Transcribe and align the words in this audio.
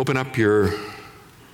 Open 0.00 0.16
up 0.16 0.36
your 0.36 0.70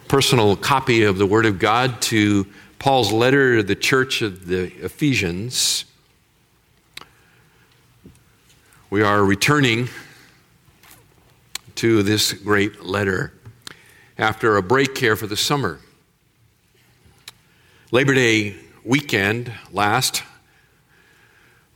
personal 0.06 0.54
copy 0.54 1.04
of 1.04 1.16
the 1.16 1.24
Word 1.24 1.46
of 1.46 1.58
God 1.58 2.02
to 2.02 2.46
Paul's 2.78 3.10
letter 3.10 3.56
to 3.56 3.62
the 3.62 3.74
church 3.74 4.20
of 4.20 4.44
the 4.44 4.64
Ephesians. 4.84 5.86
We 8.90 9.02
are 9.02 9.24
returning 9.24 9.88
to 11.76 12.02
this 12.02 12.34
great 12.34 12.84
letter 12.84 13.32
after 14.18 14.58
a 14.58 14.62
break 14.62 14.98
here 14.98 15.16
for 15.16 15.26
the 15.26 15.38
summer. 15.38 15.80
Labor 17.92 18.12
Day 18.12 18.56
weekend 18.84 19.54
last 19.72 20.22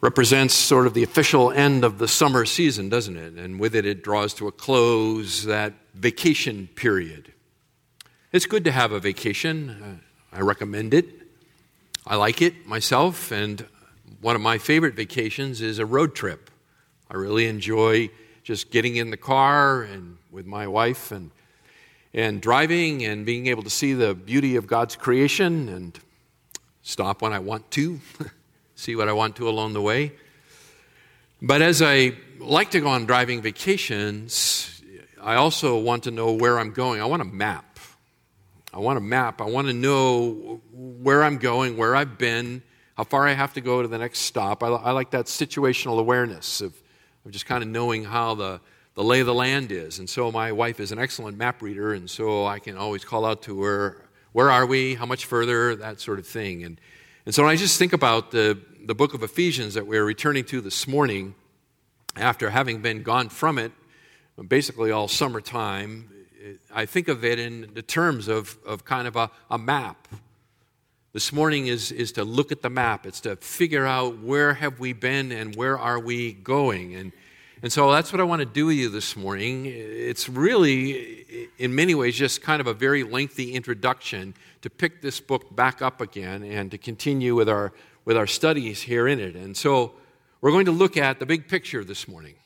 represents 0.03 0.53
sort 0.53 0.87
of 0.87 0.93
the 0.93 1.03
official 1.03 1.51
end 1.51 1.83
of 1.83 1.97
the 1.97 2.09
summer 2.09 2.45
season, 2.45 2.91
doesn't 2.91 3.17
it? 3.17 3.33
And 3.33 3.59
with 3.59 3.75
it, 3.75 3.87
it 3.87 4.05
draws 4.05 4.35
to 4.35 4.49
a 4.49 4.53
close 4.53 5.45
that 5.45 5.73
vacation 5.99 6.69
period. 6.75 7.33
It's 8.33 8.47
good 8.47 8.65
to 8.65 8.73
have 8.73 8.93
a 8.93 9.01
vacation. 9.01 9.71
Uh, 9.71 10.37
I 10.37 10.41
recommend 10.41 10.95
it. 10.95 11.07
I 12.07 12.17
like 12.17 12.41
it 12.41 12.67
myself, 12.67 13.33
and 13.33 13.67
one 14.21 14.37
of 14.37 14.43
my 14.43 14.59
favorite 14.59 14.95
vacations 14.95 15.61
is 15.61 15.79
a 15.79 15.87
road 15.87 16.15
trip. 16.15 16.51
I 17.11 17.17
really 17.17 17.47
enjoy 17.47 18.11
just 18.43 18.71
getting 18.71 18.97
in 18.97 19.11
the 19.11 19.17
car 19.17 19.83
and 19.83 20.19
with 20.31 20.47
my 20.47 20.67
wife 20.67 21.13
and 21.13 21.31
and 22.15 22.41
driving 22.41 23.05
and 23.05 23.27
being 23.27 23.49
able 23.49 23.63
to 23.63 23.71
see 23.71 23.93
the 23.93 24.15
beauty 24.15 24.57
of 24.57 24.67
God's 24.67 24.97
creation 24.97 25.69
and 25.69 25.99
stop 26.83 27.21
when 27.21 27.35
I 27.35 27.39
want 27.39 27.71
to. 27.73 28.01
see 28.75 28.95
what 28.95 29.09
I 29.09 29.13
want 29.13 29.37
to 29.37 29.49
along 29.49 29.73
the 29.73 29.83
way. 29.83 30.13
But 31.43 31.63
as 31.63 31.83
I 31.83 32.13
like 32.39 32.71
to 32.71 32.81
go 32.81 32.89
on 32.89 33.07
driving 33.07 33.43
vacations, 33.43 34.78
I 35.23 35.37
also 35.37 35.79
want 35.79 36.05
to 36.05 36.11
know 36.11 36.33
where 36.33 36.59
I'm 36.59 36.73
going. 36.73 37.01
I 37.01 37.07
want 37.07 37.23
a 37.23 37.27
map. 37.27 37.79
I 38.73 38.79
want 38.79 38.99
a 38.99 39.01
map. 39.01 39.41
I 39.41 39.45
want 39.45 39.67
to 39.69 39.73
know 39.73 40.61
where 40.73 41.23
I'm 41.23 41.39
going, 41.39 41.77
where 41.77 41.97
I've 41.97 42.19
been, 42.19 42.63
how 42.97 43.05
far 43.05 43.27
I 43.27 43.33
have 43.33 43.55
to 43.55 43.61
go 43.61 43.83
to 43.83 43.89
the 43.89 43.99
next 43.99 44.21
stop. 44.21 44.63
I, 44.63 44.69
I 44.69 44.91
like 44.93 45.11
that 45.13 45.27
situational 45.27 45.99
awareness 45.99 46.61
of, 46.61 46.75
of 47.25 47.31
just 47.31 47.47
kind 47.47 47.63
of 47.63 47.69
knowing 47.69 48.05
how 48.05 48.35
the, 48.35 48.61
the 48.95 49.05
lay 49.05 49.21
of 49.21 49.27
the 49.27 49.35
land 49.35 49.73
is. 49.73 49.99
And 49.99 50.09
so 50.09 50.31
my 50.31 50.53
wife 50.53 50.81
is 50.81 50.93
an 50.93 50.99
excellent 50.99 51.37
map 51.39 51.63
reader, 51.63 51.93
and 51.93 52.09
so 52.09 52.47
I 52.47 52.59
can 52.59 52.77
always 52.77 53.05
call 53.05 53.25
out 53.25 53.43
to 53.43 53.63
her, 53.63 54.05
where 54.33 54.51
are 54.51 54.67
we, 54.67 54.95
how 54.95 55.07
much 55.07 55.25
further, 55.25 55.77
that 55.77 56.01
sort 56.01 56.19
of 56.19 56.27
thing. 56.27 56.65
And, 56.65 56.81
and 57.25 57.35
so 57.35 57.43
when 57.43 57.53
I 57.53 57.57
just 57.57 57.79
think 57.79 57.93
about 57.93 58.31
the, 58.31 58.59
the 58.85 58.95
book 58.95 59.15
of 59.15 59.23
Ephesians 59.23 59.75
that 59.75 59.87
we're 59.87 60.05
returning 60.05 60.45
to 60.47 60.61
this 60.61 60.87
morning, 60.87 61.35
after 62.17 62.51
having 62.51 62.83
been 62.83 63.03
gone 63.03 63.29
from 63.29 63.59
it 63.59 63.73
basically 64.47 64.91
all 64.91 65.09
summertime, 65.09 66.11
I 66.73 66.87
think 66.87 67.09
of 67.09 67.25
it 67.25 67.39
in 67.39 67.71
the 67.75 67.83
terms 67.83 68.29
of, 68.29 68.57
of 68.65 68.85
kind 68.85 69.09
of 69.09 69.17
a, 69.17 69.31
a 69.51 69.59
map. 69.59 70.09
This 71.13 71.33
morning 71.33 71.67
is, 71.67 71.91
is 71.91 72.13
to 72.13 72.25
look 72.25 72.53
at 72.53 72.63
the 72.63 72.71
map. 72.71 73.07
It's 73.07 73.21
to 73.23 73.37
figure 73.37 73.87
out 73.87 74.19
where 74.19 74.55
have 74.55 74.79
we 74.79 74.93
been 74.93 75.33
and 75.33 75.57
where 75.57 75.79
are 75.79 75.99
we 75.99 76.33
going. 76.33 76.95
And, 76.95 77.13
and 77.63 77.73
so 77.73 77.91
that's 77.91 78.13
what 78.13 78.21
I 78.21 78.25
want 78.25 78.41
to 78.41 78.47
do 78.47 78.67
with 78.67 78.77
you 78.77 78.89
this 78.89 79.17
morning. 79.17 79.67
It's 79.67 80.29
really, 80.29 81.49
in 81.59 81.75
many 81.75 81.95
ways, 81.95 82.17
just 82.17 82.43
kind 82.43 82.61
of 82.61 82.67
a 82.67 82.75
very 82.75 83.03
lengthy 83.03 83.55
introduction 83.55 84.35
to 84.63 84.71
pick 84.71 85.03
this 85.03 85.19
book 85.19 85.57
back 85.57 85.83
up 85.83 86.01
again 86.01 86.45
and 86.45 86.71
to 86.71 86.79
continue 86.79 87.35
with 87.35 87.49
our 87.49 87.73
with 88.09 88.17
our 88.17 88.27
studies 88.27 88.81
here 88.81 89.07
in 89.07 89.21
it. 89.21 89.37
And 89.37 89.55
so 89.55 89.93
we're 90.41 90.51
going 90.51 90.65
to 90.65 90.73
look 90.73 90.97
at 90.97 91.19
the 91.19 91.27
big 91.27 91.47
picture 91.47 91.85
this 91.85 92.09
morning. 92.09 92.37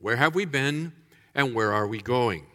Where 0.00 0.14
have 0.14 0.36
we 0.36 0.44
been 0.44 0.92
and 1.34 1.54
where 1.54 1.72
are 1.72 1.86
we 1.86 2.00
going? 2.00 2.46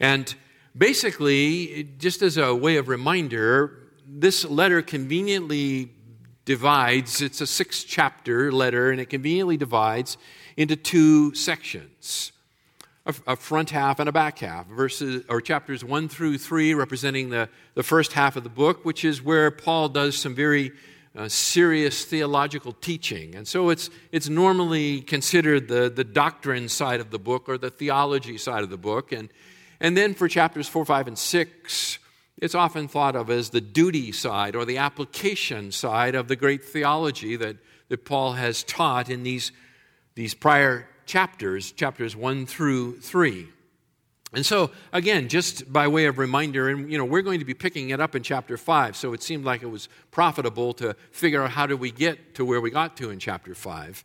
And 0.00 0.34
basically, 0.76 1.88
just 1.98 2.22
as 2.22 2.36
a 2.36 2.54
way 2.54 2.76
of 2.76 2.88
reminder, 2.88 3.78
this 4.06 4.44
letter 4.44 4.82
conveniently 4.82 5.90
divides, 6.44 7.22
it's 7.22 7.40
a 7.40 7.46
six 7.46 7.84
chapter 7.84 8.52
letter, 8.52 8.90
and 8.90 9.00
it 9.00 9.06
conveniently 9.06 9.56
divides 9.56 10.16
into 10.56 10.76
two 10.76 11.34
sections 11.34 12.32
a, 13.06 13.36
front 13.36 13.70
half 13.70 14.00
and 14.00 14.08
a 14.08 14.12
back 14.12 14.38
half 14.38 14.66
verses 14.66 15.24
or 15.28 15.40
chapters 15.40 15.84
1 15.84 16.08
through 16.08 16.38
3 16.38 16.74
representing 16.74 17.28
the, 17.28 17.48
the 17.74 17.82
first 17.82 18.12
half 18.14 18.36
of 18.36 18.44
the 18.44 18.48
book 18.48 18.84
which 18.84 19.04
is 19.04 19.20
where 19.20 19.50
paul 19.50 19.88
does 19.88 20.16
some 20.16 20.34
very 20.34 20.72
uh, 21.16 21.28
serious 21.28 22.04
theological 22.04 22.72
teaching. 22.72 23.34
And 23.34 23.46
so 23.46 23.70
it's, 23.70 23.90
it's 24.10 24.28
normally 24.28 25.00
considered 25.00 25.68
the, 25.68 25.88
the 25.88 26.04
doctrine 26.04 26.68
side 26.68 27.00
of 27.00 27.10
the 27.10 27.18
book 27.18 27.48
or 27.48 27.56
the 27.56 27.70
theology 27.70 28.36
side 28.36 28.62
of 28.62 28.70
the 28.70 28.76
book. 28.76 29.12
And, 29.12 29.28
and 29.80 29.96
then 29.96 30.14
for 30.14 30.28
chapters 30.28 30.68
4, 30.68 30.84
5, 30.84 31.08
and 31.08 31.18
6, 31.18 31.98
it's 32.38 32.54
often 32.54 32.88
thought 32.88 33.14
of 33.14 33.30
as 33.30 33.50
the 33.50 33.60
duty 33.60 34.10
side 34.10 34.56
or 34.56 34.64
the 34.64 34.78
application 34.78 35.70
side 35.70 36.14
of 36.14 36.26
the 36.26 36.36
great 36.36 36.64
theology 36.64 37.36
that, 37.36 37.56
that 37.88 38.04
Paul 38.04 38.32
has 38.32 38.64
taught 38.64 39.08
in 39.08 39.22
these, 39.22 39.52
these 40.16 40.34
prior 40.34 40.88
chapters, 41.06 41.70
chapters 41.70 42.16
1 42.16 42.46
through 42.46 42.98
3. 43.00 43.48
And 44.34 44.44
so, 44.44 44.70
again, 44.92 45.28
just 45.28 45.72
by 45.72 45.88
way 45.88 46.06
of 46.06 46.18
reminder, 46.18 46.68
and 46.68 46.90
you 46.90 46.98
know, 46.98 47.04
we're 47.04 47.22
going 47.22 47.38
to 47.38 47.44
be 47.44 47.54
picking 47.54 47.90
it 47.90 48.00
up 48.00 48.14
in 48.14 48.22
chapter 48.22 48.56
5, 48.56 48.96
so 48.96 49.12
it 49.12 49.22
seemed 49.22 49.44
like 49.44 49.62
it 49.62 49.70
was 49.70 49.88
profitable 50.10 50.72
to 50.74 50.94
figure 51.10 51.42
out 51.42 51.50
how 51.50 51.66
do 51.66 51.76
we 51.76 51.90
get 51.90 52.34
to 52.34 52.44
where 52.44 52.60
we 52.60 52.70
got 52.70 52.96
to 52.98 53.10
in 53.10 53.18
chapter 53.18 53.54
5. 53.54 54.04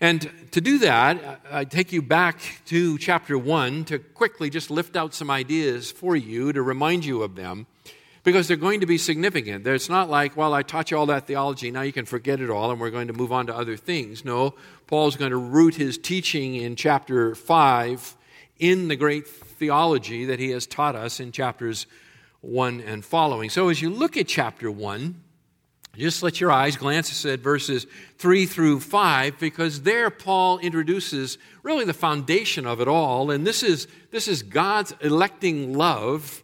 And 0.00 0.30
to 0.50 0.60
do 0.60 0.78
that, 0.80 1.40
I 1.50 1.64
take 1.64 1.90
you 1.90 2.02
back 2.02 2.40
to 2.66 2.98
chapter 2.98 3.38
1 3.38 3.86
to 3.86 3.98
quickly 3.98 4.50
just 4.50 4.70
lift 4.70 4.94
out 4.94 5.14
some 5.14 5.30
ideas 5.30 5.90
for 5.90 6.14
you 6.14 6.52
to 6.52 6.60
remind 6.60 7.06
you 7.06 7.22
of 7.22 7.34
them 7.34 7.66
because 8.22 8.46
they're 8.48 8.58
going 8.58 8.80
to 8.80 8.86
be 8.86 8.98
significant. 8.98 9.66
It's 9.66 9.88
not 9.88 10.10
like, 10.10 10.36
well, 10.36 10.52
I 10.52 10.62
taught 10.62 10.90
you 10.90 10.98
all 10.98 11.06
that 11.06 11.26
theology, 11.26 11.70
now 11.70 11.82
you 11.82 11.92
can 11.92 12.04
forget 12.04 12.40
it 12.40 12.50
all 12.50 12.70
and 12.70 12.78
we're 12.78 12.90
going 12.90 13.06
to 13.06 13.14
move 13.14 13.32
on 13.32 13.46
to 13.46 13.56
other 13.56 13.76
things. 13.76 14.24
No, 14.24 14.54
Paul's 14.86 15.16
going 15.16 15.30
to 15.30 15.36
root 15.38 15.76
his 15.76 15.96
teaching 15.96 16.56
in 16.56 16.76
chapter 16.76 17.34
5 17.34 18.16
in 18.58 18.88
the 18.88 18.96
great 18.96 19.26
theology 19.56 20.26
that 20.26 20.38
he 20.38 20.50
has 20.50 20.66
taught 20.66 20.96
us 20.96 21.20
in 21.20 21.32
chapters 21.32 21.86
1 22.40 22.80
and 22.80 23.04
following. 23.04 23.50
So 23.50 23.68
as 23.68 23.82
you 23.82 23.90
look 23.90 24.16
at 24.16 24.28
chapter 24.28 24.70
1, 24.70 25.22
just 25.96 26.22
let 26.22 26.40
your 26.40 26.52
eyes 26.52 26.76
glance 26.76 27.24
at 27.24 27.40
verses 27.40 27.86
3 28.18 28.46
through 28.46 28.80
5 28.80 29.38
because 29.38 29.82
there 29.82 30.10
Paul 30.10 30.58
introduces 30.58 31.38
really 31.62 31.86
the 31.86 31.94
foundation 31.94 32.66
of 32.66 32.82
it 32.82 32.88
all 32.88 33.30
and 33.30 33.46
this 33.46 33.62
is 33.62 33.88
this 34.10 34.28
is 34.28 34.42
God's 34.42 34.94
electing 35.00 35.74
love 35.74 36.42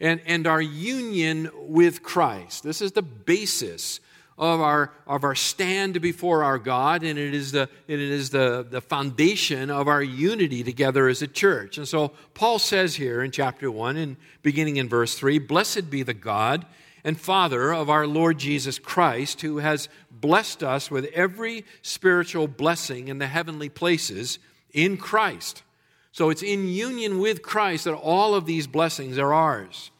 and, 0.00 0.20
and 0.26 0.46
our 0.46 0.62
union 0.62 1.50
with 1.54 2.02
Christ. 2.02 2.62
This 2.62 2.80
is 2.80 2.92
the 2.92 3.02
basis 3.02 4.00
of 4.42 4.60
our, 4.60 4.90
of 5.06 5.22
our 5.22 5.36
stand 5.36 6.00
before 6.00 6.42
our 6.42 6.58
God, 6.58 7.04
and 7.04 7.16
it 7.16 7.32
is, 7.32 7.52
the, 7.52 7.68
it 7.86 8.00
is 8.00 8.30
the, 8.30 8.66
the 8.68 8.80
foundation 8.80 9.70
of 9.70 9.86
our 9.86 10.02
unity 10.02 10.64
together 10.64 11.06
as 11.06 11.22
a 11.22 11.28
church. 11.28 11.78
And 11.78 11.86
so 11.86 12.08
Paul 12.34 12.58
says 12.58 12.96
here 12.96 13.22
in 13.22 13.30
chapter 13.30 13.70
1, 13.70 13.96
and 13.96 14.16
beginning 14.42 14.78
in 14.78 14.88
verse 14.88 15.14
3 15.14 15.38
Blessed 15.38 15.90
be 15.90 16.02
the 16.02 16.12
God 16.12 16.66
and 17.04 17.20
Father 17.20 17.72
of 17.72 17.88
our 17.88 18.04
Lord 18.04 18.38
Jesus 18.38 18.80
Christ, 18.80 19.42
who 19.42 19.58
has 19.58 19.88
blessed 20.10 20.64
us 20.64 20.90
with 20.90 21.04
every 21.14 21.64
spiritual 21.82 22.48
blessing 22.48 23.06
in 23.06 23.18
the 23.18 23.28
heavenly 23.28 23.68
places 23.68 24.40
in 24.72 24.96
Christ. 24.96 25.62
So 26.10 26.30
it's 26.30 26.42
in 26.42 26.66
union 26.66 27.20
with 27.20 27.42
Christ 27.42 27.84
that 27.84 27.94
all 27.94 28.34
of 28.34 28.46
these 28.46 28.66
blessings 28.66 29.18
are 29.18 29.32
ours 29.32 29.92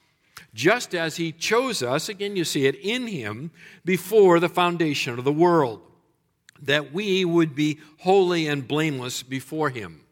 just 0.54 0.94
as 0.94 1.16
he 1.16 1.32
chose 1.32 1.82
us, 1.82 2.08
again, 2.08 2.36
you 2.36 2.44
see 2.44 2.66
it 2.66 2.74
in 2.76 3.06
him, 3.06 3.50
before 3.84 4.38
the 4.38 4.48
foundation 4.48 5.18
of 5.18 5.24
the 5.24 5.32
world, 5.32 5.80
that 6.60 6.92
we 6.92 7.24
would 7.24 7.54
be 7.54 7.80
holy 7.98 8.46
and 8.46 8.68
blameless 8.68 9.22
before 9.22 9.70
him. 9.70 10.02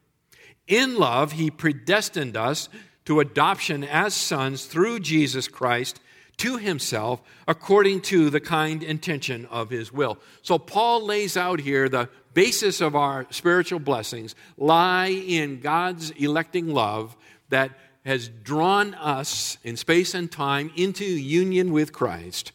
In 0.67 0.97
love, 0.97 1.33
he 1.33 1.51
predestined 1.51 2.35
us 2.35 2.69
to 3.05 3.19
adoption 3.19 3.83
as 3.83 4.13
sons 4.13 4.65
through 4.65 4.99
Jesus 4.99 5.47
Christ 5.47 5.99
to 6.37 6.57
himself 6.57 7.21
according 7.47 8.01
to 8.01 8.29
the 8.29 8.39
kind 8.39 8.81
intention 8.81 9.45
of 9.47 9.69
his 9.69 9.91
will. 9.91 10.17
So 10.41 10.57
Paul 10.57 11.05
lays 11.05 11.37
out 11.37 11.59
here 11.59 11.87
the 11.87 12.09
basis 12.33 12.81
of 12.81 12.95
our 12.95 13.27
spiritual 13.29 13.79
blessings 13.79 14.35
lie 14.57 15.09
in 15.09 15.59
God's 15.59 16.11
electing 16.11 16.73
love 16.73 17.15
that 17.49 17.71
has 18.05 18.29
drawn 18.29 18.93
us 18.95 19.57
in 19.63 19.77
space 19.77 20.13
and 20.13 20.31
time 20.31 20.71
into 20.75 21.05
union 21.05 21.71
with 21.71 21.93
Christ, 21.93 22.51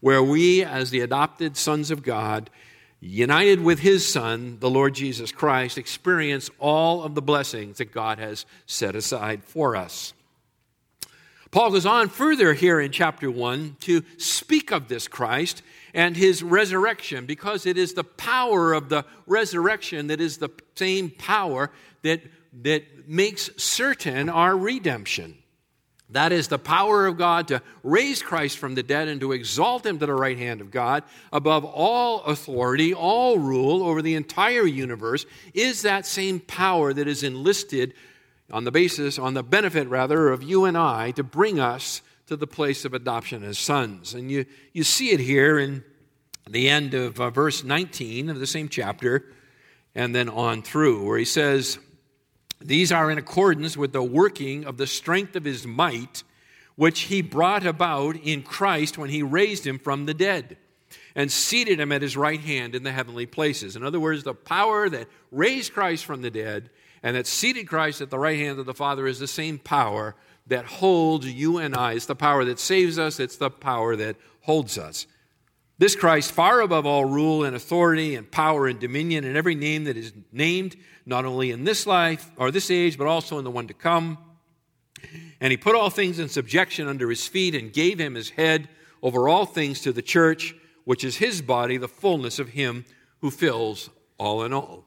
where 0.00 0.22
we, 0.22 0.64
as 0.64 0.90
the 0.90 1.00
adopted 1.00 1.56
sons 1.56 1.90
of 1.90 2.02
God, 2.02 2.48
united 3.00 3.62
with 3.62 3.80
his 3.80 4.10
Son, 4.10 4.58
the 4.60 4.70
Lord 4.70 4.94
Jesus 4.94 5.32
Christ, 5.32 5.76
experience 5.76 6.50
all 6.58 7.02
of 7.02 7.14
the 7.14 7.22
blessings 7.22 7.78
that 7.78 7.92
God 7.92 8.18
has 8.18 8.46
set 8.64 8.96
aside 8.96 9.44
for 9.44 9.76
us. 9.76 10.14
Paul 11.50 11.70
goes 11.70 11.86
on 11.86 12.08
further 12.08 12.54
here 12.54 12.80
in 12.80 12.90
chapter 12.90 13.30
1 13.30 13.76
to 13.80 14.02
speak 14.18 14.72
of 14.72 14.88
this 14.88 15.08
Christ 15.08 15.62
and 15.94 16.16
his 16.16 16.42
resurrection 16.42 17.24
because 17.24 17.66
it 17.66 17.78
is 17.78 17.94
the 17.94 18.04
power 18.04 18.72
of 18.72 18.88
the 18.88 19.04
resurrection 19.26 20.08
that 20.08 20.20
is 20.20 20.38
the 20.38 20.50
same 20.74 21.10
power 21.10 21.70
that 22.02 22.20
that 22.62 22.84
makes 23.06 23.50
certain 23.56 24.28
our 24.28 24.56
redemption. 24.56 25.36
That 26.10 26.30
is 26.30 26.46
the 26.48 26.58
power 26.58 27.06
of 27.06 27.18
God 27.18 27.48
to 27.48 27.62
raise 27.82 28.22
Christ 28.22 28.58
from 28.58 28.76
the 28.76 28.82
dead 28.82 29.08
and 29.08 29.20
to 29.20 29.32
exalt 29.32 29.84
him 29.84 29.98
to 29.98 30.06
the 30.06 30.14
right 30.14 30.38
hand 30.38 30.60
of 30.60 30.70
God 30.70 31.02
above 31.32 31.64
all 31.64 32.22
authority, 32.22 32.94
all 32.94 33.38
rule 33.38 33.82
over 33.82 34.02
the 34.02 34.14
entire 34.14 34.66
universe, 34.66 35.26
is 35.52 35.82
that 35.82 36.06
same 36.06 36.38
power 36.38 36.92
that 36.92 37.08
is 37.08 37.24
enlisted 37.24 37.92
on 38.52 38.62
the 38.62 38.70
basis, 38.70 39.18
on 39.18 39.34
the 39.34 39.42
benefit 39.42 39.88
rather, 39.88 40.28
of 40.28 40.44
you 40.44 40.64
and 40.64 40.78
I 40.78 41.10
to 41.12 41.24
bring 41.24 41.58
us 41.58 42.02
to 42.26 42.36
the 42.36 42.46
place 42.46 42.84
of 42.84 42.94
adoption 42.94 43.42
as 43.42 43.58
sons. 43.58 44.14
And 44.14 44.30
you, 44.30 44.46
you 44.72 44.84
see 44.84 45.10
it 45.10 45.20
here 45.20 45.58
in 45.58 45.82
the 46.48 46.68
end 46.68 46.94
of 46.94 47.20
uh, 47.20 47.30
verse 47.30 47.64
19 47.64 48.30
of 48.30 48.38
the 48.38 48.46
same 48.46 48.68
chapter 48.68 49.32
and 49.96 50.14
then 50.14 50.28
on 50.28 50.62
through, 50.62 51.04
where 51.04 51.18
he 51.18 51.24
says, 51.24 51.78
these 52.60 52.90
are 52.92 53.10
in 53.10 53.18
accordance 53.18 53.76
with 53.76 53.92
the 53.92 54.02
working 54.02 54.64
of 54.64 54.76
the 54.76 54.86
strength 54.86 55.36
of 55.36 55.44
his 55.44 55.66
might, 55.66 56.22
which 56.74 57.02
he 57.02 57.22
brought 57.22 57.66
about 57.66 58.16
in 58.16 58.42
Christ 58.42 58.98
when 58.98 59.10
he 59.10 59.22
raised 59.22 59.66
him 59.66 59.78
from 59.78 60.06
the 60.06 60.14
dead 60.14 60.56
and 61.14 61.32
seated 61.32 61.80
him 61.80 61.92
at 61.92 62.02
his 62.02 62.16
right 62.16 62.40
hand 62.40 62.74
in 62.74 62.82
the 62.82 62.92
heavenly 62.92 63.26
places. 63.26 63.76
In 63.76 63.82
other 63.82 64.00
words, 64.00 64.22
the 64.22 64.34
power 64.34 64.88
that 64.88 65.08
raised 65.30 65.72
Christ 65.72 66.04
from 66.04 66.22
the 66.22 66.30
dead 66.30 66.70
and 67.02 67.16
that 67.16 67.26
seated 67.26 67.68
Christ 67.68 68.00
at 68.00 68.10
the 68.10 68.18
right 68.18 68.38
hand 68.38 68.58
of 68.58 68.66
the 68.66 68.74
Father 68.74 69.06
is 69.06 69.18
the 69.18 69.26
same 69.26 69.58
power 69.58 70.14
that 70.46 70.64
holds 70.64 71.26
you 71.26 71.58
and 71.58 71.74
I. 71.74 71.92
It's 71.92 72.06
the 72.06 72.14
power 72.14 72.44
that 72.44 72.58
saves 72.58 72.98
us, 72.98 73.18
it's 73.18 73.36
the 73.36 73.50
power 73.50 73.96
that 73.96 74.16
holds 74.42 74.78
us. 74.78 75.06
This 75.78 75.96
Christ, 75.96 76.32
far 76.32 76.60
above 76.60 76.86
all 76.86 77.04
rule 77.04 77.44
and 77.44 77.54
authority 77.54 78.14
and 78.14 78.30
power 78.30 78.66
and 78.66 78.78
dominion 78.78 79.24
and 79.24 79.36
every 79.36 79.54
name 79.54 79.84
that 79.84 79.96
is 79.96 80.12
named, 80.32 80.76
not 81.06 81.24
only 81.24 81.52
in 81.52 81.64
this 81.64 81.86
life 81.86 82.30
or 82.36 82.50
this 82.50 82.70
age, 82.70 82.98
but 82.98 83.06
also 83.06 83.38
in 83.38 83.44
the 83.44 83.50
one 83.50 83.68
to 83.68 83.74
come. 83.74 84.18
And 85.40 85.52
he 85.52 85.56
put 85.56 85.76
all 85.76 85.88
things 85.88 86.18
in 86.18 86.28
subjection 86.28 86.88
under 86.88 87.08
his 87.08 87.26
feet 87.26 87.54
and 87.54 87.72
gave 87.72 87.98
him 87.98 88.14
his 88.14 88.30
head 88.30 88.68
over 89.02 89.28
all 89.28 89.46
things 89.46 89.80
to 89.82 89.92
the 89.92 90.02
church, 90.02 90.54
which 90.84 91.04
is 91.04 91.16
his 91.16 91.40
body, 91.40 91.76
the 91.76 91.88
fullness 91.88 92.38
of 92.38 92.48
him 92.50 92.84
who 93.20 93.30
fills 93.30 93.88
all 94.18 94.42
in 94.42 94.52
all. 94.52 94.84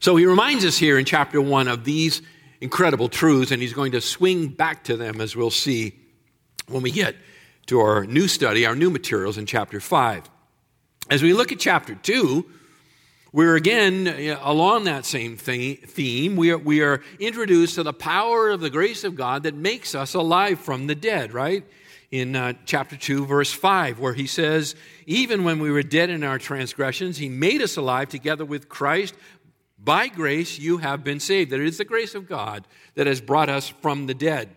So 0.00 0.14
he 0.14 0.26
reminds 0.26 0.64
us 0.64 0.78
here 0.78 0.98
in 0.98 1.04
chapter 1.04 1.40
1 1.40 1.66
of 1.66 1.84
these 1.84 2.22
incredible 2.60 3.08
truths, 3.08 3.50
and 3.50 3.60
he's 3.60 3.72
going 3.72 3.92
to 3.92 4.00
swing 4.00 4.48
back 4.48 4.84
to 4.84 4.96
them 4.96 5.20
as 5.20 5.34
we'll 5.34 5.50
see 5.50 5.98
when 6.68 6.82
we 6.82 6.92
get 6.92 7.16
to 7.66 7.80
our 7.80 8.04
new 8.04 8.28
study, 8.28 8.64
our 8.64 8.76
new 8.76 8.90
materials 8.90 9.38
in 9.38 9.46
chapter 9.46 9.80
5. 9.80 10.30
As 11.10 11.22
we 11.22 11.32
look 11.32 11.52
at 11.52 11.58
chapter 11.58 11.94
2, 11.94 12.44
we're 13.32 13.56
again 13.56 14.36
along 14.42 14.84
that 14.84 15.06
same 15.06 15.38
theme. 15.38 16.36
We 16.36 16.50
are, 16.50 16.58
we 16.58 16.82
are 16.82 17.02
introduced 17.18 17.76
to 17.76 17.82
the 17.82 17.94
power 17.94 18.50
of 18.50 18.60
the 18.60 18.68
grace 18.68 19.04
of 19.04 19.14
God 19.14 19.44
that 19.44 19.54
makes 19.54 19.94
us 19.94 20.12
alive 20.12 20.60
from 20.60 20.86
the 20.86 20.94
dead, 20.94 21.32
right? 21.32 21.64
In 22.10 22.36
uh, 22.36 22.52
chapter 22.66 22.94
2, 22.94 23.24
verse 23.24 23.50
5, 23.50 23.98
where 23.98 24.12
he 24.12 24.26
says, 24.26 24.74
Even 25.06 25.44
when 25.44 25.60
we 25.60 25.70
were 25.70 25.82
dead 25.82 26.10
in 26.10 26.22
our 26.24 26.38
transgressions, 26.38 27.16
he 27.16 27.30
made 27.30 27.62
us 27.62 27.78
alive 27.78 28.10
together 28.10 28.44
with 28.44 28.68
Christ. 28.68 29.14
By 29.82 30.08
grace 30.08 30.58
you 30.58 30.76
have 30.76 31.04
been 31.04 31.20
saved. 31.20 31.52
That 31.52 31.60
it 31.60 31.66
is 31.66 31.78
the 31.78 31.86
grace 31.86 32.14
of 32.14 32.28
God 32.28 32.66
that 32.96 33.06
has 33.06 33.22
brought 33.22 33.48
us 33.48 33.68
from 33.68 34.06
the 34.06 34.14
dead. 34.14 34.50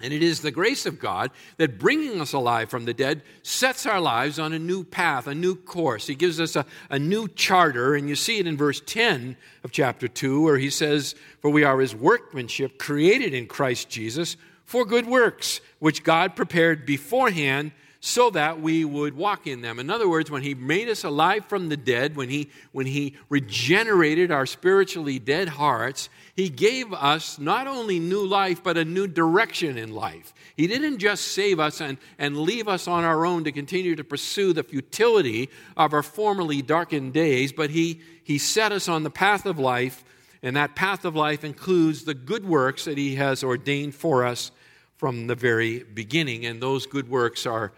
And 0.00 0.12
it 0.12 0.22
is 0.22 0.40
the 0.40 0.50
grace 0.50 0.86
of 0.86 0.98
God 0.98 1.30
that 1.56 1.78
bringing 1.78 2.20
us 2.20 2.32
alive 2.32 2.68
from 2.68 2.84
the 2.84 2.92
dead 2.92 3.22
sets 3.42 3.86
our 3.86 4.00
lives 4.00 4.38
on 4.38 4.52
a 4.52 4.58
new 4.58 4.84
path, 4.84 5.26
a 5.26 5.34
new 5.34 5.54
course. 5.54 6.06
He 6.06 6.14
gives 6.14 6.40
us 6.40 6.56
a, 6.56 6.66
a 6.90 6.98
new 6.98 7.28
charter, 7.28 7.94
and 7.94 8.08
you 8.08 8.16
see 8.16 8.38
it 8.38 8.46
in 8.46 8.56
verse 8.56 8.82
10 8.84 9.36
of 9.62 9.70
chapter 9.70 10.08
2, 10.08 10.42
where 10.42 10.58
he 10.58 10.68
says, 10.68 11.14
For 11.40 11.50
we 11.50 11.64
are 11.64 11.80
his 11.80 11.94
workmanship, 11.94 12.78
created 12.78 13.34
in 13.34 13.46
Christ 13.46 13.88
Jesus 13.88 14.36
for 14.64 14.84
good 14.84 15.06
works, 15.06 15.60
which 15.78 16.02
God 16.02 16.34
prepared 16.34 16.84
beforehand 16.84 17.72
so 18.06 18.28
that 18.28 18.60
we 18.60 18.84
would 18.84 19.16
walk 19.16 19.46
in 19.46 19.62
them. 19.62 19.78
In 19.78 19.88
other 19.88 20.06
words, 20.06 20.30
when 20.30 20.42
He 20.42 20.54
made 20.54 20.90
us 20.90 21.04
alive 21.04 21.46
from 21.46 21.70
the 21.70 21.76
dead, 21.78 22.16
when 22.16 22.28
He, 22.28 22.50
when 22.70 22.84
he 22.84 23.16
regenerated 23.30 24.30
our 24.30 24.44
spiritually 24.44 25.18
dead 25.18 25.48
hearts, 25.48 26.10
He 26.36 26.50
gave 26.50 26.92
us 26.92 27.38
not 27.38 27.66
only 27.66 27.98
new 27.98 28.26
life, 28.26 28.62
but 28.62 28.76
a 28.76 28.84
new 28.84 29.06
direction 29.06 29.78
in 29.78 29.94
life. 29.94 30.34
He 30.54 30.66
didn't 30.66 30.98
just 30.98 31.28
save 31.28 31.58
us 31.58 31.80
and, 31.80 31.96
and 32.18 32.36
leave 32.36 32.68
us 32.68 32.86
on 32.86 33.04
our 33.04 33.24
own 33.24 33.42
to 33.44 33.52
continue 33.52 33.96
to 33.96 34.04
pursue 34.04 34.52
the 34.52 34.64
futility 34.64 35.48
of 35.74 35.94
our 35.94 36.02
formerly 36.02 36.60
darkened 36.60 37.14
days, 37.14 37.54
but 37.54 37.70
He, 37.70 38.02
he 38.22 38.36
set 38.36 38.70
us 38.70 38.86
on 38.86 39.02
the 39.02 39.08
path 39.08 39.46
of 39.46 39.58
life, 39.58 40.04
and 40.42 40.54
that 40.56 40.76
path 40.76 41.06
of 41.06 41.16
life 41.16 41.42
includes 41.42 42.04
the 42.04 42.12
good 42.12 42.44
works 42.44 42.84
that 42.84 42.98
He 42.98 43.14
has 43.14 43.42
ordained 43.42 43.94
for 43.94 44.26
us 44.26 44.50
from 44.98 45.26
the 45.26 45.34
very 45.34 45.84
beginning. 45.84 46.44
And 46.44 46.60
those 46.60 46.84
good 46.84 47.08
works 47.08 47.46
are 47.46 47.72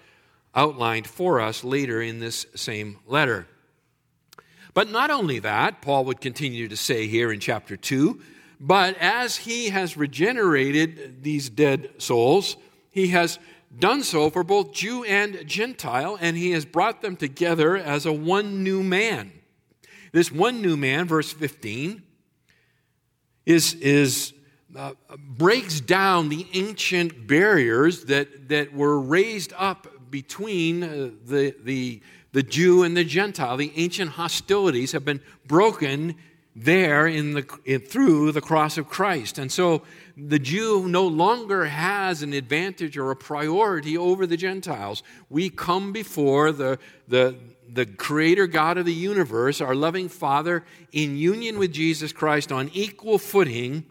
outlined 0.57 1.07
for 1.07 1.41
us 1.41 1.63
later 1.63 2.01
in 2.01 2.19
this 2.19 2.47
same 2.55 2.99
letter. 3.07 3.47
But 4.75 4.91
not 4.91 5.11
only 5.11 5.39
that, 5.39 5.83
Paul 5.83 6.05
would 6.07 6.21
continue 6.21 6.67
to 6.69 6.77
say 6.77 7.07
here 7.07 7.31
in 7.31 7.41
chapter 7.41 7.77
2, 7.77 8.21
but 8.59 8.97
as 8.99 9.37
he 9.37 9.69
has 9.69 9.97
regenerated 9.97 11.23
these 11.23 11.51
dead 11.51 11.91
souls, 11.99 12.57
he 12.91 13.09
has 13.09 13.39
done 13.79 14.03
so 14.03 14.31
for 14.31 14.43
both 14.43 14.73
Jew 14.73 15.05
and 15.05 15.47
Gentile, 15.47 16.17
and 16.21 16.37
he 16.37 16.53
has 16.53 16.65
brought 16.65 17.03
them 17.03 17.17
together 17.17 17.77
as 17.77 18.07
a 18.07 18.13
one 18.13 18.65
new 18.65 18.83
man. 18.83 19.33
This 20.13 20.33
one 20.33 20.63
new 20.63 20.77
man, 20.77 21.07
verse 21.07 21.33
15, 21.33 22.03
is, 23.45 23.75
is 23.75 24.33
uh, 24.75 24.93
breaks 25.19 25.81
down 25.81 26.29
the 26.29 26.47
ancient 26.55 27.27
barriers 27.27 28.07
that, 28.07 28.49
that 28.49 28.73
were 28.75 28.99
raised 28.99 29.53
up 29.57 29.87
between 30.23 30.83
uh, 30.83 31.11
the, 31.27 31.55
the, 31.63 32.01
the 32.33 32.43
Jew 32.43 32.85
and 32.85 32.97
the 32.97 33.05
Gentile. 33.05 33.59
The 33.59 33.71
ancient 33.77 34.13
hostilities 34.13 34.93
have 34.93 35.05
been 35.05 35.21
broken 35.47 36.15
there 36.55 37.07
in 37.07 37.35
the, 37.35 37.45
in, 37.67 37.81
through 37.81 38.33
the 38.33 38.41
cross 38.41 38.79
of 38.79 38.89
Christ. 38.89 39.37
And 39.37 39.53
so 39.53 39.83
the 40.17 40.39
Jew 40.39 40.89
no 40.89 41.07
longer 41.07 41.67
has 41.67 42.23
an 42.23 42.33
advantage 42.33 42.97
or 42.97 43.11
a 43.11 43.17
priority 43.17 43.99
over 43.99 44.27
the 44.27 44.39
Gentiles. 44.39 45.03
We 45.29 45.51
come 45.51 45.93
before 45.93 46.51
the, 46.51 46.79
the, 47.07 47.37
the 47.71 47.85
creator 47.85 48.47
God 48.47 48.79
of 48.79 48.87
the 48.87 48.95
universe, 48.95 49.61
our 49.61 49.75
loving 49.75 50.09
Father, 50.09 50.65
in 50.93 51.19
union 51.19 51.59
with 51.59 51.75
Jesus 51.75 52.11
Christ 52.11 52.51
on 52.51 52.71
equal 52.73 53.19
footing 53.19 53.85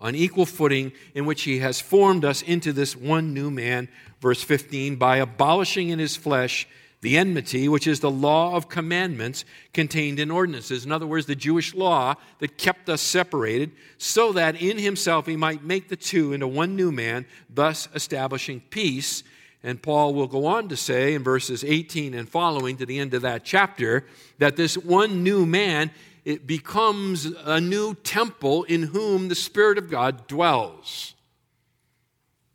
on 0.00 0.14
equal 0.14 0.46
footing 0.46 0.92
in 1.14 1.24
which 1.26 1.42
he 1.42 1.58
has 1.60 1.80
formed 1.80 2.24
us 2.24 2.42
into 2.42 2.72
this 2.72 2.96
one 2.96 3.32
new 3.32 3.50
man, 3.50 3.88
verse 4.20 4.42
15, 4.42 4.96
by 4.96 5.16
abolishing 5.18 5.88
in 5.88 5.98
his 5.98 6.16
flesh 6.16 6.66
the 7.02 7.18
enmity, 7.18 7.68
which 7.68 7.86
is 7.86 8.00
the 8.00 8.10
law 8.10 8.56
of 8.56 8.68
commandments 8.68 9.44
contained 9.72 10.18
in 10.18 10.30
ordinances. 10.30 10.84
In 10.84 10.92
other 10.92 11.06
words, 11.06 11.26
the 11.26 11.34
Jewish 11.34 11.74
law 11.74 12.14
that 12.40 12.58
kept 12.58 12.88
us 12.88 13.00
separated, 13.00 13.72
so 13.98 14.32
that 14.32 14.60
in 14.60 14.78
himself 14.78 15.26
he 15.26 15.36
might 15.36 15.62
make 15.62 15.88
the 15.88 15.96
two 15.96 16.32
into 16.32 16.48
one 16.48 16.74
new 16.74 16.90
man, 16.90 17.26
thus 17.48 17.88
establishing 17.94 18.60
peace. 18.70 19.22
And 19.62 19.82
Paul 19.82 20.14
will 20.14 20.26
go 20.26 20.46
on 20.46 20.68
to 20.68 20.76
say 20.76 21.14
in 21.14 21.22
verses 21.22 21.64
18 21.64 22.14
and 22.14 22.28
following 22.28 22.76
to 22.78 22.86
the 22.86 22.98
end 22.98 23.14
of 23.14 23.22
that 23.22 23.44
chapter 23.44 24.06
that 24.38 24.56
this 24.56 24.76
one 24.76 25.22
new 25.22 25.44
man 25.44 25.90
it 26.26 26.44
becomes 26.44 27.24
a 27.24 27.60
new 27.60 27.94
temple 27.94 28.64
in 28.64 28.82
whom 28.82 29.28
the 29.28 29.34
Spirit 29.36 29.78
of 29.78 29.88
God 29.88 30.26
dwells. 30.26 31.14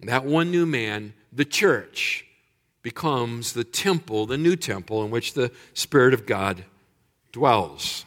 That 0.02 0.26
one 0.26 0.52
new 0.52 0.66
man, 0.66 1.14
the 1.32 1.46
church, 1.46 2.26
becomes 2.82 3.54
the 3.54 3.64
temple, 3.64 4.26
the 4.26 4.38
new 4.38 4.58
temple 4.58 5.06
in 5.06 5.10
which 5.10 5.36
the 5.36 5.54
Spirit 5.74 6.14
of 6.14 6.26
God 6.26 6.66
dwells. 7.32 8.04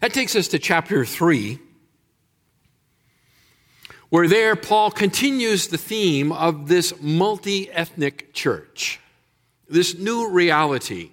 That 0.00 0.14
takes 0.14 0.36
us 0.36 0.46
to 0.48 0.60
chapter 0.60 1.04
3, 1.04 1.58
where 4.10 4.28
there 4.28 4.54
Paul 4.54 4.92
continues 4.92 5.66
the 5.66 5.78
theme 5.78 6.30
of 6.30 6.68
this 6.68 6.94
multi 7.00 7.68
ethnic 7.72 8.32
church, 8.32 9.00
this 9.68 9.98
new 9.98 10.30
reality 10.30 11.10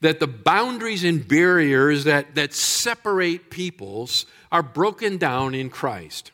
that 0.00 0.20
the 0.20 0.26
boundaries 0.26 1.04
and 1.04 1.26
barriers 1.26 2.04
that, 2.04 2.34
that 2.34 2.54
separate 2.54 3.50
peoples 3.50 4.26
are 4.52 4.62
broken 4.62 5.18
down 5.18 5.54
in 5.54 5.70
Christ. 5.70 6.32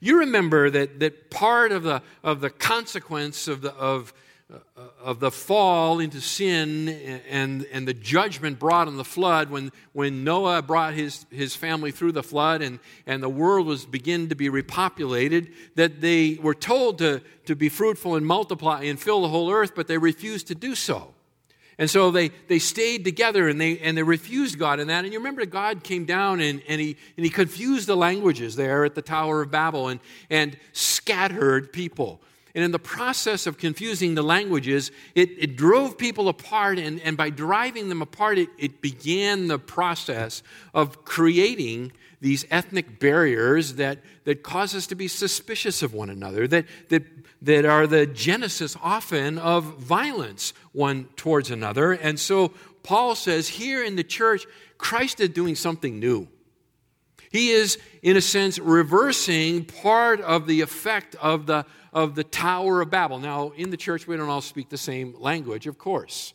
You 0.00 0.18
remember 0.18 0.68
that, 0.70 1.00
that 1.00 1.30
part 1.30 1.72
of 1.72 1.84
the, 1.84 2.02
of 2.22 2.40
the 2.40 2.50
consequence 2.50 3.48
of 3.48 3.62
the, 3.62 3.72
of, 3.74 4.12
uh, 4.52 4.58
of 5.00 5.20
the 5.20 5.30
fall 5.30 6.00
into 6.00 6.20
sin 6.20 6.88
and, 7.28 7.64
and 7.72 7.88
the 7.88 7.94
judgment 7.94 8.58
brought 8.58 8.88
on 8.88 8.96
the 8.96 9.04
flood 9.04 9.48
when, 9.48 9.70
when 9.92 10.24
Noah 10.24 10.60
brought 10.60 10.94
his, 10.94 11.24
his 11.30 11.54
family 11.54 11.92
through 11.92 12.12
the 12.12 12.22
flood 12.22 12.62
and, 12.62 12.80
and 13.06 13.22
the 13.22 13.28
world 13.28 13.66
was 13.66 13.86
beginning 13.86 14.28
to 14.30 14.34
be 14.34 14.50
repopulated, 14.50 15.52
that 15.76 16.00
they 16.00 16.38
were 16.42 16.54
told 16.54 16.98
to, 16.98 17.22
to 17.46 17.54
be 17.54 17.68
fruitful 17.68 18.16
and 18.16 18.26
multiply 18.26 18.82
and 18.82 19.00
fill 19.00 19.22
the 19.22 19.28
whole 19.28 19.50
earth, 19.50 19.74
but 19.74 19.86
they 19.86 19.98
refused 19.98 20.48
to 20.48 20.54
do 20.54 20.74
so. 20.74 21.14
And 21.82 21.90
so 21.90 22.12
they, 22.12 22.28
they 22.46 22.60
stayed 22.60 23.02
together 23.02 23.48
and 23.48 23.60
they, 23.60 23.76
and 23.80 23.98
they 23.98 24.04
refused 24.04 24.56
God 24.56 24.78
in 24.78 24.86
that. 24.86 25.02
And 25.02 25.12
you 25.12 25.18
remember 25.18 25.44
God 25.44 25.82
came 25.82 26.04
down 26.04 26.38
and, 26.40 26.62
and, 26.68 26.80
he, 26.80 26.96
and 27.16 27.26
he 27.26 27.28
confused 27.28 27.88
the 27.88 27.96
languages 27.96 28.54
there 28.54 28.84
at 28.84 28.94
the 28.94 29.02
Tower 29.02 29.42
of 29.42 29.50
Babel 29.50 29.88
and, 29.88 29.98
and 30.30 30.56
scattered 30.72 31.72
people. 31.72 32.20
And 32.54 32.62
in 32.62 32.70
the 32.70 32.78
process 32.78 33.48
of 33.48 33.58
confusing 33.58 34.14
the 34.14 34.22
languages, 34.22 34.92
it, 35.16 35.30
it 35.36 35.56
drove 35.56 35.98
people 35.98 36.28
apart. 36.28 36.78
And, 36.78 37.00
and 37.00 37.16
by 37.16 37.30
driving 37.30 37.88
them 37.88 38.00
apart, 38.00 38.38
it, 38.38 38.50
it 38.58 38.80
began 38.80 39.48
the 39.48 39.58
process 39.58 40.44
of 40.72 41.04
creating 41.04 41.90
these 42.20 42.46
ethnic 42.52 43.00
barriers 43.00 43.74
that, 43.74 43.98
that 44.22 44.44
cause 44.44 44.76
us 44.76 44.86
to 44.86 44.94
be 44.94 45.08
suspicious 45.08 45.82
of 45.82 45.92
one 45.94 46.10
another, 46.10 46.46
that, 46.46 46.66
that, 46.90 47.02
that 47.42 47.64
are 47.64 47.86
the 47.86 48.06
genesis 48.06 48.76
often 48.82 49.38
of 49.38 49.64
violence 49.78 50.54
one 50.72 51.04
towards 51.16 51.50
another. 51.50 51.92
And 51.92 52.18
so 52.18 52.52
Paul 52.82 53.14
says 53.14 53.48
here 53.48 53.84
in 53.84 53.96
the 53.96 54.04
church, 54.04 54.46
Christ 54.78 55.20
is 55.20 55.30
doing 55.30 55.54
something 55.54 55.98
new. 55.98 56.28
He 57.30 57.50
is, 57.50 57.78
in 58.02 58.16
a 58.16 58.20
sense, 58.20 58.58
reversing 58.58 59.64
part 59.64 60.20
of 60.20 60.46
the 60.46 60.60
effect 60.60 61.16
of 61.16 61.46
the, 61.46 61.64
of 61.92 62.14
the 62.14 62.24
Tower 62.24 62.82
of 62.82 62.90
Babel. 62.90 63.18
Now, 63.18 63.52
in 63.56 63.70
the 63.70 63.76
church, 63.76 64.06
we 64.06 64.16
don't 64.16 64.28
all 64.28 64.42
speak 64.42 64.68
the 64.68 64.78
same 64.78 65.14
language, 65.18 65.66
of 65.66 65.78
course. 65.78 66.34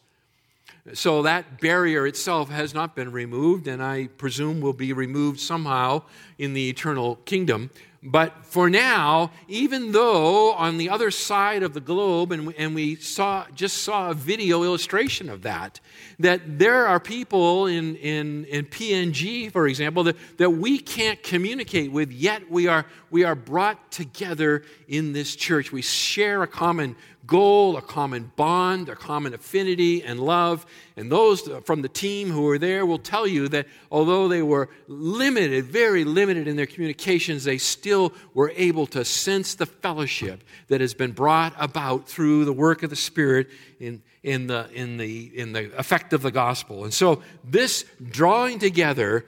So 0.94 1.24
that 1.24 1.60
barrier 1.60 2.08
itself 2.08 2.50
has 2.50 2.74
not 2.74 2.96
been 2.96 3.12
removed, 3.12 3.68
and 3.68 3.84
I 3.84 4.08
presume 4.18 4.62
will 4.62 4.74
be 4.74 4.94
removed 4.94 5.40
somehow 5.40 6.04
in 6.38 6.54
the 6.54 6.70
eternal 6.70 7.18
kingdom. 7.26 7.72
But 8.04 8.46
for 8.46 8.70
now, 8.70 9.32
even 9.48 9.92
though 9.92 10.54
on 10.54 10.78
the 10.78 10.90
other 10.90 11.12
side 11.12 11.64
of 11.64 11.74
the 11.74 11.82
globe, 11.82 12.32
and 12.32 12.48
we, 12.48 12.56
and 12.56 12.76
we 12.76 12.96
saw, 12.96 13.46
just 13.54 13.84
saw 13.84 14.12
a 14.12 14.14
video 14.14 14.64
illustration 14.64 15.30
of 15.30 15.42
that, 15.42 15.80
that 16.20 16.60
there 16.60 16.88
are 16.88 17.00
people 17.00 17.66
in, 17.66 17.96
in, 17.98 18.46
in 18.46 18.66
PNG, 18.66 19.52
for 19.52 19.68
example, 19.68 20.04
that, 20.04 20.16
that 20.38 20.52
we 20.52 20.78
can't 20.78 21.22
communicate 21.22 21.92
with, 21.92 22.12
yet 22.12 22.50
we 22.50 22.68
are, 22.68 22.86
we 23.10 23.24
are 23.24 23.36
brought 23.36 23.92
together 23.92 24.64
in 24.88 25.12
this 25.12 25.36
church. 25.36 25.72
We 25.72 25.82
share 25.82 26.44
a 26.44 26.48
common 26.48 26.96
goal, 27.28 27.78
a 27.78 27.82
common 27.82 28.32
bond, 28.36 28.90
a 28.90 28.96
common 28.96 29.34
affinity 29.34 30.02
and 30.02 30.20
love. 30.20 30.66
And 30.96 31.12
those 31.12 31.42
from 31.66 31.82
the 31.82 31.90
team 31.90 32.30
who 32.30 32.44
were 32.44 32.58
there 32.58 32.86
will 32.86 32.98
tell 32.98 33.28
you 33.28 33.48
that 33.50 33.68
although 33.92 34.28
they 34.28 34.42
were 34.42 34.70
limited, 34.88 35.66
very 35.66 36.04
limited 36.04 36.48
in 36.48 36.56
their 36.56 36.66
communications, 36.66 37.44
they 37.44 37.58
still 37.58 38.14
were 38.34 38.52
able 38.56 38.88
to 38.88 39.06
sense 39.06 39.56
the 39.56 39.66
fellowship 39.66 40.44
that 40.70 40.82
has 40.82 40.94
been 40.94 41.12
brought 41.12 41.54
about 41.60 42.08
through 42.08 42.46
the 42.46 42.54
work 42.54 42.82
of 42.82 42.90
the 42.90 42.96
Spirit 42.96 43.50
in, 43.80 44.02
in, 44.24 44.48
the, 44.48 44.70
in, 44.74 44.98
the, 44.98 45.38
in 45.38 45.52
the 45.52 45.78
effect 45.78 46.14
of 46.14 46.22
the 46.22 46.32
gospel. 46.32 46.86
And 46.86 46.94
so, 46.94 47.22
this 47.44 47.86
drawing 48.10 48.60
together, 48.60 49.26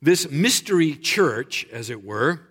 this 0.00 0.30
mystery 0.30 0.94
church, 0.94 1.66
as 1.70 1.90
it 1.90 2.04
were, 2.04 2.47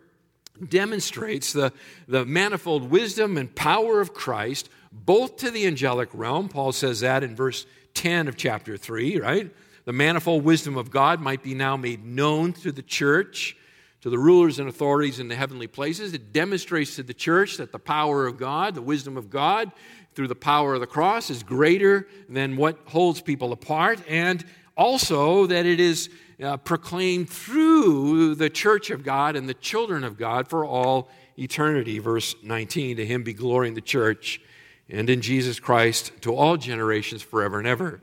demonstrates 0.65 1.53
the, 1.53 1.71
the 2.07 2.25
manifold 2.25 2.89
wisdom 2.89 3.37
and 3.37 3.53
power 3.53 4.01
of 4.01 4.13
Christ, 4.13 4.69
both 4.91 5.37
to 5.37 5.51
the 5.51 5.67
angelic 5.67 6.09
realm. 6.13 6.49
Paul 6.49 6.71
says 6.71 7.01
that 7.01 7.23
in 7.23 7.35
verse 7.35 7.65
10 7.93 8.27
of 8.27 8.37
chapter 8.37 8.77
3, 8.77 9.19
right? 9.19 9.51
The 9.85 9.93
manifold 9.93 10.43
wisdom 10.43 10.77
of 10.77 10.91
God 10.91 11.21
might 11.21 11.43
be 11.43 11.53
now 11.53 11.77
made 11.77 12.05
known 12.05 12.53
to 12.53 12.71
the 12.71 12.81
church, 12.81 13.55
to 14.01 14.09
the 14.09 14.19
rulers 14.19 14.59
and 14.59 14.69
authorities 14.69 15.19
in 15.19 15.27
the 15.27 15.35
heavenly 15.35 15.67
places. 15.67 16.13
It 16.13 16.33
demonstrates 16.33 16.95
to 16.97 17.03
the 17.03 17.13
church 17.13 17.57
that 17.57 17.71
the 17.71 17.79
power 17.79 18.27
of 18.27 18.37
God, 18.37 18.75
the 18.75 18.81
wisdom 18.81 19.17
of 19.17 19.29
God, 19.29 19.71
through 20.13 20.27
the 20.27 20.35
power 20.35 20.73
of 20.73 20.81
the 20.81 20.87
cross, 20.87 21.29
is 21.29 21.43
greater 21.43 22.07
than 22.27 22.57
what 22.57 22.79
holds 22.85 23.21
people 23.21 23.51
apart, 23.51 23.99
and 24.07 24.43
also 24.75 25.47
that 25.47 25.65
it 25.65 25.79
is 25.79 26.09
uh, 26.41 26.57
proclaimed 26.57 27.29
through 27.29 28.35
the 28.35 28.49
church 28.49 28.89
of 28.89 29.03
God 29.03 29.35
and 29.35 29.49
the 29.49 29.53
children 29.53 30.03
of 30.03 30.17
God 30.17 30.47
for 30.47 30.65
all 30.65 31.09
eternity. 31.37 31.99
Verse 31.99 32.35
19 32.43 32.97
To 32.97 33.05
him 33.05 33.23
be 33.23 33.33
glory 33.33 33.67
in 33.67 33.73
the 33.73 33.81
church 33.81 34.41
and 34.89 35.09
in 35.09 35.21
Jesus 35.21 35.59
Christ 35.59 36.11
to 36.21 36.35
all 36.35 36.57
generations 36.57 37.21
forever 37.21 37.59
and 37.59 37.67
ever. 37.67 38.01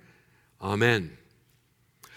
Amen. 0.61 1.17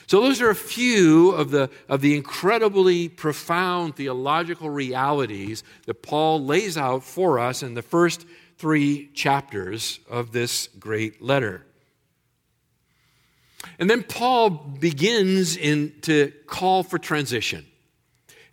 So, 0.08 0.22
those 0.22 0.42
are 0.42 0.50
a 0.50 0.56
few 0.56 1.32
of 1.32 1.52
the, 1.52 1.70
of 1.90 2.00
the 2.00 2.16
incredibly 2.16 3.10
profound 3.10 3.98
theological 3.98 4.70
realities 4.70 5.64
that 5.86 6.02
Paul 6.02 6.46
lays 6.46 6.78
out 6.78 7.04
for 7.04 7.40
us 7.40 7.62
in 7.62 7.74
the 7.74 7.82
first 7.82 8.26
three 8.58 9.10
chapters 9.14 10.00
of 10.10 10.32
this 10.32 10.70
great 10.80 11.22
letter. 11.22 11.67
And 13.80 13.90
then 13.90 14.04
Paul 14.04 14.50
begins 14.50 15.58
in, 15.58 15.94
to 16.02 16.32
call 16.46 16.84
for 16.84 16.98
transition 16.98 17.66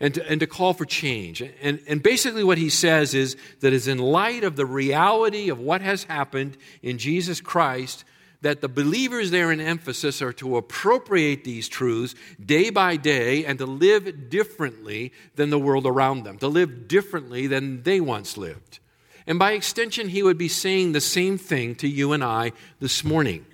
and 0.00 0.14
to, 0.14 0.30
and 0.30 0.40
to 0.40 0.46
call 0.46 0.74
for 0.74 0.84
change. 0.84 1.42
And, 1.62 1.80
and 1.86 2.02
basically, 2.02 2.44
what 2.44 2.58
he 2.58 2.70
says 2.70 3.14
is 3.14 3.36
that 3.60 3.72
is 3.72 3.88
in 3.88 3.98
light 3.98 4.44
of 4.44 4.56
the 4.56 4.66
reality 4.66 5.50
of 5.50 5.58
what 5.58 5.80
has 5.80 6.04
happened 6.04 6.56
in 6.82 6.98
Jesus 6.98 7.40
Christ, 7.40 8.04
that 8.42 8.60
the 8.60 8.68
believers 8.68 9.30
there 9.30 9.50
in 9.52 9.60
Ephesus 9.60 10.20
are 10.20 10.32
to 10.34 10.56
appropriate 10.56 11.44
these 11.44 11.68
truths 11.68 12.14
day 12.44 12.70
by 12.70 12.96
day 12.96 13.44
and 13.44 13.58
to 13.58 13.66
live 13.66 14.28
differently 14.28 15.12
than 15.36 15.50
the 15.50 15.58
world 15.58 15.86
around 15.86 16.24
them, 16.24 16.38
to 16.38 16.48
live 16.48 16.86
differently 16.86 17.46
than 17.46 17.82
they 17.82 18.00
once 18.00 18.36
lived. 18.36 18.80
And 19.26 19.38
by 19.38 19.52
extension, 19.52 20.08
he 20.08 20.22
would 20.22 20.36
be 20.36 20.48
saying 20.48 20.92
the 20.92 21.00
same 21.00 21.38
thing 21.38 21.74
to 21.76 21.88
you 21.88 22.12
and 22.12 22.22
I 22.22 22.52
this 22.80 23.02
morning. 23.02 23.46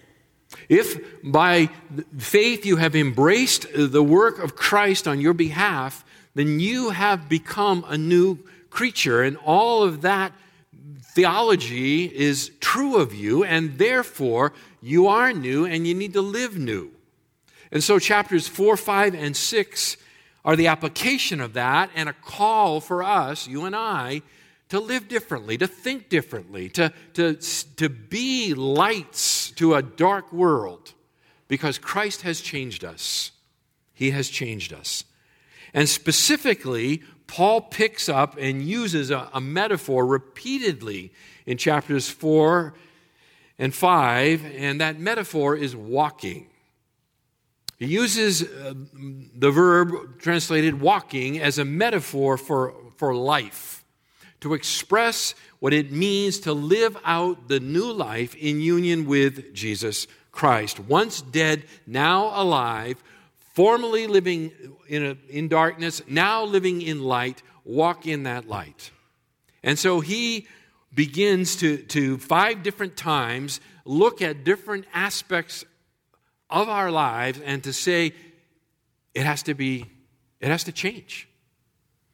If 0.68 1.22
by 1.22 1.70
faith 2.18 2.66
you 2.66 2.76
have 2.76 2.96
embraced 2.96 3.66
the 3.74 4.02
work 4.02 4.38
of 4.38 4.56
Christ 4.56 5.06
on 5.06 5.20
your 5.20 5.34
behalf, 5.34 6.04
then 6.34 6.60
you 6.60 6.90
have 6.90 7.28
become 7.28 7.84
a 7.88 7.98
new 7.98 8.38
creature, 8.70 9.22
and 9.22 9.36
all 9.38 9.82
of 9.82 10.02
that 10.02 10.32
theology 11.14 12.04
is 12.04 12.52
true 12.60 12.96
of 12.96 13.14
you, 13.14 13.44
and 13.44 13.78
therefore 13.78 14.52
you 14.80 15.08
are 15.08 15.32
new 15.32 15.66
and 15.66 15.86
you 15.86 15.94
need 15.94 16.12
to 16.12 16.22
live 16.22 16.56
new. 16.56 16.90
And 17.72 17.82
so, 17.82 17.98
chapters 17.98 18.48
4, 18.48 18.76
5, 18.76 19.14
and 19.14 19.36
6 19.36 19.96
are 20.44 20.56
the 20.56 20.68
application 20.68 21.40
of 21.40 21.52
that 21.52 21.90
and 21.94 22.08
a 22.08 22.12
call 22.12 22.80
for 22.80 23.02
us, 23.02 23.46
you 23.46 23.64
and 23.64 23.76
I, 23.76 24.22
to 24.70 24.80
live 24.80 25.08
differently, 25.08 25.58
to 25.58 25.66
think 25.66 26.08
differently, 26.08 26.68
to, 26.70 26.92
to, 27.14 27.34
to 27.34 27.88
be 27.88 28.54
lights 28.54 29.50
to 29.52 29.74
a 29.74 29.82
dark 29.82 30.32
world 30.32 30.94
because 31.48 31.76
Christ 31.78 32.22
has 32.22 32.40
changed 32.40 32.84
us. 32.84 33.32
He 33.92 34.12
has 34.12 34.28
changed 34.28 34.72
us. 34.72 35.04
And 35.74 35.88
specifically, 35.88 37.02
Paul 37.26 37.60
picks 37.60 38.08
up 38.08 38.36
and 38.38 38.62
uses 38.62 39.10
a, 39.10 39.28
a 39.32 39.40
metaphor 39.40 40.06
repeatedly 40.06 41.12
in 41.46 41.58
chapters 41.58 42.08
4 42.08 42.72
and 43.58 43.74
5, 43.74 44.44
and 44.56 44.80
that 44.80 44.98
metaphor 44.98 45.56
is 45.56 45.74
walking. 45.74 46.46
He 47.76 47.86
uses 47.86 48.42
uh, 48.42 48.74
the 49.34 49.50
verb 49.50 50.20
translated 50.20 50.80
walking 50.80 51.40
as 51.40 51.58
a 51.58 51.64
metaphor 51.64 52.36
for, 52.36 52.74
for 52.96 53.14
life 53.14 53.79
to 54.40 54.54
express 54.54 55.34
what 55.58 55.72
it 55.72 55.92
means 55.92 56.40
to 56.40 56.52
live 56.52 56.96
out 57.04 57.48
the 57.48 57.60
new 57.60 57.92
life 57.92 58.34
in 58.34 58.60
union 58.60 59.06
with 59.06 59.54
Jesus 59.54 60.06
Christ. 60.32 60.80
Once 60.80 61.20
dead, 61.20 61.64
now 61.86 62.32
alive, 62.40 63.02
formerly 63.54 64.06
living 64.06 64.52
in, 64.88 65.04
a, 65.04 65.16
in 65.28 65.48
darkness, 65.48 66.02
now 66.08 66.44
living 66.44 66.82
in 66.82 67.02
light, 67.02 67.42
walk 67.64 68.06
in 68.06 68.22
that 68.22 68.48
light. 68.48 68.90
And 69.62 69.78
so 69.78 70.00
he 70.00 70.46
begins 70.94 71.56
to, 71.56 71.78
to 71.78 72.18
five 72.18 72.62
different 72.62 72.96
times 72.96 73.60
look 73.84 74.22
at 74.22 74.44
different 74.44 74.86
aspects 74.92 75.64
of 76.48 76.68
our 76.68 76.90
lives 76.90 77.40
and 77.44 77.62
to 77.64 77.72
say 77.72 78.12
it 79.14 79.24
has 79.24 79.42
to 79.44 79.54
be, 79.54 79.86
it 80.40 80.48
has 80.48 80.64
to 80.64 80.72
change. 80.72 81.28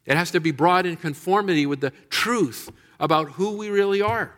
It 0.07 0.17
has 0.17 0.31
to 0.31 0.41
be 0.41 0.53
brought 0.53 0.87
in 0.87 0.97
conformity 0.97 1.67
with 1.67 1.81
the 1.81 1.93
truth 2.09 2.71
about 2.99 3.33
who 3.33 3.57
we 3.57 3.69
really 3.69 4.01
are. 4.01 4.35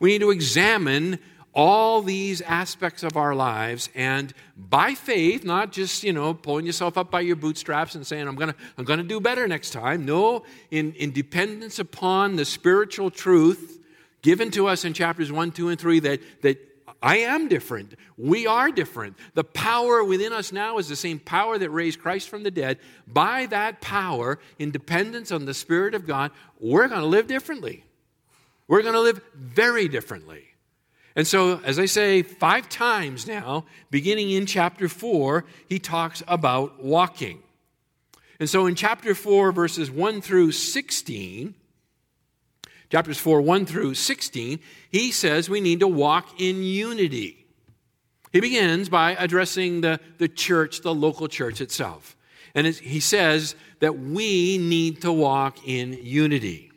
We 0.00 0.10
need 0.10 0.20
to 0.20 0.30
examine 0.30 1.18
all 1.52 2.02
these 2.02 2.40
aspects 2.40 3.04
of 3.04 3.16
our 3.16 3.34
lives 3.34 3.88
and 3.94 4.34
by 4.56 4.94
faith, 4.94 5.44
not 5.44 5.70
just, 5.70 6.02
you 6.02 6.12
know, 6.12 6.34
pulling 6.34 6.66
yourself 6.66 6.98
up 6.98 7.10
by 7.10 7.20
your 7.20 7.36
bootstraps 7.36 7.94
and 7.94 8.04
saying, 8.04 8.26
I'm 8.26 8.34
gonna, 8.34 8.56
I'm 8.76 8.84
gonna 8.84 9.04
do 9.04 9.20
better 9.20 9.46
next 9.46 9.70
time. 9.70 10.04
No, 10.04 10.44
in, 10.72 10.92
in 10.94 11.12
dependence 11.12 11.78
upon 11.78 12.36
the 12.36 12.44
spiritual 12.44 13.10
truth 13.10 13.78
given 14.22 14.50
to 14.50 14.66
us 14.66 14.84
in 14.84 14.94
chapters 14.94 15.30
1, 15.30 15.52
2, 15.52 15.68
and 15.68 15.78
3 15.78 16.00
that, 16.00 16.20
that 16.42 16.73
I 17.02 17.18
am 17.18 17.48
different. 17.48 17.94
We 18.16 18.46
are 18.46 18.70
different. 18.70 19.16
The 19.34 19.44
power 19.44 20.02
within 20.02 20.32
us 20.32 20.52
now 20.52 20.78
is 20.78 20.88
the 20.88 20.96
same 20.96 21.18
power 21.18 21.58
that 21.58 21.70
raised 21.70 22.00
Christ 22.00 22.28
from 22.28 22.42
the 22.42 22.50
dead. 22.50 22.78
By 23.06 23.46
that 23.46 23.80
power, 23.80 24.38
in 24.58 24.70
dependence 24.70 25.30
on 25.30 25.44
the 25.44 25.54
Spirit 25.54 25.94
of 25.94 26.06
God, 26.06 26.30
we're 26.60 26.88
going 26.88 27.00
to 27.00 27.06
live 27.06 27.26
differently. 27.26 27.84
We're 28.68 28.82
going 28.82 28.94
to 28.94 29.00
live 29.00 29.20
very 29.34 29.88
differently. 29.88 30.44
And 31.16 31.26
so, 31.26 31.60
as 31.64 31.78
I 31.78 31.86
say, 31.86 32.22
five 32.22 32.68
times 32.68 33.26
now, 33.26 33.66
beginning 33.90 34.30
in 34.30 34.46
chapter 34.46 34.88
4, 34.88 35.44
he 35.68 35.78
talks 35.78 36.22
about 36.26 36.82
walking. 36.82 37.42
And 38.40 38.50
so 38.50 38.66
in 38.66 38.74
chapter 38.74 39.14
4, 39.14 39.52
verses 39.52 39.90
1 39.90 40.20
through 40.20 40.52
16, 40.52 41.54
chapters 42.94 43.18
4, 43.18 43.40
1 43.40 43.66
through 43.66 43.92
16, 43.92 44.60
he 44.88 45.10
says 45.10 45.50
we 45.50 45.60
need 45.60 45.80
to 45.80 45.88
walk 45.88 46.40
in 46.40 46.62
unity. 46.62 47.44
He 48.32 48.38
begins 48.38 48.88
by 48.88 49.16
addressing 49.18 49.80
the, 49.80 49.98
the 50.18 50.28
church, 50.28 50.82
the 50.82 50.94
local 50.94 51.26
church 51.26 51.60
itself. 51.60 52.16
And 52.54 52.68
he 52.68 53.00
says 53.00 53.56
that 53.80 53.98
we 53.98 54.58
need 54.58 55.02
to 55.02 55.10
walk 55.10 55.66
in 55.66 55.94
unity. 56.04 56.70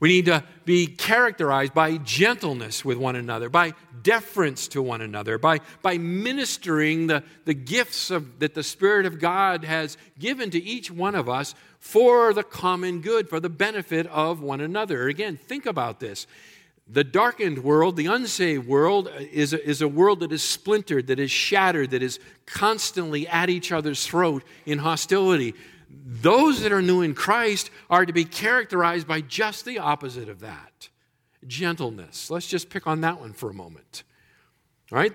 We 0.00 0.08
need 0.08 0.26
to 0.26 0.44
be 0.64 0.86
characterized 0.86 1.74
by 1.74 1.98
gentleness 1.98 2.84
with 2.84 2.98
one 2.98 3.16
another, 3.16 3.48
by 3.48 3.74
deference 4.02 4.68
to 4.68 4.82
one 4.82 5.00
another, 5.00 5.38
by, 5.38 5.60
by 5.82 5.98
ministering 5.98 7.06
the, 7.06 7.22
the 7.44 7.54
gifts 7.54 8.10
of, 8.10 8.38
that 8.40 8.54
the 8.54 8.62
Spirit 8.62 9.06
of 9.06 9.18
God 9.18 9.64
has 9.64 9.96
given 10.18 10.50
to 10.50 10.62
each 10.62 10.90
one 10.90 11.14
of 11.14 11.28
us 11.28 11.54
for 11.78 12.32
the 12.32 12.42
common 12.42 13.00
good, 13.00 13.28
for 13.28 13.40
the 13.40 13.48
benefit 13.48 14.06
of 14.08 14.40
one 14.40 14.60
another. 14.60 15.08
Again, 15.08 15.36
think 15.36 15.66
about 15.66 16.00
this. 16.00 16.26
The 16.86 17.04
darkened 17.04 17.64
world, 17.64 17.96
the 17.96 18.06
unsaved 18.06 18.66
world, 18.66 19.10
is 19.18 19.54
a, 19.54 19.66
is 19.66 19.80
a 19.80 19.88
world 19.88 20.20
that 20.20 20.32
is 20.32 20.42
splintered, 20.42 21.06
that 21.06 21.18
is 21.18 21.30
shattered, 21.30 21.90
that 21.90 22.02
is 22.02 22.20
constantly 22.44 23.26
at 23.26 23.48
each 23.48 23.72
other's 23.72 24.06
throat 24.06 24.44
in 24.66 24.78
hostility 24.78 25.54
those 26.04 26.62
that 26.62 26.72
are 26.72 26.82
new 26.82 27.02
in 27.02 27.14
Christ 27.14 27.70
are 27.90 28.06
to 28.06 28.12
be 28.12 28.24
characterized 28.24 29.06
by 29.06 29.20
just 29.20 29.64
the 29.64 29.78
opposite 29.78 30.28
of 30.28 30.40
that 30.40 30.88
gentleness. 31.46 32.30
Let's 32.30 32.46
just 32.46 32.70
pick 32.70 32.86
on 32.86 33.02
that 33.02 33.20
one 33.20 33.32
for 33.32 33.50
a 33.50 33.54
moment. 33.54 34.02
All 34.90 34.98
right? 34.98 35.12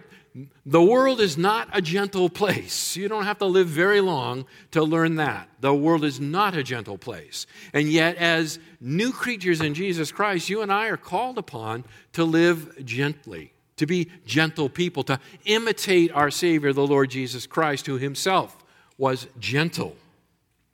The 0.65 0.81
world 0.81 1.19
is 1.19 1.37
not 1.37 1.69
a 1.73 1.81
gentle 1.81 2.29
place. 2.29 2.95
You 2.95 3.07
don't 3.07 3.23
have 3.23 3.39
to 3.39 3.45
live 3.45 3.67
very 3.67 3.99
long 3.99 4.45
to 4.71 4.83
learn 4.83 5.15
that. 5.15 5.49
The 5.59 5.73
world 5.73 6.03
is 6.03 6.19
not 6.19 6.55
a 6.55 6.63
gentle 6.63 6.97
place. 6.97 7.47
And 7.73 7.89
yet, 7.89 8.15
as 8.17 8.59
new 8.79 9.11
creatures 9.11 9.59
in 9.59 9.73
Jesus 9.73 10.11
Christ, 10.11 10.49
you 10.49 10.61
and 10.61 10.71
I 10.71 10.87
are 10.87 10.97
called 10.97 11.37
upon 11.37 11.83
to 12.13 12.23
live 12.23 12.85
gently, 12.85 13.53
to 13.77 13.87
be 13.87 14.09
gentle 14.25 14.69
people, 14.69 15.03
to 15.03 15.19
imitate 15.45 16.11
our 16.13 16.29
Savior, 16.29 16.73
the 16.73 16.87
Lord 16.87 17.09
Jesus 17.09 17.47
Christ, 17.47 17.87
who 17.87 17.97
himself 17.97 18.55
was 18.97 19.27
gentle. 19.39 19.95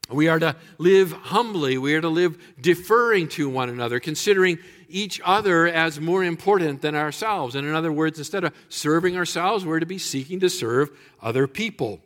We 0.08 0.28
are 0.28 0.38
to 0.38 0.56
live 0.78 1.12
humbly. 1.12 1.78
We 1.78 1.94
are 1.94 2.00
to 2.00 2.08
live 2.08 2.38
deferring 2.60 3.28
to 3.30 3.48
one 3.48 3.68
another, 3.68 3.98
considering 3.98 4.58
each 4.88 5.20
other 5.24 5.66
as 5.66 6.00
more 6.00 6.22
important 6.22 6.80
than 6.80 6.94
ourselves. 6.94 7.56
And 7.56 7.66
in 7.66 7.74
other 7.74 7.92
words, 7.92 8.18
instead 8.18 8.44
of 8.44 8.54
serving 8.68 9.16
ourselves, 9.16 9.64
we're 9.64 9.80
to 9.80 9.86
be 9.86 9.98
seeking 9.98 10.40
to 10.40 10.48
serve 10.48 10.90
other 11.20 11.48
people. 11.48 12.00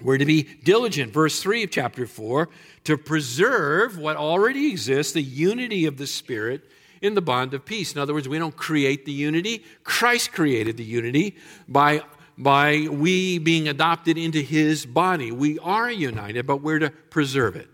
We're 0.00 0.18
to 0.18 0.24
be 0.24 0.44
diligent, 0.64 1.12
verse 1.12 1.42
3 1.42 1.64
of 1.64 1.70
chapter 1.70 2.06
4, 2.06 2.48
to 2.84 2.96
preserve 2.96 3.98
what 3.98 4.16
already 4.16 4.70
exists, 4.70 5.12
the 5.12 5.22
unity 5.22 5.86
of 5.86 5.98
the 5.98 6.06
Spirit 6.06 6.62
in 7.02 7.14
the 7.14 7.20
bond 7.20 7.52
of 7.52 7.64
peace. 7.64 7.92
In 7.92 8.00
other 8.00 8.14
words, 8.14 8.28
we 8.28 8.38
don't 8.38 8.56
create 8.56 9.04
the 9.04 9.12
unity, 9.12 9.64
Christ 9.82 10.32
created 10.32 10.76
the 10.76 10.84
unity 10.84 11.36
by 11.66 12.02
by 12.38 12.86
we 12.88 13.38
being 13.38 13.68
adopted 13.68 14.16
into 14.16 14.40
his 14.40 14.86
body. 14.86 15.32
We 15.32 15.58
are 15.58 15.90
united, 15.90 16.46
but 16.46 16.62
we're 16.62 16.78
to 16.78 16.90
preserve 16.90 17.56
it. 17.56 17.68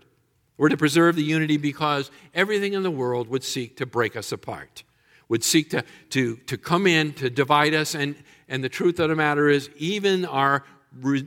We're 0.57 0.69
to 0.69 0.77
preserve 0.77 1.15
the 1.15 1.23
unity 1.23 1.57
because 1.57 2.09
everything 2.33 2.73
in 2.73 2.81
the 2.81 2.91
world 2.91 3.27
would 3.29 3.43
seek 3.43 3.77
to 3.77 3.85
break 3.85 4.15
us 4.15 4.31
apart, 4.31 4.83
would 5.29 5.43
seek 5.43 5.69
to, 5.69 5.83
to, 6.09 6.37
to 6.37 6.57
come 6.57 6.87
in, 6.87 7.13
to 7.13 7.29
divide 7.29 7.75
us. 7.75 7.93
And, 7.93 8.15
and 8.49 8.63
the 8.63 8.69
truth 8.69 8.99
of 8.99 9.09
the 9.09 9.15
matter 9.15 9.49
is, 9.49 9.69
even 9.75 10.25
our, 10.25 10.63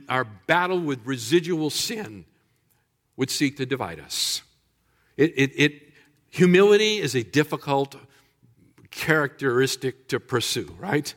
our 0.09 0.25
battle 0.25 0.79
with 0.79 0.99
residual 1.05 1.69
sin 1.69 2.25
would 3.15 3.29
seek 3.29 3.57
to 3.57 3.65
divide 3.65 3.99
us. 3.99 4.41
It, 5.15 5.33
it, 5.37 5.51
it, 5.55 5.93
humility 6.29 6.97
is 6.97 7.15
a 7.15 7.23
difficult 7.23 7.95
characteristic 8.89 10.07
to 10.09 10.19
pursue, 10.19 10.75
right? 10.79 11.13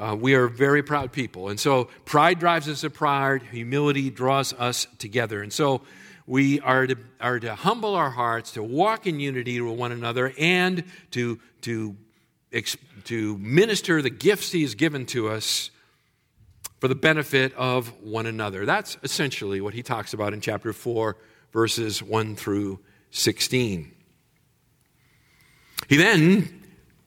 Uh, 0.00 0.16
we 0.16 0.34
are 0.34 0.48
very 0.48 0.82
proud 0.82 1.12
people. 1.12 1.50
And 1.50 1.60
so 1.60 1.84
pride 2.06 2.38
drives 2.38 2.68
us 2.68 2.80
to 2.80 2.90
pride, 2.90 3.42
humility 3.42 4.08
draws 4.08 4.54
us 4.54 4.86
together. 4.98 5.42
And 5.42 5.52
so 5.52 5.82
we 6.26 6.58
are 6.60 6.86
to, 6.86 6.96
are 7.20 7.38
to 7.38 7.54
humble 7.54 7.94
our 7.94 8.08
hearts, 8.08 8.52
to 8.52 8.62
walk 8.62 9.06
in 9.06 9.20
unity 9.20 9.60
with 9.60 9.78
one 9.78 9.92
another, 9.92 10.32
and 10.38 10.84
to, 11.10 11.38
to, 11.62 11.96
to 13.04 13.36
minister 13.38 14.00
the 14.00 14.08
gifts 14.08 14.50
He 14.50 14.62
has 14.62 14.74
given 14.74 15.04
to 15.06 15.28
us 15.28 15.70
for 16.78 16.88
the 16.88 16.94
benefit 16.94 17.52
of 17.54 17.88
one 18.02 18.24
another. 18.24 18.64
That's 18.64 18.96
essentially 19.02 19.60
what 19.60 19.74
he 19.74 19.82
talks 19.82 20.14
about 20.14 20.32
in 20.32 20.40
chapter 20.40 20.72
4, 20.72 21.14
verses 21.52 22.02
1 22.02 22.36
through 22.36 22.80
16. 23.10 23.92
He 25.88 25.96
then 25.96 26.59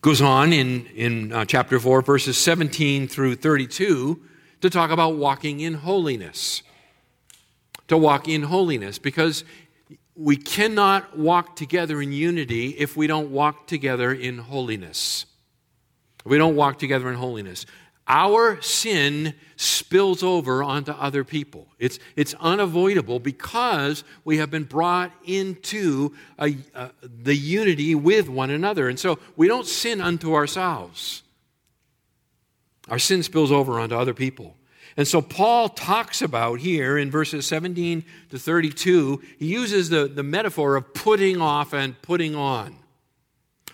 goes 0.03 0.21
on 0.21 0.51
in, 0.51 0.85
in 0.87 1.31
uh, 1.31 1.45
chapter 1.45 1.79
4, 1.79 2.01
verses 2.01 2.37
17 2.37 3.07
through 3.07 3.35
32, 3.35 4.21
to 4.59 4.69
talk 4.69 4.91
about 4.91 5.15
walking 5.15 5.61
in 5.61 5.75
holiness. 5.75 6.61
To 7.87 7.97
walk 7.97 8.27
in 8.27 8.43
holiness, 8.43 8.99
because 8.99 9.45
we 10.15 10.35
cannot 10.35 11.17
walk 11.17 11.55
together 11.55 12.01
in 12.01 12.11
unity 12.11 12.71
if 12.71 12.97
we 12.97 13.07
don't 13.07 13.31
walk 13.31 13.65
together 13.65 14.13
in 14.13 14.39
holiness. 14.39 15.25
we 16.25 16.37
don't 16.37 16.55
walk 16.55 16.79
together 16.79 17.09
in 17.09 17.15
holiness 17.15 17.65
our 18.07 18.61
sin 18.61 19.33
spills 19.55 20.23
over 20.23 20.61
onto 20.61 20.91
other 20.91 21.23
people. 21.23 21.67
It's, 21.79 21.99
it's 22.15 22.33
unavoidable 22.39 23.19
because 23.19 24.03
we 24.25 24.37
have 24.37 24.51
been 24.51 24.65
brought 24.65 25.11
into 25.23 26.13
a, 26.37 26.55
the 27.01 27.35
unity 27.35 27.95
with 27.95 28.27
one 28.27 28.49
another. 28.49 28.89
And 28.89 28.99
so 28.99 29.19
we 29.37 29.47
don't 29.47 29.65
sin 29.65 30.01
unto 30.01 30.33
ourselves. 30.33 31.23
Our 32.89 32.99
sin 32.99 33.23
spills 33.23 33.51
over 33.51 33.79
onto 33.79 33.95
other 33.95 34.13
people. 34.13 34.57
And 34.97 35.07
so 35.07 35.21
Paul 35.21 35.69
talks 35.69 36.21
about 36.21 36.59
here 36.59 36.97
in 36.97 37.09
verses 37.09 37.47
17 37.47 38.03
to 38.29 38.37
32, 38.37 39.21
he 39.39 39.47
uses 39.47 39.89
the, 39.89 40.07
the 40.07 40.23
metaphor 40.23 40.75
of 40.75 40.93
putting 40.93 41.41
off 41.41 41.73
and 41.73 41.99
putting 42.01 42.35
on, 42.35 42.75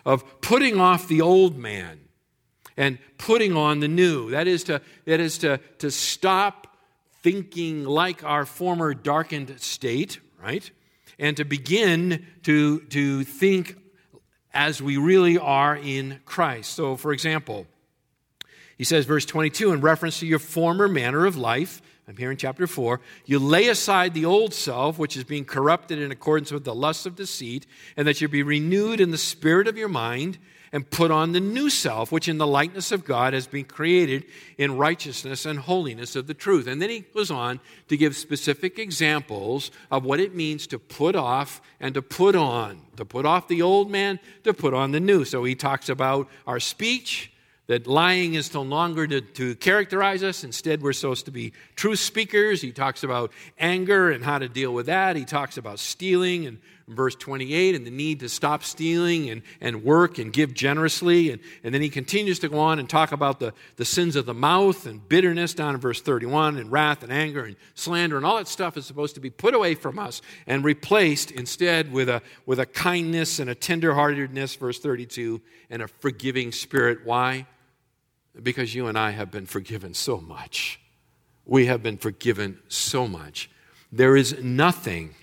of 0.06 0.40
putting 0.42 0.80
off 0.80 1.08
the 1.08 1.22
old 1.22 1.58
man 1.58 1.99
and 2.80 2.98
putting 3.18 3.56
on 3.58 3.82
the 3.82 3.90
new. 3.90 4.32
That 4.32 4.48
is 4.48 4.64
to, 4.64 4.82
that 5.06 5.20
is 5.20 5.38
to, 5.40 5.60
to 5.80 5.92
stop 5.92 6.66
thinking 7.22 7.84
like 7.84 8.24
our 8.24 8.46
former 8.46 8.94
darkened 8.94 9.60
state, 9.60 10.20
right? 10.42 10.72
And 11.20 11.36
to 11.38 11.44
begin 11.44 12.26
to, 12.44 12.80
to 12.80 13.26
think 13.26 13.76
as 14.54 14.82
we 14.82 14.96
really 14.96 15.38
are 15.38 15.76
in 15.76 16.22
Christ. 16.24 16.72
So, 16.72 16.96
for 16.96 17.12
example, 17.12 17.68
he 18.78 18.86
says, 18.86 19.06
verse 19.06 19.26
22, 19.26 19.74
in 19.74 19.82
reference 19.82 20.22
to 20.22 20.26
your 20.26 20.40
former 20.40 20.88
manner 20.88 21.26
of 21.26 21.36
life, 21.36 21.82
I'm 22.08 22.16
here 22.16 22.32
in 22.32 22.38
chapter 22.38 22.66
4. 22.66 23.02
You 23.26 23.40
lay 23.40 23.68
aside 23.68 24.14
the 24.14 24.24
old 24.24 24.54
self, 24.54 24.98
which 24.98 25.18
is 25.18 25.26
being 25.26 25.44
corrupted 25.44 26.00
in 26.00 26.12
accordance 26.12 26.52
with 26.52 26.64
the 26.64 26.74
lusts 26.74 27.06
of 27.06 27.18
deceit, 27.18 27.68
and 27.98 28.08
that 28.08 28.22
you 28.22 28.30
be 28.30 28.42
renewed 28.42 29.02
in 29.02 29.12
the 29.12 29.18
spirit 29.18 29.68
of 29.68 29.78
your 29.78 29.90
mind, 29.90 30.38
and 30.72 30.90
put 30.90 31.12
on 31.12 31.32
the 31.32 31.40
new 31.40 31.70
self, 31.70 32.12
which 32.12 32.28
in 32.28 32.38
the 32.38 32.48
likeness 32.48 32.92
of 32.92 33.06
God 33.06 33.34
has 33.34 33.48
been 33.48 33.66
created 33.66 34.26
in 34.58 34.78
righteousness 34.78 35.46
and 35.46 35.60
holiness 35.60 36.16
of 36.16 36.28
the 36.28 36.34
truth. 36.34 36.68
And 36.68 36.82
then 36.82 36.90
he 36.90 37.00
goes 37.00 37.32
on 37.32 37.60
to 37.88 37.98
give 37.98 38.16
specific 38.16 38.78
examples 38.80 39.72
of 39.92 40.04
what 40.04 40.20
it 40.20 40.36
means 40.36 40.68
to 40.68 40.80
put 40.80 41.16
off 41.16 41.62
and 41.80 41.94
to 41.96 42.02
put 42.02 42.36
on, 42.36 42.82
to 42.98 43.06
put 43.06 43.26
off 43.26 43.48
the 43.48 43.62
old 43.62 43.90
man, 43.90 44.20
to 44.44 44.54
put 44.54 44.74
on 44.74 44.92
the 44.92 45.00
new. 45.00 45.26
So 45.26 45.44
he 45.44 45.56
talks 45.56 45.90
about 45.90 46.30
our 46.46 46.60
speech 46.60 47.32
that 47.70 47.86
lying 47.86 48.34
is 48.34 48.52
no 48.52 48.64
longer 48.64 49.06
to, 49.06 49.22
to, 49.22 49.54
characterize 49.56 50.24
us. 50.24 50.44
Instead, 50.44 50.82
we're 50.82 50.92
supposed 50.92 51.26
to 51.26 51.32
be 51.32 51.54
truth 51.76 52.00
speakers. 52.00 52.64
He 52.64 52.72
talks 52.72 53.04
about 53.04 53.32
anger 53.60 54.10
and 54.10 54.24
how 54.24 54.40
to 54.40 54.50
deal 54.50 54.74
with 54.74 54.88
that. 54.88 55.16
He 55.16 55.24
talks 55.24 55.56
about 55.56 55.78
stealing 55.78 56.48
and 56.48 56.58
verse 56.96 57.16
28 57.16 57.76
and 57.76 57.86
the 57.86 57.92
need 57.92 58.20
to 58.20 58.30
stop 58.30 58.64
stealing 58.64 59.30
and, 59.30 59.42
and 59.62 59.84
work 59.84 60.18
and 60.18 60.34
give 60.34 60.54
generously. 60.54 61.32
And, 61.32 61.42
and 61.64 61.74
then 61.74 61.82
he 61.82 61.90
continues 61.90 62.40
to 62.40 62.50
go 62.50 62.60
on 62.60 62.80
and 62.80 62.90
talk 62.90 63.12
about 63.12 63.40
the, 63.40 63.54
the 63.76 63.86
sins 63.86 64.16
of 64.16 64.26
the 64.26 64.34
mouth 64.34 64.86
and 64.86 65.08
bitterness 65.08 65.54
down 65.54 65.76
in 65.76 65.82
verse 65.82 66.02
31 66.02 66.58
and 66.58 66.72
wrath 66.72 67.04
and 67.04 67.12
anger 67.12 67.44
and 67.44 67.56
slander 67.76 68.18
and 68.18 68.26
all 68.26 68.38
that 68.38 68.48
stuff 68.48 68.78
is 68.78 68.86
supposed 68.86 69.16
to 69.16 69.22
be 69.22 69.30
put 69.30 69.54
away 69.54 69.76
from 69.76 70.00
us 70.00 70.22
and 70.48 70.64
replaced 70.64 71.32
instead 71.32 71.92
with 71.92 72.10
a, 72.10 72.22
with 72.46 72.60
a 72.60 72.66
kindness 72.66 73.40
and 73.40 73.50
a 73.50 73.56
tenderheartedness, 73.56 74.58
verse 74.58 74.80
32, 74.80 75.42
and 75.70 75.82
a 75.82 75.88
forgiving 75.88 76.52
spirit. 76.52 77.00
Why? 77.06 77.48
Because 78.42 78.74
you 78.74 78.88
and 78.88 78.98
I 78.98 79.12
have 79.12 79.32
been 79.32 79.46
forgiven 79.46 79.94
so 79.94 80.20
much. 80.20 80.80
We 81.46 81.66
have 81.66 81.82
been 81.82 81.98
forgiven 81.98 82.60
so 82.68 83.08
much. 83.08 83.50
There 83.92 84.16
is 84.16 84.44
nothing 84.44 85.16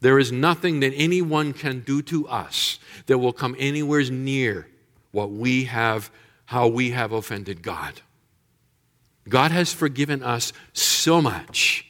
there 0.00 0.18
is 0.18 0.32
nothing 0.32 0.80
that 0.80 0.92
anyone 0.94 1.52
can 1.52 1.80
do 1.80 2.02
to 2.02 2.26
us 2.28 2.78
that 3.06 3.18
will 3.18 3.32
come 3.32 3.54
anywhere 3.58 4.02
near 4.10 4.66
what 5.12 5.30
we 5.30 5.64
have 5.64 6.10
how 6.46 6.66
we 6.66 6.90
have 6.90 7.12
offended 7.12 7.62
God. 7.62 8.00
God 9.28 9.52
has 9.52 9.72
forgiven 9.72 10.20
us 10.20 10.52
so 10.72 11.22
much. 11.22 11.86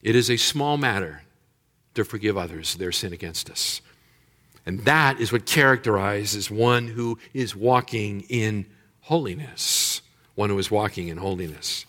It 0.00 0.14
is 0.14 0.30
a 0.30 0.36
small 0.36 0.76
matter 0.76 1.22
to 1.94 2.04
forgive 2.04 2.36
others 2.36 2.76
their 2.76 2.92
sin 2.92 3.12
against 3.12 3.50
us. 3.50 3.80
And 4.64 4.84
that 4.84 5.18
is 5.18 5.32
what 5.32 5.44
characterizes 5.44 6.52
one 6.52 6.86
who 6.86 7.18
is 7.34 7.56
walking 7.56 8.20
in 8.28 8.66
holiness. 9.00 10.02
One 10.36 10.50
who 10.50 10.58
is 10.60 10.70
walking 10.70 11.08
in 11.08 11.16
holiness. 11.16 11.84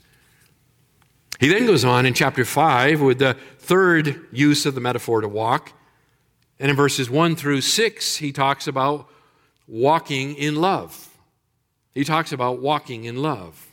He 1.39 1.47
then 1.47 1.65
goes 1.65 1.85
on 1.85 2.05
in 2.05 2.13
chapter 2.13 2.43
5 2.43 2.99
with 2.99 3.19
the 3.19 3.37
third 3.59 4.27
use 4.31 4.65
of 4.65 4.75
the 4.75 4.81
metaphor 4.81 5.21
to 5.21 5.27
walk. 5.27 5.71
And 6.59 6.69
in 6.69 6.75
verses 6.75 7.09
1 7.09 7.37
through 7.37 7.61
6, 7.61 8.17
he 8.17 8.33
talks 8.33 8.67
about 8.67 9.09
walking 9.65 10.35
in 10.35 10.55
love. 10.55 11.17
He 11.93 12.03
talks 12.03 12.33
about 12.33 12.59
walking 12.59 13.05
in 13.05 13.21
love. 13.21 13.67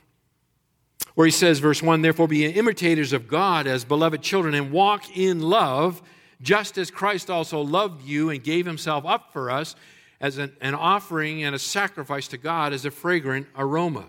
Where 1.16 1.26
he 1.26 1.33
says, 1.33 1.59
verse 1.59 1.83
1 1.83 2.02
Therefore 2.02 2.29
be 2.29 2.46
imitators 2.46 3.12
of 3.12 3.26
God 3.26 3.66
as 3.66 3.85
beloved 3.85 4.22
children 4.22 4.55
and 4.55 4.70
walk 4.70 5.16
in 5.16 5.40
love, 5.40 6.02
just 6.40 6.79
as 6.79 6.92
Christ 6.92 7.31
also 7.31 7.61
loved 7.61 8.05
you 8.05 8.31
and 8.31 8.44
gave 8.44 8.64
himself 8.64 9.05
up 9.05 9.33
for 9.33 9.50
us 9.50 9.74
as 10.20 10.38
an, 10.38 10.55
an 10.61 10.74
offering 10.76 11.42
and 11.42 11.55
a 11.55 11.59
sacrifice 11.59 12.29
to 12.29 12.37
God 12.38 12.72
as 12.72 12.85
a 12.85 12.92
fragrant 12.92 13.48
aroma. 13.57 14.05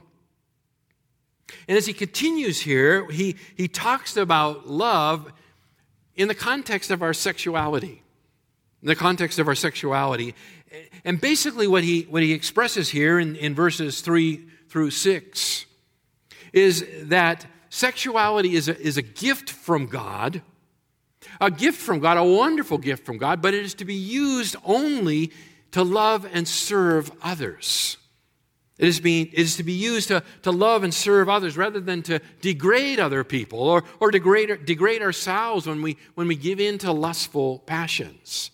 And 1.68 1.78
as 1.78 1.86
he 1.86 1.94
continues 1.94 2.62
here, 2.62 3.10
he, 3.10 3.36
he 3.56 3.68
talks 3.68 4.18
about 4.18 4.68
love 4.68 5.32
in 6.16 6.28
the 6.28 6.36
context 6.36 6.92
of 6.92 7.02
our 7.02 7.14
sexuality. 7.14 8.02
In 8.82 8.88
the 8.88 8.96
context 8.96 9.40
of 9.40 9.48
our 9.48 9.56
sexuality. 9.56 10.36
And 11.06 11.20
basically, 11.20 11.68
what 11.68 11.84
he, 11.84 12.04
what 12.04 12.24
he 12.24 12.34
expresses 12.34 12.90
here 12.90 13.20
in, 13.20 13.36
in 13.36 13.56
verses 13.56 14.02
3 14.02 14.46
through 14.70 14.92
6 14.92 15.66
is 16.54 16.86
that 17.04 17.46
sexuality 17.70 18.56
is 18.56 18.68
a, 18.68 18.80
is 18.80 18.98
a 18.98 19.02
gift 19.02 19.50
from 19.50 19.88
God, 19.88 20.42
a 21.40 21.52
gift 21.52 21.80
from 21.80 22.00
God, 22.00 22.18
a 22.18 22.24
wonderful 22.24 22.78
gift 22.78 23.06
from 23.06 23.18
God, 23.18 23.42
but 23.42 23.54
it 23.54 23.64
is 23.64 23.74
to 23.76 23.86
be 23.86 23.96
used 23.96 24.56
only 24.66 25.32
to 25.72 25.84
love 25.84 26.28
and 26.32 26.48
serve 26.48 27.12
others. 27.22 27.98
It 28.78 28.88
is, 28.88 29.00
being, 29.00 29.28
it 29.28 29.40
is 29.40 29.56
to 29.56 29.64
be 29.64 29.74
used 29.74 30.10
to, 30.10 30.24
to 30.44 30.52
love 30.52 30.84
and 30.84 30.94
serve 30.94 31.30
others 31.30 31.58
rather 31.58 31.80
than 31.80 32.04
to 32.04 32.20
degrade 32.42 33.00
other 33.00 33.24
people 33.24 33.60
or, 33.60 33.84
or 34.00 34.12
degrade, 34.12 34.66
degrade 34.66 35.02
ourselves 35.02 35.66
when 35.66 35.82
we, 35.82 35.98
when 36.14 36.28
we 36.28 36.36
give 36.36 36.60
in 36.60 36.78
to 36.80 36.92
lustful 36.92 37.60
passions. 37.60 38.52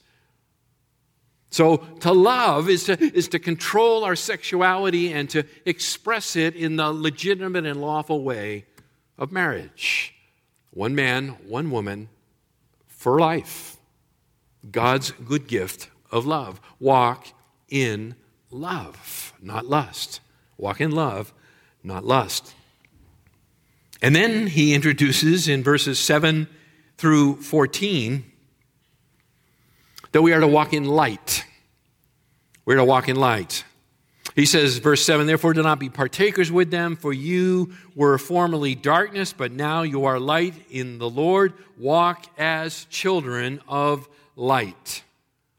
So, 1.50 1.78
to 2.00 2.12
love 2.14 2.68
is 2.68 2.86
to, 2.86 2.94
is 3.00 3.28
to 3.28 3.38
control 3.40 4.04
our 4.06 4.16
sexuality 4.16 5.14
and 5.14 5.30
to 5.32 5.44
express 5.66 6.36
it 6.36 6.56
in 6.56 6.78
the 6.78 6.92
legitimate 6.92 7.66
and 7.66 7.80
lawful 7.80 8.24
way 8.24 8.66
of 9.20 9.32
marriage. 9.32 10.16
One 10.72 10.96
man, 10.96 11.38
one 11.48 11.70
woman, 11.70 12.10
for 12.88 13.20
life. 13.20 13.78
God's 14.72 15.12
good 15.12 15.48
gift 15.48 15.90
of 16.10 16.26
love. 16.26 16.60
Walk 16.80 17.28
in 17.70 18.16
love, 18.54 19.34
not 19.42 19.66
lust. 19.66 20.20
Walk 20.58 20.82
in 20.82 20.92
love, 20.92 21.34
not 21.84 22.06
lust. 22.06 22.54
And 24.02 24.16
then 24.16 24.48
he 24.48 24.74
introduces 24.74 25.48
in 25.48 25.64
verses 25.64 26.00
7 26.00 26.48
through 26.98 27.38
14 27.38 28.24
that 30.12 30.22
we 30.22 30.34
are 30.34 30.40
to 30.40 30.48
walk 30.48 30.74
in 30.74 30.86
light. 30.86 31.46
We're 32.66 32.78
to 32.78 32.86
walk 32.86 33.10
in 33.10 33.16
light. 33.16 33.64
He 34.36 34.46
says, 34.46 34.78
verse 34.80 35.04
7 35.06 35.28
Therefore, 35.28 35.54
do 35.54 35.62
not 35.62 35.80
be 35.80 35.90
partakers 35.90 36.52
with 36.52 36.72
them, 36.72 36.96
for 36.96 37.14
you 37.14 37.74
were 37.96 38.18
formerly 38.18 38.74
darkness, 38.74 39.34
but 39.34 39.52
now 39.52 39.84
you 39.84 40.06
are 40.06 40.20
light 40.20 40.56
in 40.70 40.98
the 40.98 41.10
Lord. 41.10 41.54
Walk 41.78 42.26
as 42.38 42.86
children 42.86 43.62
of 43.68 44.08
light. 44.36 45.04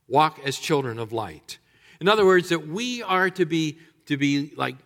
Walk 0.08 0.40
as 0.44 0.58
children 0.58 0.98
of 0.98 1.12
light. 1.12 1.58
In 2.04 2.08
other 2.08 2.26
words, 2.26 2.50
that 2.50 2.68
we 2.68 3.02
are 3.02 3.30
to 3.30 3.46
be, 3.46 3.78
to 4.04 4.18
be 4.18 4.52
like, 4.58 4.76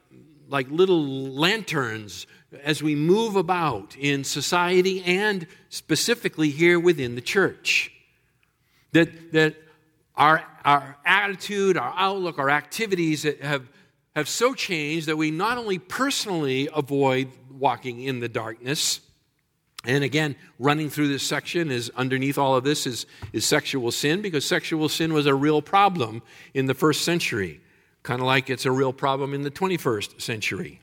like 0.49 0.71
little 0.71 1.05
lanterns 1.05 2.29
as 2.63 2.81
we 2.81 2.95
move 2.95 3.35
about 3.35 3.97
in 3.97 4.23
society 4.23 5.03
and 5.03 5.49
specifically 5.69 6.51
here 6.51 6.79
within 6.79 7.17
the 7.17 7.21
church. 7.21 7.91
That, 8.93 9.33
that 9.33 9.57
our, 10.15 10.45
our 10.65 10.97
attitude, 11.05 11.77
our 11.77 11.93
outlook, 11.97 12.39
our 12.39 12.51
activities 12.51 13.25
have, 13.25 13.69
have 14.15 14.29
so 14.29 14.55
changed 14.55 15.09
that 15.09 15.17
we 15.17 15.33
not 15.33 15.59
only 15.59 15.81
personally 15.81 16.69
avoid 16.73 17.33
walking 17.51 18.01
in 18.01 18.21
the 18.21 18.29
darkness, 18.29 19.01
and 19.89 20.05
again, 20.05 20.37
running 20.59 20.91
through 20.91 21.09
this 21.09 21.23
section 21.23 21.71
is 21.71 21.91
underneath 21.97 22.37
all 22.37 22.55
of 22.55 22.63
this 22.63 22.87
is, 22.87 23.07
is 23.33 23.47
sexual 23.47 23.91
sin 23.91 24.21
because 24.21 24.45
sexual 24.45 24.91
sin 24.91 25.15
was 25.15 25.25
a 25.25 25.35
real 25.35 25.63
problem 25.63 26.21
in 26.53 26.67
the 26.67 26.75
first 26.75 27.05
century, 27.07 27.63
kind 28.03 28.21
of 28.21 28.27
like 28.27 28.51
it's 28.51 28.67
a 28.67 28.71
real 28.71 28.93
problem 28.93 29.33
in 29.33 29.43
the 29.43 29.51
21st 29.51 30.21
century. 30.21 30.81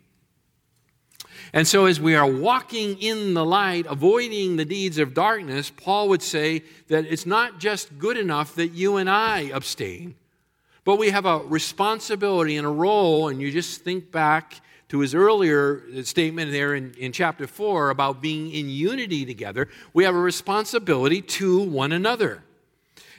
And 1.53 1.67
so, 1.67 1.85
as 1.85 2.01
we 2.01 2.15
are 2.15 2.25
walking 2.25 2.99
in 2.99 3.35
the 3.35 3.45
light, 3.45 3.85
avoiding 3.87 4.55
the 4.55 4.65
deeds 4.65 4.97
of 4.97 5.13
darkness, 5.13 5.69
Paul 5.69 6.09
would 6.09 6.23
say 6.23 6.63
that 6.87 7.05
it's 7.05 7.27
not 7.27 7.59
just 7.59 7.99
good 7.99 8.17
enough 8.17 8.55
that 8.55 8.69
you 8.69 8.97
and 8.97 9.07
I 9.07 9.51
abstain, 9.53 10.15
but 10.83 10.97
we 10.97 11.11
have 11.11 11.27
a 11.27 11.37
responsibility 11.45 12.57
and 12.57 12.65
a 12.65 12.71
role. 12.71 13.29
And 13.29 13.39
you 13.39 13.51
just 13.51 13.83
think 13.83 14.11
back 14.11 14.61
to 14.89 14.99
his 14.99 15.15
earlier 15.15 16.03
statement 16.03 16.51
there 16.51 16.75
in, 16.75 16.93
in 16.95 17.11
chapter 17.11 17.47
4 17.47 17.89
about 17.89 18.21
being 18.21 18.51
in 18.51 18.69
unity 18.69 19.25
together. 19.25 19.67
We 19.93 20.03
have 20.03 20.15
a 20.15 20.19
responsibility 20.19 21.21
to 21.21 21.59
one 21.59 21.91
another. 21.91 22.43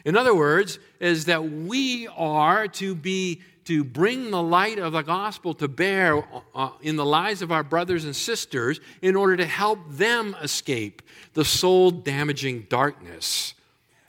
In 0.05 0.17
other 0.17 0.35
words, 0.35 0.79
is 1.01 1.25
that 1.25 1.45
we 1.51 2.07
are 2.09 2.69
to 2.69 2.95
be 2.95 3.43
to 3.65 3.83
bring 3.83 4.31
the 4.31 4.43
light 4.43 4.79
of 4.79 4.93
the 4.93 5.03
gospel 5.03 5.53
to 5.53 5.67
bear 5.67 6.25
uh, 6.55 6.71
in 6.81 6.95
the 6.95 7.05
lives 7.05 7.43
of 7.43 7.51
our 7.51 7.65
brothers 7.65 8.05
and 8.05 8.15
sisters 8.15 8.81
in 9.03 9.17
order 9.17 9.37
to 9.37 9.45
help 9.45 9.81
them 9.91 10.37
escape 10.41 11.03
the 11.35 11.45
soul 11.45 11.91
damaging 11.91 12.65
darkness 12.71 13.55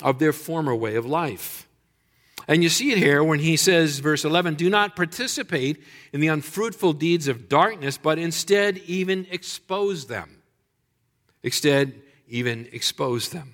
of 0.04 0.20
their 0.20 0.32
former 0.32 0.76
way 0.76 0.96
of 0.96 1.08
life. 1.08 1.67
And 2.48 2.64
you 2.64 2.70
see 2.70 2.92
it 2.92 2.98
here 2.98 3.22
when 3.22 3.40
he 3.40 3.58
says, 3.58 4.00
verse 4.00 4.24
11, 4.24 4.56
do 4.56 4.70
not 4.70 4.96
participate 4.96 5.84
in 6.14 6.22
the 6.22 6.28
unfruitful 6.28 6.94
deeds 6.94 7.28
of 7.28 7.50
darkness, 7.50 7.98
but 7.98 8.18
instead 8.18 8.78
even 8.86 9.28
expose 9.30 10.08
them. 10.08 10.42
Instead, 11.44 12.02
even 12.30 12.68
expose 12.72 13.30
them. 13.30 13.54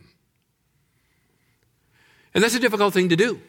And 2.34 2.44
that's 2.44 2.56
a 2.56 2.60
difficult 2.60 2.94
thing 2.94 3.10
to 3.10 3.16
do. 3.16 3.42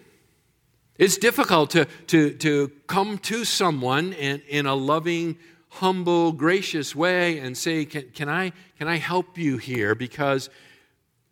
It's 0.96 1.18
difficult 1.18 1.70
to, 1.70 1.86
to, 2.06 2.34
to 2.34 2.70
come 2.86 3.18
to 3.18 3.44
someone 3.44 4.12
in, 4.12 4.42
in 4.48 4.66
a 4.66 4.74
loving, 4.74 5.36
humble, 5.68 6.32
gracious 6.32 6.94
way 6.94 7.38
and 7.38 7.56
say, 7.56 7.84
Can, 7.84 8.10
can, 8.14 8.28
I, 8.28 8.52
can 8.78 8.86
I 8.86 8.96
help 8.96 9.36
you 9.36 9.58
here? 9.58 9.94
Because, 9.94 10.50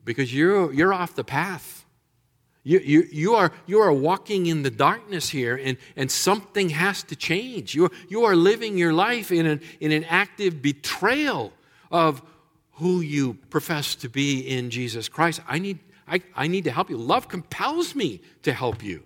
because 0.05 0.35
you're, 0.35 0.73
you're 0.73 0.93
off 0.93 1.15
the 1.15 1.25
path. 1.25 1.82
You, 2.65 2.79
you, 2.79 3.09
you, 3.11 3.35
are, 3.35 3.53
you 3.67 3.81
are 3.81 3.93
walking 3.93 4.47
in 4.47 4.63
the 4.63 4.71
darkness 4.71 5.29
here, 5.29 5.57
and, 5.57 5.77
and 5.97 6.11
something 6.11 6.69
has 6.71 7.03
to 7.05 7.17
change. 7.17 7.75
You, 7.75 7.91
you 8.09 8.25
are 8.25 8.37
living 8.37 8.79
your 8.79 8.93
life 8.93 9.33
in 9.33 9.47
an, 9.47 9.61
in 9.81 9.91
an 9.91 10.05
active 10.05 10.63
betrayal 10.63 11.53
of 11.91 12.23
who 12.75 13.01
you 13.01 13.35
profess 13.51 13.97
to 13.97 14.09
be 14.09 14.41
in 14.41 14.71
Jesus 14.71 15.09
Christ. 15.09 15.41
I 15.49 15.59
need, 15.59 15.81
I, 16.07 16.23
I 16.37 16.47
need 16.47 16.65
to 16.65 16.71
help 16.71 16.89
you. 16.89 16.97
Love 16.97 17.29
compels 17.29 17.97
me 17.97 18.21
to 18.43 18.53
help 18.53 18.83
you. 18.83 19.03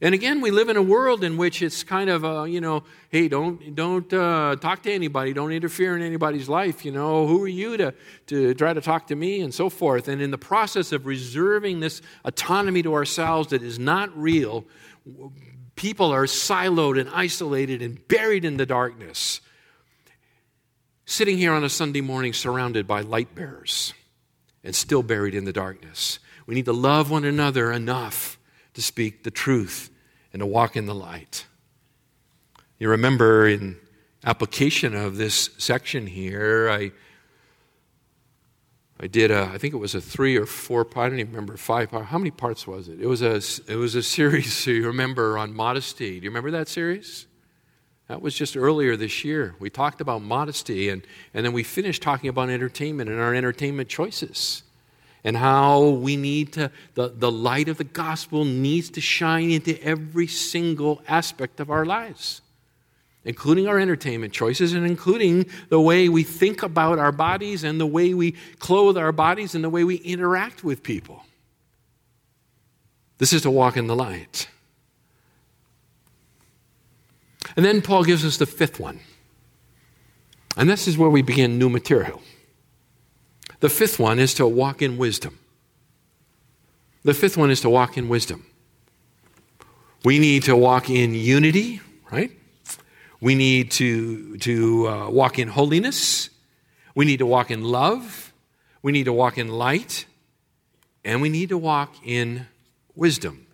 And 0.00 0.14
again, 0.14 0.40
we 0.40 0.52
live 0.52 0.68
in 0.68 0.76
a 0.76 0.82
world 0.82 1.24
in 1.24 1.36
which 1.36 1.60
it's 1.60 1.82
kind 1.82 2.08
of, 2.08 2.24
uh, 2.24 2.44
you 2.44 2.60
know, 2.60 2.84
hey, 3.08 3.26
don't, 3.26 3.74
don't 3.74 4.12
uh, 4.12 4.54
talk 4.60 4.82
to 4.84 4.92
anybody, 4.92 5.32
don't 5.32 5.50
interfere 5.50 5.96
in 5.96 6.02
anybody's 6.02 6.48
life, 6.48 6.84
you 6.84 6.92
know, 6.92 7.26
who 7.26 7.42
are 7.42 7.48
you 7.48 7.76
to, 7.76 7.92
to 8.28 8.54
try 8.54 8.72
to 8.72 8.80
talk 8.80 9.08
to 9.08 9.16
me, 9.16 9.40
and 9.40 9.52
so 9.52 9.68
forth. 9.68 10.06
And 10.06 10.22
in 10.22 10.30
the 10.30 10.38
process 10.38 10.92
of 10.92 11.04
reserving 11.04 11.80
this 11.80 12.00
autonomy 12.24 12.82
to 12.84 12.94
ourselves 12.94 13.48
that 13.48 13.62
is 13.62 13.80
not 13.80 14.16
real, 14.16 14.64
people 15.74 16.12
are 16.12 16.26
siloed 16.26 17.00
and 17.00 17.10
isolated 17.10 17.82
and 17.82 18.06
buried 18.06 18.44
in 18.44 18.56
the 18.56 18.66
darkness, 18.66 19.40
sitting 21.06 21.38
here 21.38 21.52
on 21.52 21.64
a 21.64 21.68
Sunday 21.68 22.02
morning 22.02 22.32
surrounded 22.32 22.86
by 22.86 23.00
light 23.00 23.34
bearers 23.34 23.94
and 24.62 24.76
still 24.76 25.02
buried 25.02 25.34
in 25.34 25.44
the 25.44 25.52
darkness. 25.52 26.20
We 26.46 26.54
need 26.54 26.66
to 26.66 26.72
love 26.72 27.10
one 27.10 27.24
another 27.24 27.72
enough 27.72 28.37
to 28.78 28.82
speak 28.82 29.24
the 29.24 29.30
truth 29.30 29.90
and 30.32 30.38
to 30.38 30.46
walk 30.46 30.76
in 30.76 30.86
the 30.86 30.94
light. 30.94 31.46
You 32.78 32.88
remember 32.88 33.48
in 33.48 33.76
application 34.24 34.94
of 34.94 35.16
this 35.16 35.50
section 35.58 36.06
here, 36.06 36.70
I 36.70 36.92
I 39.00 39.08
did 39.08 39.32
a, 39.32 39.50
I 39.52 39.58
think 39.58 39.74
it 39.74 39.78
was 39.78 39.96
a 39.96 40.00
three 40.00 40.36
or 40.36 40.46
four 40.46 40.84
part, 40.84 41.06
I 41.06 41.10
don't 41.10 41.18
even 41.18 41.32
remember 41.32 41.56
five 41.56 41.90
part. 41.90 42.06
How 42.06 42.18
many 42.18 42.30
parts 42.30 42.66
was 42.66 42.88
it? 42.88 43.00
It 43.00 43.06
was 43.06 43.22
a, 43.22 43.36
it 43.70 43.76
was 43.76 43.96
a 43.96 44.02
series, 44.02 44.66
you 44.66 44.86
remember, 44.86 45.38
on 45.38 45.54
modesty. 45.54 46.18
Do 46.18 46.24
you 46.24 46.30
remember 46.30 46.52
that 46.52 46.68
series? 46.68 47.26
That 48.08 48.22
was 48.22 48.34
just 48.34 48.56
earlier 48.56 48.96
this 48.96 49.24
year. 49.24 49.54
We 49.60 49.70
talked 49.70 50.00
about 50.00 50.22
modesty, 50.22 50.88
and, 50.88 51.02
and 51.32 51.44
then 51.44 51.52
we 51.52 51.62
finished 51.62 52.02
talking 52.02 52.28
about 52.28 52.48
entertainment 52.48 53.08
and 53.08 53.20
our 53.20 53.34
entertainment 53.34 53.88
choices 53.88 54.62
and 55.24 55.36
how 55.36 55.88
we 55.88 56.16
need 56.16 56.52
to, 56.54 56.70
the, 56.94 57.08
the 57.08 57.30
light 57.30 57.68
of 57.68 57.76
the 57.76 57.84
gospel 57.84 58.44
needs 58.44 58.90
to 58.90 59.00
shine 59.00 59.50
into 59.50 59.82
every 59.82 60.26
single 60.26 61.02
aspect 61.08 61.60
of 61.60 61.70
our 61.70 61.84
lives, 61.84 62.40
including 63.24 63.66
our 63.66 63.78
entertainment 63.78 64.32
choices 64.32 64.72
and 64.72 64.86
including 64.86 65.46
the 65.68 65.80
way 65.80 66.08
we 66.08 66.22
think 66.22 66.62
about 66.62 66.98
our 66.98 67.12
bodies 67.12 67.64
and 67.64 67.80
the 67.80 67.86
way 67.86 68.14
we 68.14 68.32
clothe 68.58 68.96
our 68.96 69.12
bodies 69.12 69.54
and 69.54 69.64
the 69.64 69.70
way 69.70 69.84
we 69.84 69.96
interact 69.96 70.62
with 70.62 70.82
people. 70.82 71.24
This 73.18 73.32
is 73.32 73.42
to 73.42 73.50
walk 73.50 73.76
in 73.76 73.88
the 73.88 73.96
light. 73.96 74.48
And 77.56 77.64
then 77.64 77.82
Paul 77.82 78.04
gives 78.04 78.24
us 78.24 78.36
the 78.36 78.46
fifth 78.46 78.78
one. 78.78 79.00
And 80.56 80.68
this 80.68 80.86
is 80.88 80.96
where 80.96 81.10
we 81.10 81.22
begin 81.22 81.58
new 81.58 81.68
material. 81.68 82.20
The 83.60 83.68
fifth 83.68 83.98
one 83.98 84.18
is 84.18 84.34
to 84.34 84.46
walk 84.46 84.82
in 84.82 84.96
wisdom. 84.96 85.38
The 87.02 87.14
fifth 87.14 87.36
one 87.36 87.50
is 87.50 87.60
to 87.62 87.70
walk 87.70 87.96
in 87.96 88.08
wisdom. 88.08 88.46
We 90.04 90.18
need 90.18 90.44
to 90.44 90.56
walk 90.56 90.90
in 90.90 91.14
unity, 91.14 91.80
right? 92.10 92.30
We 93.20 93.34
need 93.34 93.72
to, 93.72 94.36
to 94.38 94.88
uh, 94.88 95.10
walk 95.10 95.38
in 95.38 95.48
holiness. 95.48 96.30
We 96.94 97.04
need 97.04 97.18
to 97.18 97.26
walk 97.26 97.50
in 97.50 97.62
love. 97.62 98.32
We 98.82 98.92
need 98.92 99.04
to 99.04 99.12
walk 99.12 99.38
in 99.38 99.48
light. 99.48 100.06
And 101.04 101.20
we 101.20 101.28
need 101.28 101.48
to 101.48 101.58
walk 101.58 101.94
in 102.04 102.46
wisdom. 102.94 103.46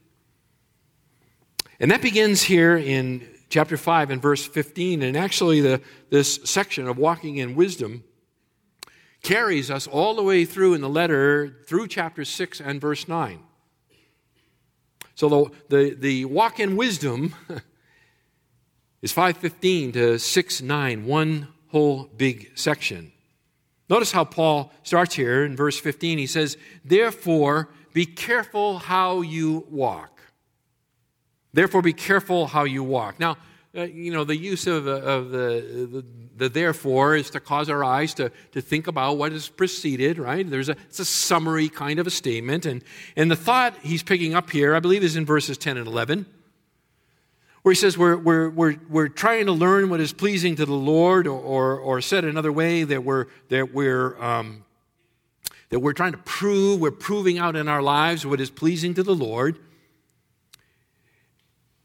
And 1.80 1.90
that 1.90 2.02
begins 2.02 2.42
here 2.42 2.76
in 2.76 3.26
chapter 3.48 3.76
5 3.76 4.10
and 4.10 4.20
verse 4.20 4.44
15. 4.44 5.02
And 5.02 5.16
actually, 5.16 5.60
the, 5.60 5.80
this 6.10 6.40
section 6.44 6.88
of 6.88 6.98
walking 6.98 7.38
in 7.38 7.54
wisdom 7.54 8.04
carries 9.24 9.70
us 9.70 9.88
all 9.88 10.14
the 10.14 10.22
way 10.22 10.44
through 10.44 10.74
in 10.74 10.80
the 10.80 10.88
letter 10.88 11.56
through 11.66 11.88
chapter 11.88 12.24
6 12.24 12.60
and 12.60 12.80
verse 12.80 13.08
9. 13.08 13.40
So 15.16 15.28
the, 15.28 15.50
the, 15.68 15.94
the 15.94 16.24
walk 16.26 16.60
in 16.60 16.76
wisdom 16.76 17.34
is 19.02 19.10
515 19.10 19.92
to 19.92 20.18
6 20.18 20.62
9, 20.62 21.06
one 21.06 21.48
whole 21.68 22.04
big 22.16 22.52
section. 22.54 23.12
Notice 23.88 24.12
how 24.12 24.24
Paul 24.24 24.72
starts 24.82 25.14
here 25.14 25.44
in 25.44 25.56
verse 25.56 25.78
15. 25.78 26.18
He 26.18 26.26
says, 26.26 26.56
Therefore, 26.84 27.70
be 27.92 28.06
careful 28.06 28.78
how 28.78 29.22
you 29.22 29.66
walk. 29.70 30.20
Therefore, 31.52 31.82
be 31.82 31.92
careful 31.92 32.46
how 32.46 32.64
you 32.64 32.82
walk. 32.82 33.20
Now, 33.20 33.36
uh, 33.76 33.82
you 33.82 34.12
know, 34.12 34.22
the 34.22 34.36
use 34.36 34.66
of, 34.66 34.86
of 34.86 35.30
the, 35.30 35.88
the, 35.90 36.04
the, 36.36 36.48
therefore 36.48 37.16
is 37.16 37.30
to 37.30 37.40
cause 37.40 37.68
our 37.68 37.82
eyes 37.82 38.14
to, 38.14 38.30
to 38.52 38.60
think 38.60 38.86
about 38.86 39.18
what 39.18 39.32
has 39.32 39.48
preceded, 39.48 40.18
right? 40.18 40.48
There's 40.48 40.68
a, 40.68 40.76
it's 40.88 41.00
a 41.00 41.04
summary 41.04 41.68
kind 41.68 41.98
of 41.98 42.06
a 42.06 42.10
statement. 42.10 42.66
And, 42.66 42.84
and 43.16 43.30
the 43.30 43.36
thought 43.36 43.76
he's 43.82 44.02
picking 44.02 44.32
up 44.32 44.50
here, 44.50 44.76
I 44.76 44.80
believe, 44.80 45.02
is 45.02 45.16
in 45.16 45.26
verses 45.26 45.58
10 45.58 45.76
and 45.76 45.88
11, 45.88 46.24
where 47.62 47.72
he 47.72 47.76
says 47.76 47.98
we're, 47.98 48.16
we're, 48.16 48.48
we're, 48.48 48.76
we're 48.88 49.08
trying 49.08 49.46
to 49.46 49.52
learn 49.52 49.90
what 49.90 49.98
is 49.98 50.12
pleasing 50.12 50.54
to 50.56 50.66
the 50.66 50.72
Lord, 50.72 51.26
or, 51.26 51.40
or, 51.40 51.78
or 51.78 52.00
said 52.00 52.24
another 52.24 52.52
way, 52.52 52.84
that 52.84 53.02
we're, 53.02 53.26
that 53.48 53.74
we're, 53.74 54.22
um, 54.22 54.64
that 55.70 55.80
we're 55.80 55.94
trying 55.94 56.12
to 56.12 56.18
prove, 56.18 56.80
we're 56.80 56.92
proving 56.92 57.38
out 57.38 57.56
in 57.56 57.66
our 57.66 57.82
lives 57.82 58.24
what 58.24 58.40
is 58.40 58.50
pleasing 58.50 58.94
to 58.94 59.02
the 59.02 59.16
Lord. 59.16 59.58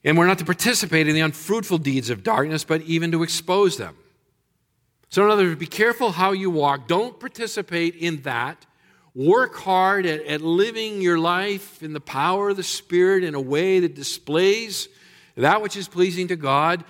And 0.03 0.17
we're 0.17 0.27
not 0.27 0.39
to 0.39 0.45
participate 0.45 1.07
in 1.07 1.15
the 1.15 1.21
unfruitful 1.21 1.79
deeds 1.79 2.09
of 2.09 2.23
darkness, 2.23 2.63
but 2.63 2.81
even 2.83 3.11
to 3.11 3.23
expose 3.23 3.77
them. 3.77 3.95
So, 5.09 5.25
in 5.25 5.31
other 5.31 5.43
words, 5.43 5.59
be 5.59 5.65
careful 5.65 6.11
how 6.11 6.31
you 6.31 6.49
walk. 6.49 6.87
Don't 6.87 7.19
participate 7.19 7.95
in 7.95 8.21
that. 8.21 8.65
Work 9.15 9.55
hard 9.55 10.05
at, 10.05 10.23
at 10.25 10.41
living 10.41 11.01
your 11.01 11.17
life 11.17 11.81
in 11.81 11.93
the 11.93 11.99
power 11.99 12.51
of 12.51 12.57
the 12.57 12.63
Spirit 12.63 13.23
in 13.23 13.35
a 13.35 13.41
way 13.41 13.79
that 13.79 13.95
displays 13.95 14.87
that 15.35 15.61
which 15.61 15.75
is 15.75 15.87
pleasing 15.87 16.27
to 16.27 16.35
God 16.35 16.83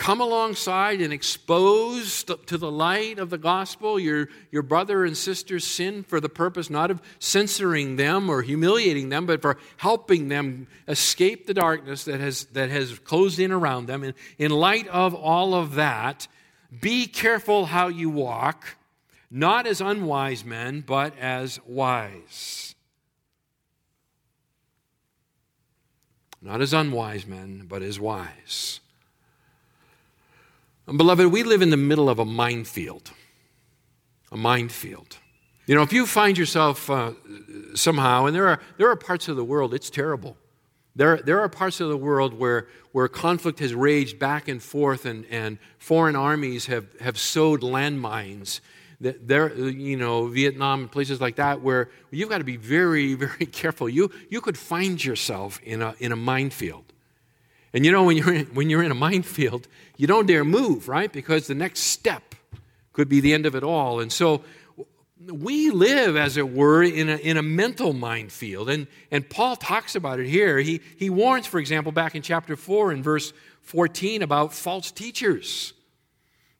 come 0.00 0.22
alongside 0.22 1.02
and 1.02 1.12
expose 1.12 2.24
to 2.24 2.56
the 2.56 2.70
light 2.70 3.18
of 3.18 3.28
the 3.28 3.36
gospel 3.36 4.00
your, 4.00 4.30
your 4.50 4.62
brother 4.62 5.04
and 5.04 5.14
sister's 5.14 5.62
sin 5.62 6.02
for 6.02 6.20
the 6.20 6.28
purpose 6.28 6.70
not 6.70 6.90
of 6.90 7.02
censoring 7.18 7.96
them 7.96 8.30
or 8.30 8.40
humiliating 8.40 9.10
them, 9.10 9.26
but 9.26 9.42
for 9.42 9.58
helping 9.76 10.28
them 10.28 10.66
escape 10.88 11.46
the 11.46 11.52
darkness 11.52 12.04
that 12.04 12.18
has, 12.18 12.46
that 12.46 12.70
has 12.70 12.98
closed 13.00 13.38
in 13.38 13.52
around 13.52 13.88
them. 13.88 14.02
And 14.02 14.14
in 14.38 14.50
light 14.50 14.88
of 14.88 15.14
all 15.14 15.52
of 15.52 15.74
that, 15.74 16.26
be 16.80 17.06
careful 17.06 17.66
how 17.66 17.88
you 17.88 18.08
walk, 18.08 18.76
not 19.30 19.66
as 19.66 19.82
unwise 19.82 20.46
men, 20.46 20.80
but 20.80 21.16
as 21.18 21.60
wise. 21.66 22.74
Not 26.40 26.62
as 26.62 26.72
unwise 26.72 27.26
men, 27.26 27.66
but 27.68 27.82
as 27.82 28.00
wise. 28.00 28.79
Beloved, 30.96 31.26
we 31.26 31.44
live 31.44 31.62
in 31.62 31.70
the 31.70 31.76
middle 31.76 32.08
of 32.08 32.18
a 32.18 32.24
minefield. 32.24 33.12
A 34.32 34.36
minefield. 34.36 35.18
You 35.66 35.76
know, 35.76 35.82
if 35.82 35.92
you 35.92 36.04
find 36.04 36.36
yourself 36.36 36.90
uh, 36.90 37.12
somehow, 37.74 38.26
and 38.26 38.34
there 38.34 38.48
are, 38.48 38.60
there 38.76 38.88
are 38.90 38.96
parts 38.96 39.28
of 39.28 39.36
the 39.36 39.44
world, 39.44 39.72
it's 39.72 39.88
terrible. 39.88 40.36
There, 40.96 41.18
there 41.18 41.40
are 41.40 41.48
parts 41.48 41.80
of 41.80 41.88
the 41.88 41.96
world 41.96 42.34
where, 42.34 42.66
where 42.90 43.06
conflict 43.06 43.60
has 43.60 43.72
raged 43.72 44.18
back 44.18 44.48
and 44.48 44.60
forth, 44.60 45.06
and, 45.06 45.24
and 45.30 45.58
foreign 45.78 46.16
armies 46.16 46.66
have, 46.66 46.86
have 47.00 47.18
sowed 47.18 47.60
landmines. 47.60 48.60
That 49.00 49.28
there, 49.28 49.54
you 49.54 49.96
know, 49.96 50.26
Vietnam 50.26 50.80
and 50.80 50.92
places 50.92 51.20
like 51.20 51.36
that, 51.36 51.62
where 51.62 51.88
you've 52.10 52.28
got 52.28 52.38
to 52.38 52.44
be 52.44 52.56
very, 52.56 53.14
very 53.26 53.46
careful. 53.46 53.88
You, 53.88 54.10
you 54.28 54.40
could 54.40 54.58
find 54.58 55.02
yourself 55.02 55.60
in 55.62 55.82
a, 55.82 55.94
in 56.00 56.10
a 56.10 56.16
minefield. 56.16 56.89
And 57.72 57.86
you 57.86 57.92
know, 57.92 58.04
when 58.04 58.16
you're, 58.16 58.32
in, 58.32 58.46
when 58.46 58.68
you're 58.70 58.82
in 58.82 58.90
a 58.90 58.96
minefield, 58.96 59.68
you 59.96 60.06
don't 60.06 60.26
dare 60.26 60.44
move, 60.44 60.88
right? 60.88 61.12
Because 61.12 61.46
the 61.46 61.54
next 61.54 61.80
step 61.80 62.34
could 62.92 63.08
be 63.08 63.20
the 63.20 63.32
end 63.32 63.46
of 63.46 63.54
it 63.54 63.62
all. 63.62 64.00
And 64.00 64.12
so 64.12 64.42
we 65.26 65.70
live, 65.70 66.16
as 66.16 66.36
it 66.36 66.52
were, 66.52 66.82
in 66.82 67.08
a, 67.08 67.16
in 67.16 67.36
a 67.36 67.42
mental 67.42 67.92
minefield. 67.92 68.70
And, 68.70 68.86
and 69.10 69.28
Paul 69.28 69.56
talks 69.56 69.94
about 69.94 70.18
it 70.18 70.26
here. 70.26 70.58
He, 70.58 70.80
he 70.96 71.10
warns, 71.10 71.46
for 71.46 71.60
example, 71.60 71.92
back 71.92 72.14
in 72.14 72.22
chapter 72.22 72.56
4 72.56 72.92
and 72.92 73.04
verse 73.04 73.32
14 73.62 74.22
about 74.22 74.52
false 74.52 74.90
teachers. 74.90 75.74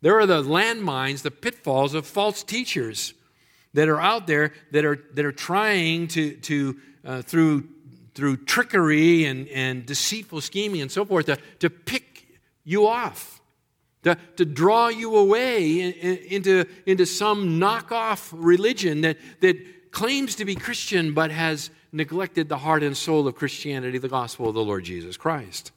There 0.02 0.18
are 0.18 0.26
the 0.26 0.42
landmines, 0.42 1.22
the 1.22 1.30
pitfalls 1.30 1.94
of 1.94 2.06
false 2.06 2.42
teachers 2.42 3.14
that 3.74 3.88
are 3.88 4.00
out 4.00 4.26
there 4.26 4.52
that 4.72 4.84
are, 4.84 4.98
that 5.14 5.24
are 5.24 5.32
trying 5.32 6.08
to, 6.08 6.36
to 6.36 6.76
uh, 7.04 7.22
through 7.22 7.68
through 8.20 8.36
trickery 8.36 9.24
and, 9.24 9.48
and 9.48 9.86
deceitful 9.86 10.42
scheming 10.42 10.82
and 10.82 10.92
so 10.92 11.06
forth, 11.06 11.24
to, 11.24 11.38
to 11.58 11.70
pick 11.70 12.26
you 12.64 12.86
off, 12.86 13.40
to, 14.02 14.14
to 14.36 14.44
draw 14.44 14.88
you 14.88 15.16
away 15.16 15.80
in, 15.80 15.92
in, 15.92 16.16
into, 16.28 16.66
into 16.84 17.06
some 17.06 17.58
knockoff 17.58 18.28
religion 18.34 19.00
that, 19.00 19.16
that 19.40 19.90
claims 19.90 20.34
to 20.34 20.44
be 20.44 20.54
Christian 20.54 21.14
but 21.14 21.30
has 21.30 21.70
neglected 21.92 22.50
the 22.50 22.58
heart 22.58 22.82
and 22.82 22.94
soul 22.94 23.26
of 23.26 23.36
Christianity, 23.36 23.96
the 23.96 24.06
gospel 24.06 24.50
of 24.50 24.54
the 24.54 24.62
Lord 24.62 24.84
Jesus 24.84 25.16
Christ. 25.16 25.72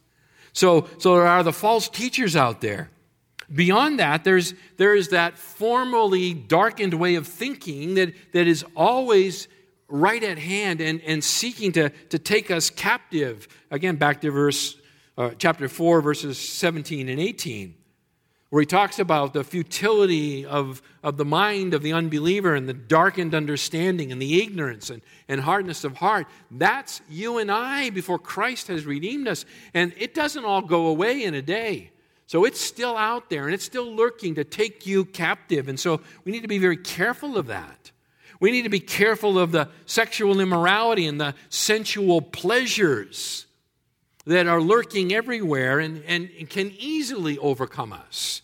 So, 0.52 0.90
so 0.98 1.16
there 1.16 1.26
are 1.26 1.44
the 1.44 1.54
false 1.54 1.88
teachers 1.88 2.36
out 2.36 2.60
there. 2.60 2.90
Beyond 3.56 4.00
that, 4.00 4.26
there's, 4.26 4.54
there 4.76 4.94
is 4.94 5.08
that 5.10 5.38
formally 5.38 6.34
darkened 6.34 6.94
way 6.94 7.16
of 7.16 7.26
thinking 7.26 7.94
that, 7.94 8.14
that 8.34 8.48
is 8.48 8.66
always 8.76 9.48
right 9.88 10.24
at 10.24 10.38
hand 10.38 10.82
and, 10.82 11.02
and 11.02 11.24
seeking 11.24 11.72
to, 11.74 11.90
to 12.10 12.20
take 12.20 12.52
us 12.52 12.70
captive. 12.70 13.48
Again, 13.72 13.96
back 13.96 14.22
to 14.22 14.32
verse 14.32 14.76
uh, 15.18 15.32
chapter 15.38 15.68
4, 15.68 16.02
verses 16.02 16.38
17 16.38 17.10
and 17.10 17.20
18, 17.20 17.76
where 18.50 18.62
he 18.62 18.66
talks 18.66 19.00
about 19.00 19.34
the 19.34 19.44
futility 19.44 20.46
of, 20.46 20.82
of 21.04 21.18
the 21.18 21.26
mind 21.26 21.74
of 21.74 21.84
the 21.84 21.94
unbeliever 21.94 22.56
and 22.56 22.68
the 22.68 22.74
darkened 22.74 23.36
understanding 23.36 24.12
and 24.12 24.22
the 24.22 24.42
ignorance 24.42 24.90
and, 24.90 25.02
and 25.28 25.42
hardness 25.42 25.84
of 25.84 25.98
heart. 25.98 26.28
That's 26.50 27.02
you 27.10 27.38
and 27.38 27.52
I 27.52 27.90
before 27.90 28.20
Christ 28.20 28.68
has 28.68 28.86
redeemed 28.86 29.28
us. 29.28 29.46
And 29.74 29.94
it 29.98 30.14
doesn't 30.14 30.46
all 30.46 30.62
go 30.62 30.88
away 30.88 31.24
in 31.24 31.34
a 31.34 31.42
day. 31.42 31.92
So 32.26 32.46
it's 32.46 32.60
still 32.60 32.98
out 32.98 33.30
there 33.30 33.46
and 33.46 33.54
it's 33.54 33.66
still 33.66 33.96
lurking 33.96 34.36
to 34.36 34.44
take 34.44 34.88
you 34.88 35.06
captive. 35.06 35.68
And 35.68 35.80
so 35.80 36.02
we 36.26 36.32
need 36.32 36.42
to 36.42 36.48
be 36.48 36.58
very 36.58 36.78
careful 36.78 37.38
of 37.38 37.48
that. 37.48 37.92
We 38.44 38.52
need 38.52 38.64
to 38.64 38.70
be 38.70 38.82
careful 38.82 39.40
of 39.40 39.54
the 39.54 39.70
sexual 39.86 40.42
immorality 40.42 41.08
and 41.08 41.18
the 41.18 41.34
sensual 41.48 42.20
pleasures 42.20 43.46
that 44.26 44.48
are 44.48 44.60
lurking 44.60 45.14
everywhere 45.14 45.80
and, 45.80 46.04
and, 46.06 46.30
and 46.38 46.50
can 46.50 46.74
easily 46.78 47.38
overcome 47.38 47.94
us. 47.94 48.42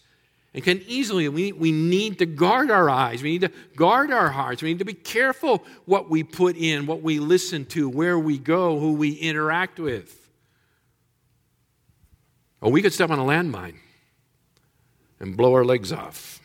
And 0.54 0.64
can 0.64 0.82
easily, 0.88 1.28
we, 1.28 1.52
we 1.52 1.74
need 1.74 2.20
to 2.20 2.26
guard 2.26 2.72
our 2.72 2.90
eyes. 2.90 3.22
We 3.22 3.32
need 3.32 3.42
to 3.42 3.52
guard 3.76 4.10
our 4.12 4.30
hearts. 4.30 4.62
We 4.62 4.70
need 4.70 4.80
to 4.80 4.86
be 4.86 4.94
careful 4.94 5.66
what 5.84 6.10
we 6.10 6.24
put 6.24 6.56
in, 6.56 6.86
what 6.86 7.02
we 7.02 7.20
listen 7.20 7.66
to, 7.66 7.90
where 7.90 8.18
we 8.18 8.38
go, 8.38 8.80
who 8.80 8.94
we 8.94 9.12
interact 9.12 9.82
with. 9.82 10.30
Or 12.62 12.72
we 12.72 12.82
could 12.82 12.94
step 12.94 13.10
on 13.10 13.20
a 13.20 13.26
landmine. 13.26 13.76
and 15.20 15.36
blow 15.36 15.54
our 15.56 15.66
legs 15.66 15.92
off. 15.92 16.40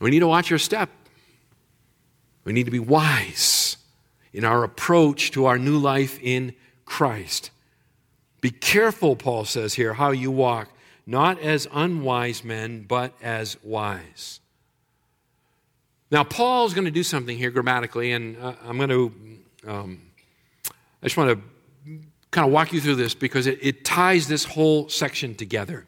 We 0.00 0.10
need 0.10 0.18
to 0.18 0.26
watch 0.26 0.50
our 0.50 0.58
step. 0.58 0.90
We 2.50 2.54
need 2.54 2.64
to 2.64 2.72
be 2.72 2.80
wise 2.80 3.76
in 4.32 4.44
our 4.44 4.64
approach 4.64 5.30
to 5.30 5.46
our 5.46 5.56
new 5.56 5.78
life 5.78 6.18
in 6.20 6.52
Christ. 6.84 7.52
Be 8.40 8.50
careful, 8.50 9.14
Paul 9.14 9.44
says 9.44 9.74
here, 9.74 9.94
how 9.94 10.10
you 10.10 10.32
walk, 10.32 10.68
not 11.06 11.38
as 11.38 11.68
unwise 11.72 12.42
men, 12.42 12.86
but 12.88 13.14
as 13.22 13.56
wise. 13.62 14.40
Now, 16.10 16.24
Paul's 16.24 16.74
going 16.74 16.86
to 16.86 16.90
do 16.90 17.04
something 17.04 17.38
here 17.38 17.52
grammatically, 17.52 18.10
and 18.10 18.36
uh, 18.36 18.54
I'm 18.64 18.78
going 18.78 18.88
to, 18.88 19.70
um, 19.70 20.02
I 20.66 21.06
just 21.06 21.16
want 21.16 21.38
to 21.38 21.92
kind 22.32 22.48
of 22.48 22.52
walk 22.52 22.72
you 22.72 22.80
through 22.80 22.96
this 22.96 23.14
because 23.14 23.46
it, 23.46 23.60
it 23.62 23.84
ties 23.84 24.26
this 24.26 24.42
whole 24.42 24.88
section 24.88 25.36
together. 25.36 25.86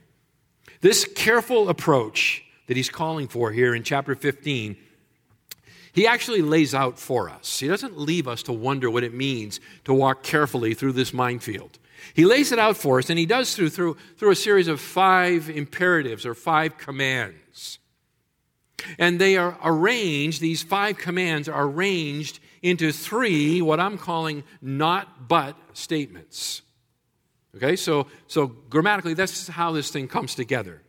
This 0.81 1.07
careful 1.16 1.68
approach 1.68 2.44
that 2.68 2.77
he's 2.77 2.88
calling 2.88 3.27
for 3.27 3.51
here 3.51 3.75
in 3.75 3.83
chapter 3.83 4.14
15 4.14 4.77
he 5.92 6.07
actually 6.07 6.42
lays 6.42 6.74
out 6.74 6.98
for 6.98 7.28
us. 7.28 7.61
He 7.61 7.68
doesn't 7.68 7.98
leave 7.98 8.26
us 8.26 8.42
to 8.44 8.52
wonder 8.52 8.90
what 8.90 9.05
it 9.05 9.12
means 9.12 9.61
to 9.85 9.92
walk 9.92 10.22
carefully 10.22 10.74
through 10.74 10.92
this 10.92 11.12
minefield. 11.12 11.78
He 12.14 12.24
lays 12.24 12.50
it 12.50 12.59
out 12.59 12.76
for 12.76 12.98
us, 12.98 13.11
and 13.11 13.18
he 13.18 13.26
does 13.26 13.55
through, 13.55 13.70
through, 13.70 13.96
through 14.16 14.31
a 14.31 14.37
series 14.37 14.68
of 14.68 14.81
five 14.81 15.48
imperatives 15.48 16.26
or 16.26 16.35
five 16.35 16.78
commands. 16.78 17.78
And 18.98 19.20
they 19.20 19.37
are 19.37 19.57
arranged, 19.62 20.40
these 20.40 20.62
five 20.62 20.98
commands 20.98 21.48
are 21.48 21.64
arranged 21.64 22.40
into 22.62 22.92
three, 22.92 23.62
what 23.62 23.78
I'm 23.78 23.98
calling 23.98 24.44
not 24.61 25.28
but 25.28 25.57
statements. 25.72 26.62
Okay, 27.57 27.76
so, 27.76 28.07
so 28.28 28.46
grammatically, 28.46 29.14
that's 29.14 29.46
how 29.48 29.72
this 29.72 29.90
thing 29.90 30.09
comes 30.09 30.35
together. 30.35 30.83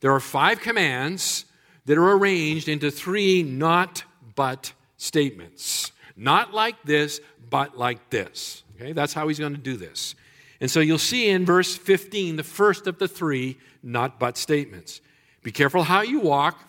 There 0.00 0.12
are 0.12 0.20
five 0.20 0.60
commands 0.60 1.46
that 1.86 1.96
are 1.96 2.12
arranged 2.12 2.68
into 2.68 2.90
three 2.90 3.42
not 3.42 4.04
but 4.34 4.72
statements. 4.96 5.92
Not 6.16 6.52
like 6.52 6.82
this, 6.84 7.20
but 7.50 7.76
like 7.76 8.10
this. 8.10 8.62
Okay, 8.76 8.92
that's 8.92 9.12
how 9.12 9.28
he's 9.28 9.38
going 9.38 9.54
to 9.54 9.60
do 9.60 9.76
this. 9.76 10.14
And 10.60 10.70
so 10.70 10.80
you'll 10.80 10.98
see 10.98 11.28
in 11.28 11.44
verse 11.44 11.76
15 11.76 12.36
the 12.36 12.42
first 12.42 12.86
of 12.86 12.98
the 12.98 13.08
three 13.08 13.58
not 13.82 14.20
but 14.20 14.36
statements. 14.36 15.00
Be 15.42 15.50
careful 15.50 15.82
how 15.82 16.02
you 16.02 16.20
walk, 16.20 16.62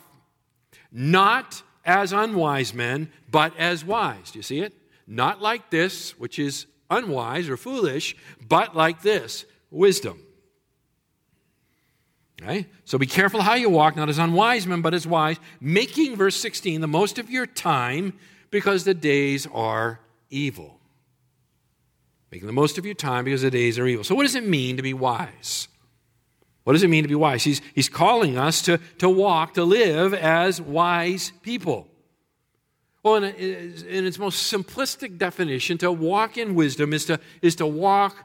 not 0.91 1.61
as 1.85 2.11
unwise 2.11 2.73
men, 2.73 3.11
but 3.29 3.55
as 3.57 3.85
wise. 3.85 4.31
Do 4.31 4.39
you 4.39 4.43
see 4.43 4.61
it? 4.61 4.73
Not 5.05 5.41
like 5.41 5.69
this, 5.69 6.17
which 6.17 6.39
is 6.39 6.65
unwise 6.89 7.49
or 7.49 7.57
foolish, 7.57 8.15
but 8.47 8.75
like 8.75 9.01
this, 9.01 9.45
wisdom. 9.69 10.22
Okay? 12.43 12.67
So 12.83 12.97
be 12.97 13.05
careful 13.05 13.41
how 13.41 13.53
you 13.53 13.69
walk, 13.69 13.95
not 13.95 14.09
as 14.09 14.17
unwise 14.17 14.67
men, 14.67 14.81
but 14.81 14.93
as 14.93 15.07
wise, 15.07 15.37
making, 15.61 16.15
verse 16.15 16.35
16, 16.35 16.81
the 16.81 16.87
most 16.87 17.17
of 17.17 17.29
your 17.29 17.45
time 17.45 18.13
because 18.51 18.83
the 18.83 18.93
days 18.93 19.47
are 19.53 19.99
evil. 20.29 20.79
Making 22.31 22.47
the 22.47 22.53
most 22.53 22.77
of 22.77 22.85
your 22.85 22.95
time 22.95 23.25
because 23.25 23.43
the 23.43 23.51
days 23.51 23.79
are 23.79 23.87
evil. 23.87 24.03
So, 24.03 24.15
what 24.15 24.23
does 24.23 24.35
it 24.35 24.45
mean 24.45 24.77
to 24.77 24.83
be 24.83 24.93
wise? 24.93 25.67
What 26.63 26.73
does 26.73 26.83
it 26.83 26.89
mean 26.89 27.03
to 27.03 27.07
be 27.07 27.15
wise? 27.15 27.43
He's, 27.43 27.61
he's 27.75 27.89
calling 27.89 28.37
us 28.37 28.61
to, 28.63 28.79
to 28.99 29.09
walk, 29.09 29.53
to 29.55 29.63
live 29.63 30.13
as 30.13 30.61
wise 30.61 31.31
people. 31.41 31.87
Well, 33.03 33.15
in, 33.15 33.23
a, 33.25 33.27
in 33.27 34.05
its 34.05 34.17
most 34.17 34.51
simplistic 34.51 35.17
definition, 35.17 35.77
to 35.79 35.91
walk 35.91 36.37
in 36.37 36.55
wisdom 36.55 36.93
is 36.93 37.05
to, 37.05 37.19
is 37.41 37.55
to 37.57 37.65
walk 37.65 38.15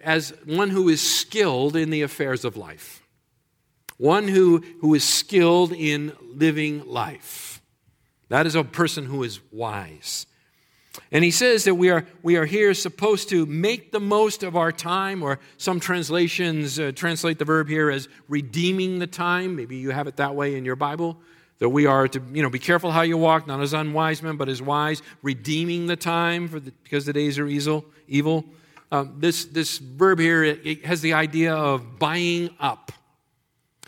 as 0.00 0.34
one 0.44 0.70
who 0.70 0.88
is 0.88 1.00
skilled 1.00 1.74
in 1.74 1.90
the 1.90 2.02
affairs 2.02 2.44
of 2.44 2.56
life 2.56 3.05
one 3.98 4.28
who, 4.28 4.62
who 4.80 4.94
is 4.94 5.04
skilled 5.04 5.72
in 5.72 6.12
living 6.34 6.86
life. 6.86 7.60
That 8.28 8.46
is 8.46 8.54
a 8.54 8.64
person 8.64 9.06
who 9.06 9.22
is 9.22 9.40
wise. 9.52 10.26
And 11.12 11.22
he 11.22 11.30
says 11.30 11.64
that 11.64 11.74
we 11.74 11.90
are, 11.90 12.06
we 12.22 12.36
are 12.36 12.46
here 12.46 12.72
supposed 12.74 13.28
to 13.28 13.46
make 13.46 13.92
the 13.92 14.00
most 14.00 14.42
of 14.42 14.56
our 14.56 14.72
time, 14.72 15.22
or 15.22 15.38
some 15.58 15.78
translations 15.78 16.78
uh, 16.78 16.92
translate 16.94 17.38
the 17.38 17.44
verb 17.44 17.68
here 17.68 17.90
as 17.90 18.08
redeeming 18.28 18.98
the 18.98 19.06
time. 19.06 19.56
Maybe 19.56 19.76
you 19.76 19.90
have 19.90 20.06
it 20.06 20.16
that 20.16 20.34
way 20.34 20.56
in 20.56 20.64
your 20.64 20.76
Bible. 20.76 21.18
That 21.58 21.68
we 21.70 21.86
are 21.86 22.08
to, 22.08 22.22
you 22.32 22.42
know, 22.42 22.50
be 22.50 22.58
careful 22.58 22.90
how 22.90 23.02
you 23.02 23.16
walk, 23.16 23.46
not 23.46 23.60
as 23.60 23.72
unwise 23.72 24.22
men, 24.22 24.36
but 24.36 24.48
as 24.48 24.60
wise, 24.60 25.00
redeeming 25.22 25.86
the 25.86 25.96
time 25.96 26.48
for 26.48 26.60
the, 26.60 26.72
because 26.82 27.06
the 27.06 27.12
days 27.12 27.38
are 27.38 27.46
evil. 27.46 27.84
evil. 28.08 28.44
Um, 28.92 29.16
this, 29.18 29.46
this 29.46 29.78
verb 29.78 30.18
here 30.18 30.44
it, 30.44 30.60
it 30.66 30.86
has 30.86 31.00
the 31.00 31.14
idea 31.14 31.54
of 31.54 31.98
buying 31.98 32.50
up. 32.60 32.92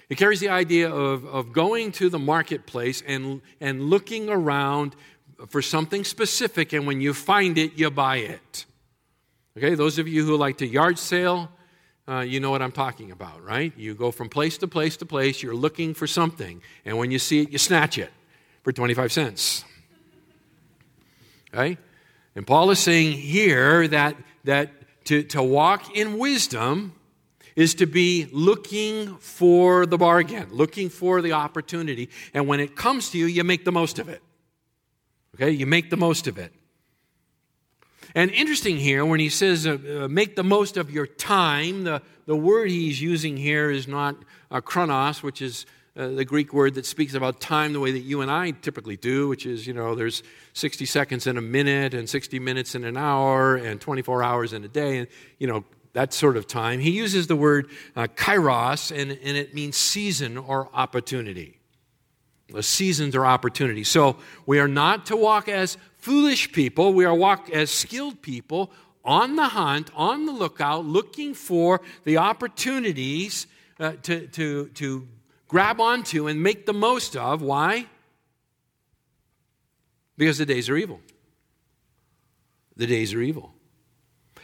It 0.09 0.17
carries 0.17 0.41
the 0.41 0.49
idea 0.49 0.91
of, 0.91 1.27
of 1.27 1.53
going 1.53 1.93
to 1.93 2.09
the 2.09 2.19
marketplace 2.19 3.03
and, 3.07 3.43
and 3.61 3.83
looking 3.83 4.31
around 4.31 4.97
for 5.49 5.63
something 5.63 6.03
specific, 6.03 6.73
and 6.73 6.87
when 6.87 7.01
you 7.01 7.15
find 7.15 7.59
it, 7.59 7.79
you 7.79 7.91
buy 7.91 8.17
it. 8.17 8.65
Okay, 9.57 9.75
those 9.75 9.99
of 9.99 10.09
you 10.09 10.25
who 10.25 10.37
like 10.37 10.59
to 10.59 10.67
yard 10.67 10.99
sale, 10.99 11.51
uh, 12.09 12.21
you 12.21 12.41
know 12.41 12.51
what 12.51 12.63
I'm 12.63 12.73
talking 12.73 13.11
about, 13.11 13.45
right? 13.45 13.73
You 13.77 13.95
go 13.95 14.11
from 14.11 14.29
place 14.29 14.57
to 14.59 14.69
place 14.69 14.97
to 14.97 15.07
place, 15.07 15.43
you're 15.43 15.55
looking 15.55 15.95
for 15.95 16.07
something, 16.07 16.63
and 16.85 16.97
when 16.97 17.11
you 17.11 17.19
see 17.19 17.43
it, 17.43 17.51
you 17.51 17.59
snatch 17.59 17.99
it 17.99 18.11
for 18.63 18.73
25 18.73 19.13
cents. 19.13 19.65
Okay? 21.53 21.79
And 22.35 22.47
Paul 22.47 22.71
is 22.71 22.79
saying 22.79 23.13
here 23.13 23.89
that, 23.89 24.17
that 24.45 24.71
to, 25.07 25.23
to 25.25 25.43
walk 25.43 25.97
in 25.97 26.19
wisdom 26.19 26.93
is 27.59 27.75
to 27.75 27.87
be 27.87 28.29
looking 28.31 29.17
for 29.17 29.85
the 29.85 29.99
bargain, 29.99 30.47
looking 30.53 30.89
for 30.89 31.21
the 31.21 31.33
opportunity. 31.33 32.09
And 32.33 32.47
when 32.47 32.61
it 32.61 32.77
comes 32.77 33.11
to 33.11 33.19
you, 33.19 33.27
you 33.27 33.43
make 33.43 33.65
the 33.65 33.73
most 33.73 33.99
of 33.99 34.09
it. 34.09 34.23
Okay? 35.35 35.51
You 35.51 35.67
make 35.67 35.91
the 35.91 35.97
most 35.97 36.29
of 36.29 36.39
it. 36.39 36.53
And 38.15 38.31
interesting 38.31 38.77
here, 38.77 39.05
when 39.05 39.19
he 39.19 39.29
says 39.29 39.67
uh, 39.67 39.73
uh, 40.05 40.07
make 40.07 40.37
the 40.37 40.45
most 40.45 40.77
of 40.77 40.93
your 40.93 41.09
time, 41.09 41.83
the, 41.83 42.01
the 42.27 42.37
word 42.37 42.71
he's 42.71 43.03
using 43.03 43.37
here 43.37 43.73
is 43.73 43.89
not 43.89 44.15
uh, 44.53 44.61
chronos, 44.61 45.25
which 45.25 45.43
is 45.43 45.67
uh, 45.97 46.07
the 46.07 46.25
Greek 46.25 46.53
word 46.53 46.75
that 46.75 46.87
speaks 46.87 47.15
about 47.15 47.41
time 47.41 47.73
the 47.73 47.81
way 47.81 47.91
that 47.91 47.99
you 47.99 48.21
and 48.21 48.31
I 48.31 48.53
typically 48.53 48.97
do, 48.97 49.27
which 49.27 49.47
is, 49.47 49.67
you 49.67 49.75
know, 49.75 49.97
there's 49.97 50.23
60 50.53 50.87
seconds 50.87 51.27
in 51.27 51.37
a 51.37 51.43
minute 51.43 51.93
and 51.93 52.09
60 52.09 52.39
minutes 52.39 52.77
in 52.77 52.85
an 52.85 52.97
hour 52.97 53.57
and 53.57 53.81
24 53.81 54.23
hours 54.23 54.53
in 54.53 54.63
a 54.63 54.69
day. 54.69 54.99
And, 54.99 55.09
you 55.41 55.49
know, 55.49 55.65
that 55.99 56.15
sort 56.15 56.37
of 56.37 56.47
time. 56.47 56.79
He 56.79 56.91
uses 56.91 57.27
the 57.27 57.35
word 57.35 57.69
uh, 57.97 58.07
kairos, 58.15 58.97
and, 58.97 59.11
and 59.11 59.37
it 59.37 59.53
means 59.53 59.77
season 59.77 60.39
or 60.39 60.69
opportunity. 60.73 61.59
The 62.49 62.63
seasons 62.63 63.17
or 63.17 63.27
opportunity. 63.27 63.83
So 63.83 64.17
we 64.47 64.61
are 64.61 64.69
not 64.69 65.07
to 65.07 65.17
walk 65.17 65.49
as 65.49 65.77
foolish 65.97 66.53
people, 66.53 66.95
we 66.95 67.05
are 67.05 67.13
walk 67.13 67.51
as 67.51 67.73
skilled 67.73 68.23
people 68.23 68.71
on 69.05 69.35
the 69.35 69.49
hunt, 69.49 69.91
on 69.97 70.25
the 70.25 70.31
lookout, 70.31 70.85
looking 70.85 71.35
for 71.35 71.81
the 72.05 72.19
opportunities 72.19 73.49
uh, 73.81 73.95
to, 74.03 74.29
to, 74.29 74.69
to 74.75 75.09
grab 75.49 75.81
onto 75.81 76.29
and 76.29 76.41
make 76.41 76.65
the 76.65 76.73
most 76.73 77.17
of. 77.17 77.43
Why? 77.43 77.87
Because 80.17 80.39
the 80.39 80.47
days 80.47 80.69
are 80.69 80.77
evil. 80.77 81.01
The 82.77 82.87
days 82.87 83.13
are 83.15 83.21
evil. 83.21 83.53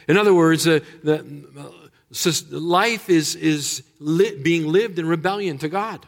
In 0.07 0.17
other 0.17 0.33
words, 0.33 0.67
uh, 0.67 0.79
the, 1.03 1.19
uh, 1.57 2.31
life 2.51 3.09
is, 3.09 3.35
is 3.35 3.81
being 3.99 4.67
lived 4.67 4.99
in 4.99 5.07
rebellion 5.07 5.57
to 5.59 5.69
God. 5.69 6.05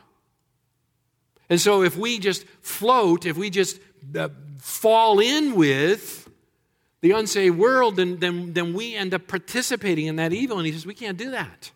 And 1.50 1.60
so 1.60 1.84
if 1.84 1.98
we 1.98 2.20
just 2.20 2.46
float, 2.62 3.26
if 3.26 3.38
we 3.38 3.50
just 3.50 3.80
uh, 4.16 4.30
fall 4.60 5.20
in 5.20 5.56
with 5.56 6.30
the 7.02 7.12
unsaved 7.12 7.58
world, 7.58 7.96
then, 7.96 8.20
then, 8.20 8.54
then 8.54 8.74
we 8.74 8.96
end 8.96 9.14
up 9.14 9.28
participating 9.28 10.08
in 10.08 10.18
that 10.18 10.34
evil. 10.34 10.58
And 10.58 10.66
he 10.66 10.74
says, 10.74 10.86
we 10.86 10.94
can't 10.94 11.18
do 11.18 11.32
that. 11.32 11.72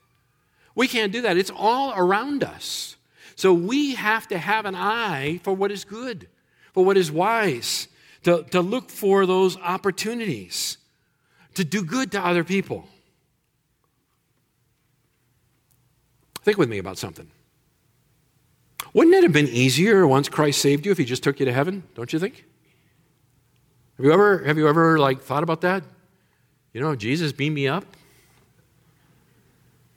We 0.76 0.88
can't 0.88 1.12
do 1.12 1.22
that. 1.22 1.38
It's 1.38 1.52
all 1.54 1.94
around 1.96 2.44
us. 2.44 2.96
So 3.36 3.54
we 3.54 3.96
have 3.96 4.28
to 4.28 4.38
have 4.38 4.66
an 4.66 4.76
eye 4.76 5.40
for 5.44 5.54
what 5.54 5.72
is 5.72 5.84
good, 5.84 6.28
for 6.74 6.86
what 6.86 6.98
is 6.98 7.12
wise, 7.12 7.88
to, 8.24 8.44
to 8.52 8.62
look 8.62 8.90
for 8.90 9.26
those 9.26 9.58
opportunities 9.58 10.78
to 11.56 11.64
do 11.64 11.84
good 11.84 12.12
to 12.14 12.26
other 12.26 12.44
people. 12.44 12.88
Think 16.44 16.58
with 16.58 16.70
me 16.70 16.78
about 16.78 16.98
something. 16.98 17.30
Wouldn't 18.94 19.16
it 19.16 19.24
have 19.24 19.32
been 19.32 19.48
easier 19.48 20.06
once 20.08 20.28
Christ 20.28 20.60
saved 20.62 20.86
you 20.86 20.92
if 20.92 20.98
he 20.98 21.06
just 21.06 21.24
took 21.24 21.40
you 21.40 21.46
to 21.46 21.54
heaven, 21.54 21.84
don't 21.96 22.12
you 22.12 22.20
think? 22.20 22.46
Have 23.98 24.06
you 24.06 24.12
ever 24.12 24.40
have 24.40 24.58
you 24.58 24.68
ever 24.68 24.98
like 24.98 25.22
thought 25.22 25.44
about 25.44 25.62
that? 25.62 25.84
You 26.74 26.82
know, 26.82 26.96
Jesus 26.96 27.32
beamed 27.32 27.56
me 27.56 27.68
up. 27.68 27.86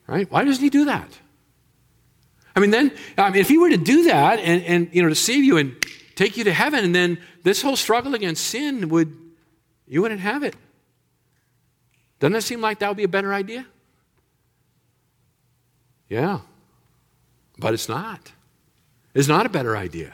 Right? 0.07 0.29
Why 0.29 0.43
doesn't 0.43 0.63
he 0.63 0.69
do 0.69 0.85
that? 0.85 1.09
I 2.55 2.59
mean, 2.59 2.69
then, 2.69 2.91
I 3.17 3.31
mean, 3.31 3.41
if 3.41 3.49
he 3.49 3.57
were 3.57 3.69
to 3.69 3.77
do 3.77 4.03
that 4.03 4.39
and, 4.39 4.63
and 4.63 4.89
you 4.93 5.01
know 5.01 5.09
to 5.09 5.15
save 5.15 5.43
you 5.43 5.57
and 5.57 5.75
take 6.15 6.37
you 6.37 6.43
to 6.45 6.53
heaven, 6.53 6.85
and 6.85 6.95
then 6.95 7.17
this 7.43 7.61
whole 7.61 7.75
struggle 7.75 8.15
against 8.15 8.45
sin 8.45 8.89
would 8.89 9.13
you 9.87 10.01
wouldn't 10.01 10.21
have 10.21 10.43
it. 10.43 10.55
Doesn't 12.19 12.35
it 12.35 12.41
seem 12.41 12.61
like 12.61 12.79
that 12.79 12.87
would 12.87 12.97
be 12.97 13.03
a 13.03 13.09
better 13.09 13.33
idea? 13.33 13.65
Yeah. 16.09 16.39
But 17.57 17.73
it's 17.73 17.89
not. 17.89 18.31
It's 19.13 19.27
not 19.27 19.45
a 19.45 19.49
better 19.49 19.75
idea. 19.75 20.13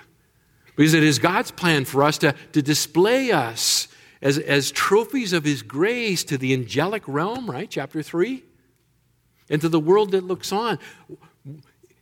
Because 0.76 0.94
it 0.94 1.04
is 1.04 1.20
God's 1.20 1.52
plan 1.52 1.86
for 1.86 2.04
us 2.04 2.18
to, 2.20 2.34
to 2.54 2.62
display 2.62 3.32
us 3.32 3.88
as, 4.22 4.38
as 4.38 4.72
trophies 4.72 5.34
of 5.34 5.44
His 5.44 5.62
grace 5.62 6.24
to 6.26 6.38
the 6.38 6.54
angelic 6.54 7.04
realm, 7.08 7.50
right? 7.50 7.70
Chapter 7.70 8.02
3. 8.02 8.44
And 9.50 9.60
to 9.62 9.70
the 9.70 9.80
world 9.80 10.12
that 10.12 10.24
looks 10.24 10.52
on. 10.52 10.80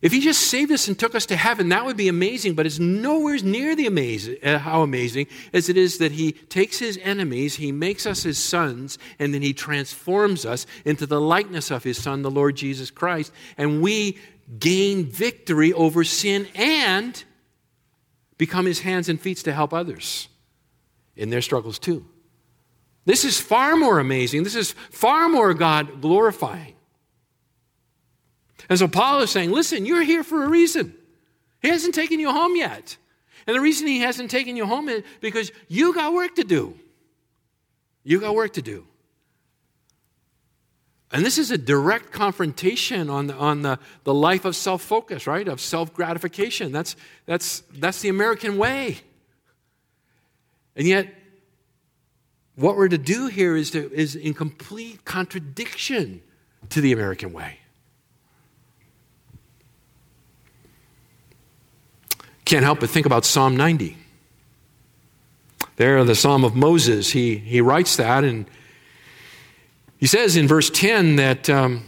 If 0.02 0.12
he 0.12 0.20
just 0.20 0.40
saved 0.42 0.72
us 0.72 0.88
and 0.88 0.98
took 0.98 1.14
us 1.14 1.26
to 1.26 1.36
heaven, 1.36 1.68
that 1.68 1.84
would 1.84 1.96
be 1.96 2.08
amazing, 2.08 2.54
but 2.54 2.64
it's 2.64 2.78
nowhere 2.78 3.36
near 3.38 3.76
the 3.76 3.86
amazing, 3.86 4.36
uh, 4.42 4.58
how 4.58 4.80
amazing 4.80 5.26
as 5.52 5.68
it 5.68 5.76
is 5.76 5.98
that 5.98 6.12
he 6.12 6.32
takes 6.32 6.78
his 6.78 6.98
enemies, 7.02 7.56
he 7.56 7.70
makes 7.70 8.06
us 8.06 8.22
his 8.22 8.38
sons, 8.38 8.98
and 9.18 9.34
then 9.34 9.42
he 9.42 9.52
transforms 9.52 10.46
us 10.46 10.66
into 10.86 11.04
the 11.04 11.20
likeness 11.20 11.70
of 11.70 11.84
his 11.84 12.02
son, 12.02 12.22
the 12.22 12.30
Lord 12.30 12.56
Jesus 12.56 12.90
Christ, 12.90 13.30
and 13.58 13.82
we 13.82 14.16
gain 14.58 15.04
victory 15.04 15.72
over 15.74 16.02
sin 16.02 16.48
and 16.54 17.22
become 18.38 18.64
his 18.64 18.80
hands 18.80 19.10
and 19.10 19.20
feet 19.20 19.36
to 19.38 19.52
help 19.52 19.74
others 19.74 20.28
in 21.14 21.28
their 21.28 21.42
struggles 21.42 21.78
too. 21.78 22.06
This 23.04 23.26
is 23.26 23.38
far 23.38 23.76
more 23.76 23.98
amazing. 23.98 24.44
This 24.44 24.54
is 24.54 24.72
far 24.90 25.28
more 25.28 25.52
God 25.52 26.00
glorifying. 26.00 26.74
And 28.70 28.78
so 28.78 28.86
Paul 28.86 29.20
is 29.20 29.30
saying, 29.30 29.50
listen, 29.50 29.84
you're 29.84 30.02
here 30.02 30.22
for 30.22 30.44
a 30.44 30.48
reason. 30.48 30.94
He 31.60 31.68
hasn't 31.68 31.94
taken 31.94 32.20
you 32.20 32.30
home 32.30 32.54
yet. 32.54 32.96
And 33.46 33.56
the 33.56 33.60
reason 33.60 33.88
he 33.88 33.98
hasn't 33.98 34.30
taken 34.30 34.56
you 34.56 34.64
home 34.64 34.88
is 34.88 35.02
because 35.20 35.50
you 35.68 35.92
got 35.92 36.14
work 36.14 36.36
to 36.36 36.44
do. 36.44 36.78
You 38.04 38.20
got 38.20 38.34
work 38.34 38.54
to 38.54 38.62
do. 38.62 38.86
And 41.12 41.26
this 41.26 41.36
is 41.36 41.50
a 41.50 41.58
direct 41.58 42.12
confrontation 42.12 43.10
on 43.10 43.26
the, 43.26 43.34
on 43.34 43.62
the, 43.62 43.80
the 44.04 44.14
life 44.14 44.44
of 44.44 44.54
self 44.54 44.82
focus, 44.82 45.26
right? 45.26 45.48
Of 45.48 45.60
self 45.60 45.92
gratification. 45.92 46.70
That's, 46.70 46.94
that's, 47.26 47.64
that's 47.74 48.00
the 48.00 48.08
American 48.08 48.56
way. 48.56 48.98
And 50.76 50.86
yet, 50.86 51.12
what 52.54 52.76
we're 52.76 52.88
to 52.88 52.98
do 52.98 53.26
here 53.26 53.56
is, 53.56 53.72
to, 53.72 53.92
is 53.92 54.14
in 54.14 54.34
complete 54.34 55.04
contradiction 55.04 56.22
to 56.68 56.80
the 56.80 56.92
American 56.92 57.32
way. 57.32 57.59
Can't 62.50 62.64
help 62.64 62.80
but 62.80 62.90
think 62.90 63.06
about 63.06 63.24
Psalm 63.24 63.56
90. 63.56 63.96
There, 65.76 66.02
the 66.02 66.16
Psalm 66.16 66.42
of 66.42 66.56
Moses, 66.56 67.08
he, 67.08 67.36
he 67.36 67.60
writes 67.60 67.94
that, 67.94 68.24
and 68.24 68.44
he 69.98 70.08
says 70.08 70.34
in 70.34 70.48
verse 70.48 70.68
10 70.68 71.14
that 71.14 71.48
um, 71.48 71.84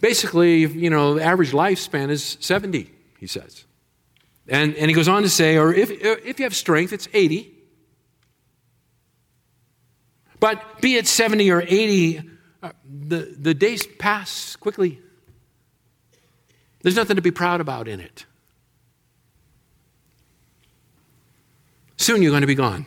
basically, 0.00 0.58
you 0.58 0.88
know, 0.88 1.14
the 1.14 1.24
average 1.24 1.50
lifespan 1.50 2.10
is 2.10 2.36
70, 2.38 2.92
he 3.18 3.26
says. 3.26 3.64
And, 4.46 4.76
and 4.76 4.88
he 4.88 4.94
goes 4.94 5.08
on 5.08 5.22
to 5.22 5.28
say, 5.28 5.56
or 5.56 5.74
if, 5.74 5.90
if 5.90 6.38
you 6.38 6.44
have 6.44 6.54
strength, 6.54 6.92
it's 6.92 7.08
80. 7.12 7.52
But 10.38 10.80
be 10.80 10.94
it 10.94 11.08
70 11.08 11.50
or 11.50 11.60
80, 11.60 12.20
uh, 12.62 12.70
the, 12.84 13.34
the 13.36 13.52
days 13.52 13.84
pass 13.84 14.54
quickly. 14.54 15.00
There's 16.82 16.94
nothing 16.94 17.16
to 17.16 17.22
be 17.22 17.32
proud 17.32 17.60
about 17.60 17.88
in 17.88 17.98
it. 17.98 18.26
Soon 22.02 22.20
you're 22.20 22.32
going 22.32 22.40
to 22.40 22.48
be 22.48 22.56
gone. 22.56 22.84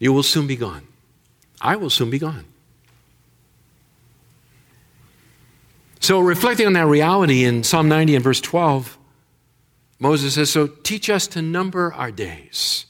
You 0.00 0.12
will 0.12 0.24
soon 0.24 0.48
be 0.48 0.56
gone. 0.56 0.88
I 1.60 1.76
will 1.76 1.88
soon 1.88 2.10
be 2.10 2.18
gone. 2.18 2.44
So, 6.00 6.18
reflecting 6.18 6.66
on 6.66 6.72
that 6.72 6.86
reality 6.86 7.44
in 7.44 7.62
Psalm 7.62 7.88
90 7.88 8.16
and 8.16 8.24
verse 8.24 8.40
12, 8.40 8.98
Moses 10.00 10.34
says, 10.34 10.50
So 10.50 10.66
teach 10.66 11.08
us 11.08 11.28
to 11.28 11.40
number 11.40 11.92
our 11.94 12.10
days, 12.10 12.86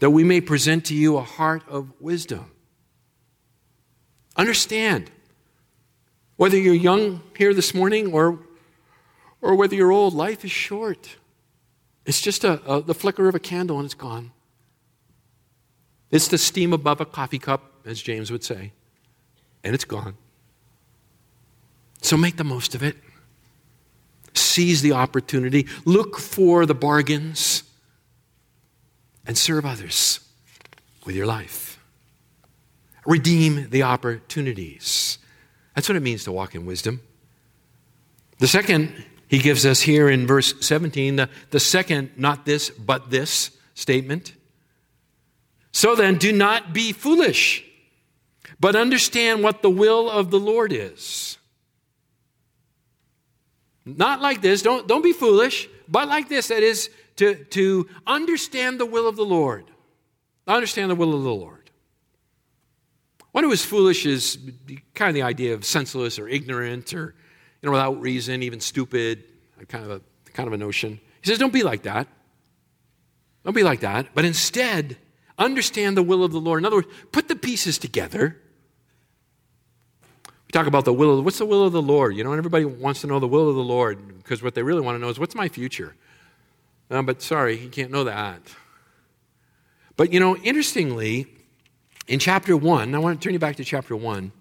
that 0.00 0.10
we 0.10 0.24
may 0.24 0.40
present 0.40 0.84
to 0.86 0.94
you 0.96 1.16
a 1.16 1.22
heart 1.22 1.62
of 1.68 1.92
wisdom. 2.00 2.50
Understand, 4.34 5.08
whether 6.34 6.58
you're 6.58 6.74
young 6.74 7.22
here 7.38 7.54
this 7.54 7.74
morning 7.74 8.12
or, 8.12 8.40
or 9.40 9.54
whether 9.54 9.76
you're 9.76 9.92
old, 9.92 10.14
life 10.14 10.44
is 10.44 10.50
short. 10.50 11.16
It's 12.04 12.20
just 12.20 12.44
a, 12.44 12.60
a, 12.64 12.82
the 12.82 12.94
flicker 12.94 13.28
of 13.28 13.34
a 13.34 13.38
candle 13.38 13.78
and 13.78 13.84
it's 13.84 13.94
gone. 13.94 14.32
It's 16.10 16.28
the 16.28 16.38
steam 16.38 16.72
above 16.72 17.00
a 17.00 17.06
coffee 17.06 17.38
cup, 17.38 17.72
as 17.86 18.02
James 18.02 18.30
would 18.30 18.44
say, 18.44 18.72
and 19.64 19.74
it's 19.74 19.84
gone. 19.84 20.16
So 22.02 22.16
make 22.16 22.36
the 22.36 22.44
most 22.44 22.74
of 22.74 22.82
it. 22.82 22.96
Seize 24.34 24.82
the 24.82 24.92
opportunity. 24.92 25.66
Look 25.84 26.18
for 26.18 26.66
the 26.66 26.74
bargains 26.74 27.62
and 29.26 29.38
serve 29.38 29.64
others 29.64 30.20
with 31.06 31.16
your 31.16 31.26
life. 31.26 31.78
Redeem 33.06 33.70
the 33.70 33.82
opportunities. 33.84 35.18
That's 35.74 35.88
what 35.88 35.96
it 35.96 36.00
means 36.00 36.24
to 36.24 36.32
walk 36.32 36.54
in 36.54 36.66
wisdom. 36.66 37.00
The 38.38 38.48
second 38.48 38.92
he 39.32 39.38
gives 39.38 39.64
us 39.64 39.80
here 39.80 40.10
in 40.10 40.26
verse 40.26 40.52
17 40.60 41.16
the, 41.16 41.30
the 41.52 41.58
second, 41.58 42.10
not 42.18 42.44
this, 42.44 42.68
but 42.68 43.08
this 43.08 43.50
statement. 43.72 44.34
So 45.72 45.94
then, 45.94 46.18
do 46.18 46.34
not 46.34 46.74
be 46.74 46.92
foolish, 46.92 47.64
but 48.60 48.76
understand 48.76 49.42
what 49.42 49.62
the 49.62 49.70
will 49.70 50.10
of 50.10 50.30
the 50.30 50.38
Lord 50.38 50.70
is. 50.70 51.38
Not 53.86 54.20
like 54.20 54.42
this, 54.42 54.60
don't, 54.60 54.86
don't 54.86 55.02
be 55.02 55.14
foolish, 55.14 55.66
but 55.88 56.08
like 56.08 56.28
this, 56.28 56.48
that 56.48 56.62
is 56.62 56.90
to, 57.16 57.34
to 57.34 57.88
understand 58.06 58.78
the 58.78 58.84
will 58.84 59.08
of 59.08 59.16
the 59.16 59.24
Lord. 59.24 59.64
Understand 60.46 60.90
the 60.90 60.94
will 60.94 61.14
of 61.14 61.22
the 61.22 61.32
Lord. 61.32 61.70
One 63.30 63.44
who 63.44 63.52
is 63.52 63.64
foolish 63.64 64.04
is 64.04 64.36
kind 64.92 65.08
of 65.08 65.14
the 65.14 65.22
idea 65.22 65.54
of 65.54 65.64
senseless 65.64 66.18
or 66.18 66.28
ignorant 66.28 66.92
or 66.92 67.14
you 67.62 67.68
know, 67.68 67.72
without 67.72 68.00
reason, 68.00 68.42
even 68.42 68.60
stupid, 68.60 69.24
kind 69.68 69.84
of 69.84 69.90
a, 69.90 70.00
kind 70.32 70.48
of 70.48 70.52
a 70.52 70.56
notion. 70.56 71.00
He 71.22 71.30
says, 71.30 71.38
don't 71.38 71.52
be 71.52 71.62
like 71.62 71.82
that. 71.82 72.08
Don't 73.44 73.54
be 73.54 73.62
like 73.62 73.80
that. 73.80 74.08
But 74.14 74.24
instead, 74.24 74.96
understand 75.38 75.96
the 75.96 76.02
will 76.02 76.24
of 76.24 76.32
the 76.32 76.40
Lord. 76.40 76.60
In 76.60 76.66
other 76.66 76.76
words, 76.76 76.88
put 77.12 77.28
the 77.28 77.36
pieces 77.36 77.78
together. 77.78 78.36
We 80.26 80.50
talk 80.52 80.66
about 80.66 80.84
the 80.84 80.92
will 80.92 81.18
of, 81.18 81.24
what's 81.24 81.38
the 81.38 81.46
will 81.46 81.64
of 81.64 81.72
the 81.72 81.82
Lord? 81.82 82.16
You 82.16 82.24
know, 82.24 82.32
and 82.32 82.38
everybody 82.38 82.64
wants 82.64 83.00
to 83.02 83.06
know 83.06 83.20
the 83.20 83.28
will 83.28 83.48
of 83.48 83.54
the 83.54 83.62
Lord 83.62 84.18
because 84.18 84.42
what 84.42 84.54
they 84.54 84.62
really 84.62 84.80
want 84.80 84.96
to 84.96 84.98
know 85.00 85.08
is 85.08 85.18
what's 85.18 85.34
my 85.34 85.48
future? 85.48 85.94
Uh, 86.90 87.02
but 87.02 87.22
sorry, 87.22 87.56
he 87.56 87.68
can't 87.68 87.90
know 87.90 88.04
that. 88.04 88.42
But 89.96 90.12
you 90.12 90.20
know, 90.20 90.36
interestingly, 90.36 91.26
in 92.08 92.18
chapter 92.18 92.56
1, 92.56 92.94
I 92.94 92.98
want 92.98 93.20
to 93.20 93.24
turn 93.24 93.32
you 93.32 93.38
back 93.38 93.56
to 93.56 93.64
chapter 93.64 93.94
1. 93.94 94.32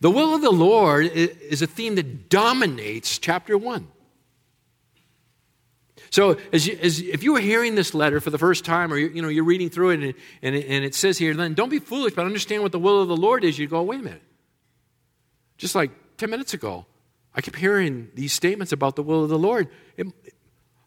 The 0.00 0.10
will 0.10 0.34
of 0.34 0.42
the 0.42 0.50
Lord 0.50 1.06
is 1.06 1.62
a 1.62 1.66
theme 1.66 1.94
that 1.94 2.28
dominates 2.28 3.18
chapter 3.18 3.56
1. 3.56 3.88
So, 6.10 6.38
as, 6.52 6.66
you, 6.66 6.78
as 6.80 7.00
if 7.00 7.24
you 7.24 7.32
were 7.32 7.40
hearing 7.40 7.74
this 7.74 7.92
letter 7.92 8.20
for 8.20 8.30
the 8.30 8.38
first 8.38 8.64
time, 8.64 8.92
or 8.92 8.96
you, 8.96 9.08
you 9.08 9.20
know 9.20 9.26
you're 9.26 9.42
reading 9.42 9.68
through 9.68 9.90
it, 9.90 9.94
and, 9.94 10.14
and, 10.42 10.54
it, 10.54 10.66
and 10.68 10.84
it 10.84 10.94
says 10.94 11.18
here, 11.18 11.34
then 11.34 11.54
don't 11.54 11.70
be 11.70 11.80
foolish, 11.80 12.14
but 12.14 12.24
understand 12.24 12.62
what 12.62 12.70
the 12.70 12.78
will 12.78 13.02
of 13.02 13.08
the 13.08 13.16
Lord 13.16 13.42
is. 13.42 13.58
You 13.58 13.66
go, 13.66 13.82
wait 13.82 13.98
a 13.98 14.02
minute. 14.04 14.22
Just 15.58 15.74
like 15.74 15.90
ten 16.16 16.30
minutes 16.30 16.54
ago, 16.54 16.86
I 17.34 17.40
kept 17.40 17.56
hearing 17.56 18.10
these 18.14 18.32
statements 18.32 18.72
about 18.72 18.94
the 18.94 19.02
will 19.02 19.24
of 19.24 19.28
the 19.28 19.38
Lord. 19.38 19.68
It, 19.96 20.06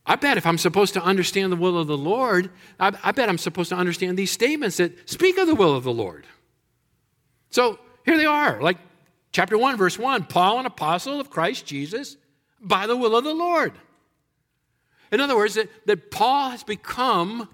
I 0.06 0.16
bet 0.16 0.38
if 0.38 0.46
I'm 0.46 0.58
supposed 0.58 0.94
to 0.94 1.04
understand 1.04 1.52
the 1.52 1.58
will 1.58 1.78
of 1.78 1.88
the 1.88 1.98
Lord, 1.98 2.50
I, 2.80 2.98
I 3.04 3.12
bet 3.12 3.28
I'm 3.28 3.38
supposed 3.38 3.68
to 3.70 3.76
understand 3.76 4.18
these 4.18 4.32
statements 4.32 4.78
that 4.78 5.10
speak 5.10 5.38
of 5.38 5.48
the 5.48 5.56
will 5.56 5.76
of 5.76 5.84
the 5.84 5.92
Lord. 5.92 6.26
So 7.50 7.78
here 8.06 8.16
they 8.16 8.26
are, 8.26 8.62
like 8.62 8.78
Chapter 9.38 9.56
1, 9.56 9.78
verse 9.78 10.00
1 10.00 10.24
Paul, 10.24 10.62
an 10.62 10.66
apostle 10.66 11.20
of 11.20 11.30
Christ 11.30 11.68
Jesus, 11.68 12.18
by 12.60 12.88
the 12.88 12.98
will 12.98 13.16
of 13.16 13.24
the 13.24 13.36
Lord. 13.36 13.72
In 15.12 15.22
other 15.22 15.36
words, 15.36 15.54
that, 15.54 15.70
that 15.86 16.10
Paul 16.10 16.50
has 16.50 16.64
become 16.64 17.48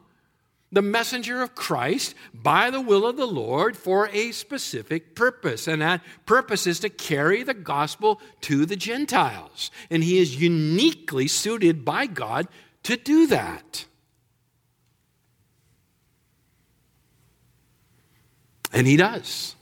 the 0.71 0.81
messenger 0.81 1.41
of 1.41 1.55
Christ 1.55 2.15
by 2.33 2.69
the 2.69 2.79
will 2.79 3.05
of 3.05 3.17
the 3.17 3.25
Lord 3.25 3.75
for 3.75 4.07
a 4.13 4.31
specific 4.31 5.13
purpose. 5.13 5.67
And 5.67 5.81
that 5.81 5.99
purpose 6.25 6.67
is 6.67 6.79
to 6.79 6.89
carry 6.89 7.43
the 7.43 7.53
gospel 7.53 8.21
to 8.43 8.65
the 8.65 8.77
Gentiles. 8.77 9.69
And 9.89 10.05
he 10.05 10.19
is 10.19 10.41
uniquely 10.41 11.27
suited 11.27 11.83
by 11.83 12.05
God 12.05 12.47
to 12.83 12.95
do 12.95 13.27
that. 13.27 13.83
And 18.71 18.87
he 18.87 18.95
does. 18.95 19.57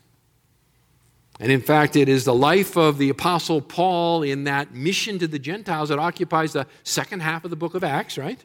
And 1.42 1.52
in 1.52 1.60
fact, 1.60 1.96
it 1.96 2.08
is 2.08 2.24
the 2.24 2.36
life 2.36 2.78
of 2.78 3.00
the 3.00 3.10
Apostle 3.10 3.62
Paul 3.62 4.22
in 4.22 4.44
that 4.44 4.76
mission 4.76 5.18
to 5.18 5.28
the 5.28 5.40
Gentiles 5.40 5.90
that 5.90 5.98
occupies 5.98 6.54
the 6.54 6.68
second 6.84 7.24
half 7.24 7.44
of 7.44 7.50
the 7.50 7.56
book 7.56 7.74
of 7.74 7.84
Acts, 7.84 8.16
right? 8.16 8.40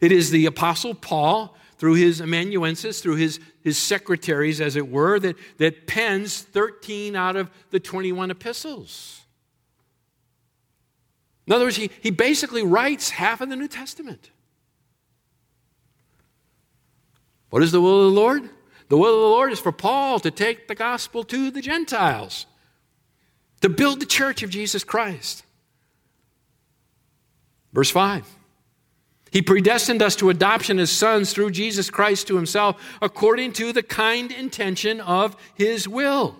It 0.00 0.10
is 0.10 0.30
the 0.30 0.46
Apostle 0.46 0.94
Paul, 0.94 1.54
through 1.76 1.92
his 1.92 2.22
amanuensis, 2.22 3.02
through 3.02 3.16
his, 3.16 3.40
his 3.60 3.76
secretaries, 3.76 4.58
as 4.58 4.74
it 4.74 4.88
were, 4.88 5.20
that, 5.20 5.36
that 5.58 5.86
pens 5.86 6.40
13 6.40 7.14
out 7.14 7.36
of 7.36 7.50
the 7.70 7.78
21 7.78 8.30
epistles. 8.30 9.20
In 11.46 11.52
other 11.52 11.66
words, 11.66 11.76
he, 11.76 11.90
he 12.00 12.10
basically 12.10 12.62
writes 12.62 13.10
half 13.10 13.42
of 13.42 13.50
the 13.50 13.56
New 13.56 13.68
Testament. 13.68 14.30
What 17.50 17.62
is 17.62 17.70
the 17.70 17.82
will 17.82 18.06
of 18.06 18.14
the 18.14 18.18
Lord? 18.18 18.48
The 18.88 18.96
will 18.96 19.14
of 19.14 19.20
the 19.20 19.26
Lord 19.26 19.52
is 19.52 19.60
for 19.60 19.72
Paul 19.72 20.20
to 20.20 20.30
take 20.30 20.68
the 20.68 20.74
gospel 20.74 21.24
to 21.24 21.50
the 21.50 21.60
Gentiles, 21.60 22.46
to 23.60 23.68
build 23.68 24.00
the 24.00 24.06
church 24.06 24.42
of 24.42 24.50
Jesus 24.50 24.84
Christ. 24.84 25.44
Verse 27.72 27.90
5 27.90 28.24
He 29.32 29.42
predestined 29.42 30.02
us 30.02 30.16
to 30.16 30.30
adoption 30.30 30.78
as 30.78 30.90
sons 30.90 31.32
through 31.32 31.50
Jesus 31.50 31.90
Christ 31.90 32.28
to 32.28 32.36
himself, 32.36 32.80
according 33.02 33.52
to 33.54 33.72
the 33.72 33.82
kind 33.82 34.30
intention 34.30 35.00
of 35.00 35.36
his 35.54 35.88
will. 35.88 36.36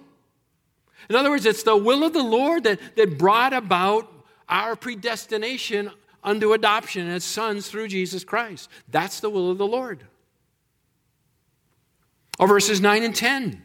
In 1.09 1.17
other 1.17 1.31
words, 1.31 1.47
it's 1.47 1.63
the 1.63 1.77
will 1.77 2.05
of 2.05 2.13
the 2.13 2.23
Lord 2.23 2.65
that, 2.65 2.81
that 2.97 3.19
brought 3.19 3.53
about 3.53 4.11
our 4.49 4.77
predestination 4.77 5.91
unto 6.23 6.53
adoption 6.53 7.09
as 7.09 7.25
sons 7.25 7.69
through 7.69 7.89
Jesus 7.89 8.25
Christ. 8.25 8.69
That's 8.89 9.21
the 9.21 9.31
will 9.31 9.51
of 9.51 9.59
the 9.59 9.67
Lord. 9.67 10.05
Or 12.39 12.47
verses 12.47 12.80
9 12.80 13.03
and 13.03 13.14
10, 13.14 13.62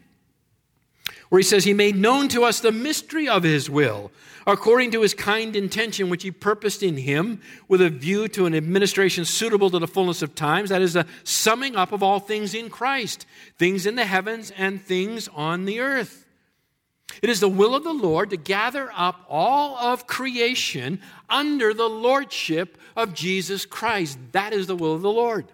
where 1.28 1.38
he 1.38 1.44
says, 1.44 1.64
He 1.64 1.74
made 1.74 1.96
known 1.96 2.28
to 2.28 2.44
us 2.44 2.60
the 2.60 2.72
mystery 2.72 3.28
of 3.28 3.42
His 3.42 3.68
will, 3.68 4.10
according 4.46 4.92
to 4.92 5.02
His 5.02 5.14
kind 5.14 5.54
intention, 5.54 6.08
which 6.08 6.22
He 6.22 6.30
purposed 6.30 6.82
in 6.82 6.96
Him, 6.96 7.40
with 7.68 7.82
a 7.82 7.90
view 7.90 8.28
to 8.28 8.46
an 8.46 8.54
administration 8.54 9.24
suitable 9.24 9.70
to 9.70 9.78
the 9.78 9.86
fullness 9.86 10.22
of 10.22 10.34
times. 10.34 10.70
That 10.70 10.82
is 10.82 10.94
the 10.94 11.06
summing 11.24 11.76
up 11.76 11.92
of 11.92 12.02
all 12.02 12.18
things 12.18 12.54
in 12.54 12.70
Christ, 12.70 13.26
things 13.58 13.84
in 13.86 13.94
the 13.94 14.06
heavens 14.06 14.50
and 14.56 14.80
things 14.80 15.28
on 15.28 15.66
the 15.66 15.80
earth. 15.80 16.26
It 17.20 17.28
is 17.28 17.40
the 17.40 17.48
will 17.48 17.74
of 17.74 17.84
the 17.84 17.92
Lord 17.92 18.30
to 18.30 18.36
gather 18.38 18.90
up 18.96 19.26
all 19.28 19.76
of 19.76 20.06
creation 20.06 21.00
under 21.28 21.74
the 21.74 21.88
lordship 21.88 22.78
of 22.96 23.12
Jesus 23.12 23.66
Christ. 23.66 24.18
That 24.32 24.52
is 24.52 24.66
the 24.66 24.76
will 24.76 24.94
of 24.94 25.02
the 25.02 25.12
Lord. 25.12 25.46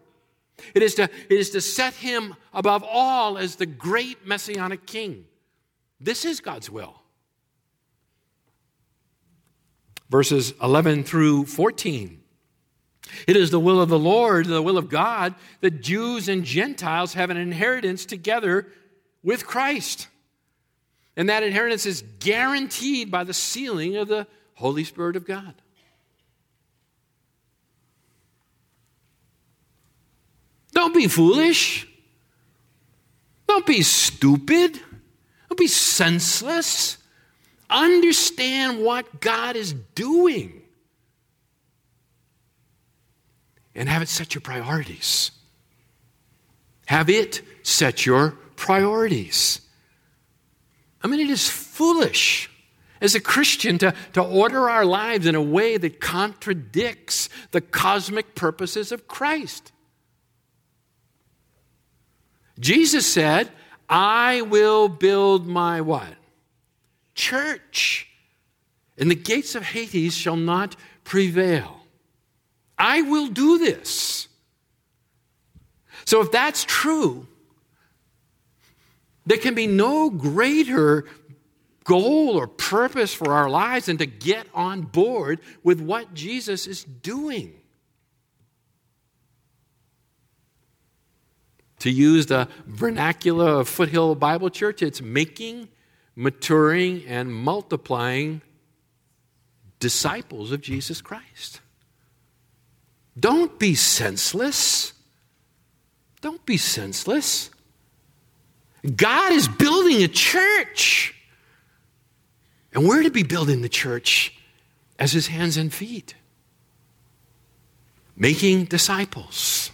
It 0.74 0.82
is, 0.82 0.94
to, 0.96 1.04
it 1.04 1.32
is 1.38 1.50
to 1.50 1.60
set 1.60 1.94
him 1.94 2.34
above 2.52 2.84
all 2.84 3.38
as 3.38 3.56
the 3.56 3.66
great 3.66 4.26
messianic 4.26 4.86
king. 4.86 5.24
This 6.00 6.24
is 6.24 6.40
God's 6.40 6.70
will. 6.70 7.00
Verses 10.10 10.54
11 10.62 11.04
through 11.04 11.46
14. 11.46 12.20
It 13.26 13.36
is 13.36 13.50
the 13.50 13.60
will 13.60 13.80
of 13.80 13.88
the 13.88 13.98
Lord, 13.98 14.46
the 14.46 14.62
will 14.62 14.78
of 14.78 14.88
God, 14.88 15.34
that 15.60 15.82
Jews 15.82 16.28
and 16.28 16.44
Gentiles 16.44 17.14
have 17.14 17.30
an 17.30 17.36
inheritance 17.36 18.04
together 18.04 18.68
with 19.22 19.46
Christ. 19.46 20.08
And 21.16 21.28
that 21.28 21.42
inheritance 21.42 21.86
is 21.86 22.04
guaranteed 22.20 23.10
by 23.10 23.24
the 23.24 23.34
sealing 23.34 23.96
of 23.96 24.08
the 24.08 24.26
Holy 24.54 24.84
Spirit 24.84 25.16
of 25.16 25.26
God. 25.26 25.54
Don't 30.78 30.94
be 30.94 31.08
foolish. 31.08 31.88
Don't 33.48 33.66
be 33.66 33.82
stupid. 33.82 34.80
Don't 35.48 35.58
be 35.58 35.66
senseless. 35.66 36.98
Understand 37.68 38.84
what 38.84 39.20
God 39.20 39.56
is 39.56 39.72
doing 39.96 40.62
and 43.74 43.88
have 43.88 44.02
it 44.02 44.08
set 44.08 44.36
your 44.36 44.40
priorities. 44.40 45.32
Have 46.86 47.10
it 47.10 47.42
set 47.64 48.06
your 48.06 48.38
priorities. 48.54 49.60
I 51.02 51.08
mean, 51.08 51.18
it 51.18 51.28
is 51.28 51.50
foolish 51.50 52.48
as 53.00 53.16
a 53.16 53.20
Christian 53.20 53.78
to, 53.78 53.92
to 54.12 54.22
order 54.22 54.70
our 54.70 54.84
lives 54.84 55.26
in 55.26 55.34
a 55.34 55.42
way 55.42 55.76
that 55.76 56.00
contradicts 56.00 57.28
the 57.50 57.60
cosmic 57.60 58.36
purposes 58.36 58.92
of 58.92 59.08
Christ. 59.08 59.72
Jesus 62.58 63.06
said, 63.06 63.50
I 63.88 64.42
will 64.42 64.88
build 64.88 65.46
my 65.46 65.80
what? 65.80 66.14
Church. 67.14 68.08
And 68.96 69.10
the 69.10 69.14
gates 69.14 69.54
of 69.54 69.62
Hades 69.62 70.16
shall 70.16 70.36
not 70.36 70.76
prevail. 71.04 71.80
I 72.76 73.02
will 73.02 73.28
do 73.28 73.58
this. 73.58 74.28
So 76.04 76.20
if 76.20 76.30
that's 76.32 76.64
true, 76.64 77.26
there 79.26 79.38
can 79.38 79.54
be 79.54 79.66
no 79.66 80.10
greater 80.10 81.04
goal 81.84 82.36
or 82.36 82.46
purpose 82.46 83.14
for 83.14 83.32
our 83.32 83.48
lives 83.48 83.86
than 83.86 83.98
to 83.98 84.06
get 84.06 84.46
on 84.54 84.82
board 84.82 85.40
with 85.62 85.80
what 85.80 86.14
Jesus 86.14 86.66
is 86.66 86.84
doing. 86.84 87.54
To 91.80 91.90
use 91.90 92.26
the 92.26 92.48
vernacular 92.66 93.60
of 93.60 93.68
Foothill 93.68 94.14
Bible 94.14 94.50
Church, 94.50 94.82
it's 94.82 95.00
making, 95.00 95.68
maturing, 96.16 97.04
and 97.06 97.32
multiplying 97.32 98.42
disciples 99.78 100.50
of 100.52 100.60
Jesus 100.60 101.00
Christ. 101.00 101.60
Don't 103.18 103.58
be 103.58 103.74
senseless. 103.74 104.92
Don't 106.20 106.44
be 106.44 106.56
senseless. 106.56 107.50
God 108.96 109.32
is 109.32 109.48
building 109.48 110.02
a 110.02 110.08
church. 110.08 111.14
And 112.72 112.86
we're 112.86 113.02
to 113.02 113.10
be 113.10 113.22
building 113.22 113.62
the 113.62 113.68
church 113.68 114.34
as 114.98 115.12
his 115.12 115.28
hands 115.28 115.56
and 115.56 115.72
feet, 115.72 116.14
making 118.16 118.64
disciples. 118.64 119.70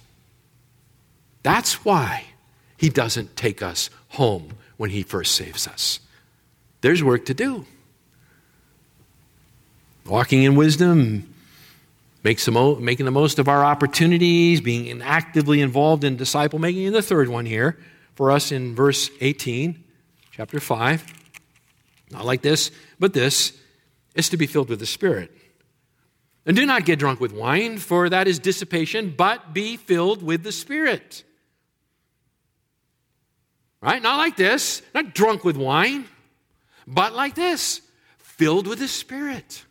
That's 1.45 1.85
why 1.85 2.25
he 2.77 2.89
doesn't 2.89 3.37
take 3.37 3.63
us 3.63 3.89
home 4.09 4.55
when 4.77 4.91
he 4.91 5.05
first 5.05 5.37
saves 5.37 5.69
us. 5.69 6.01
There's 6.81 7.05
work 7.05 7.27
to 7.27 7.35
do. 7.35 7.65
Walking 10.07 10.43
in 10.43 10.57
wisdom, 10.57 11.33
making 12.25 13.05
the 13.05 13.11
most 13.11 13.39
of 13.39 13.49
our 13.49 13.65
opportunities, 13.65 14.61
being 14.61 15.01
actively 15.01 15.61
involved 15.61 16.03
in 16.03 16.17
disciple 16.17 16.59
making. 16.59 16.87
And 16.87 16.95
the 16.95 17.03
third 17.03 17.29
one 17.29 17.47
here 17.47 17.79
for 18.15 18.31
us 18.31 18.51
in 18.51 18.75
verse 18.75 19.11
18, 19.21 19.83
chapter 20.33 20.61
5, 20.61 21.05
not 22.11 22.25
like 22.25 22.43
this, 22.43 22.71
but 22.99 23.13
this, 23.13 23.53
is 24.15 24.29
to 24.31 24.37
be 24.37 24.47
filled 24.47 24.69
with 24.69 24.79
the 24.79 24.87
Spirit. 24.87 25.31
And 26.47 26.57
do 26.57 26.67
not 26.67 26.85
get 26.85 26.99
drunk 26.99 27.21
with 27.21 27.33
wine, 27.33 27.79
for 27.79 28.09
that 28.09 28.29
is 28.29 28.39
dissipation, 28.39 29.15
but 29.17 29.55
be 29.55 29.77
filled 29.77 30.23
with 30.23 30.43
the 30.43 30.53
Spirit. 30.53 31.25
Right? 33.85 34.03
Not 34.03 34.17
like 34.17 34.35
this, 34.35 34.81
not 34.95 35.15
drunk 35.15 35.45
with 35.45 35.59
wine, 35.59 36.07
but 36.87 37.13
like 37.13 37.35
this, 37.35 37.83
filled 38.17 38.67
with 38.67 38.79
the 38.79 38.89
Spirit. 38.89 39.63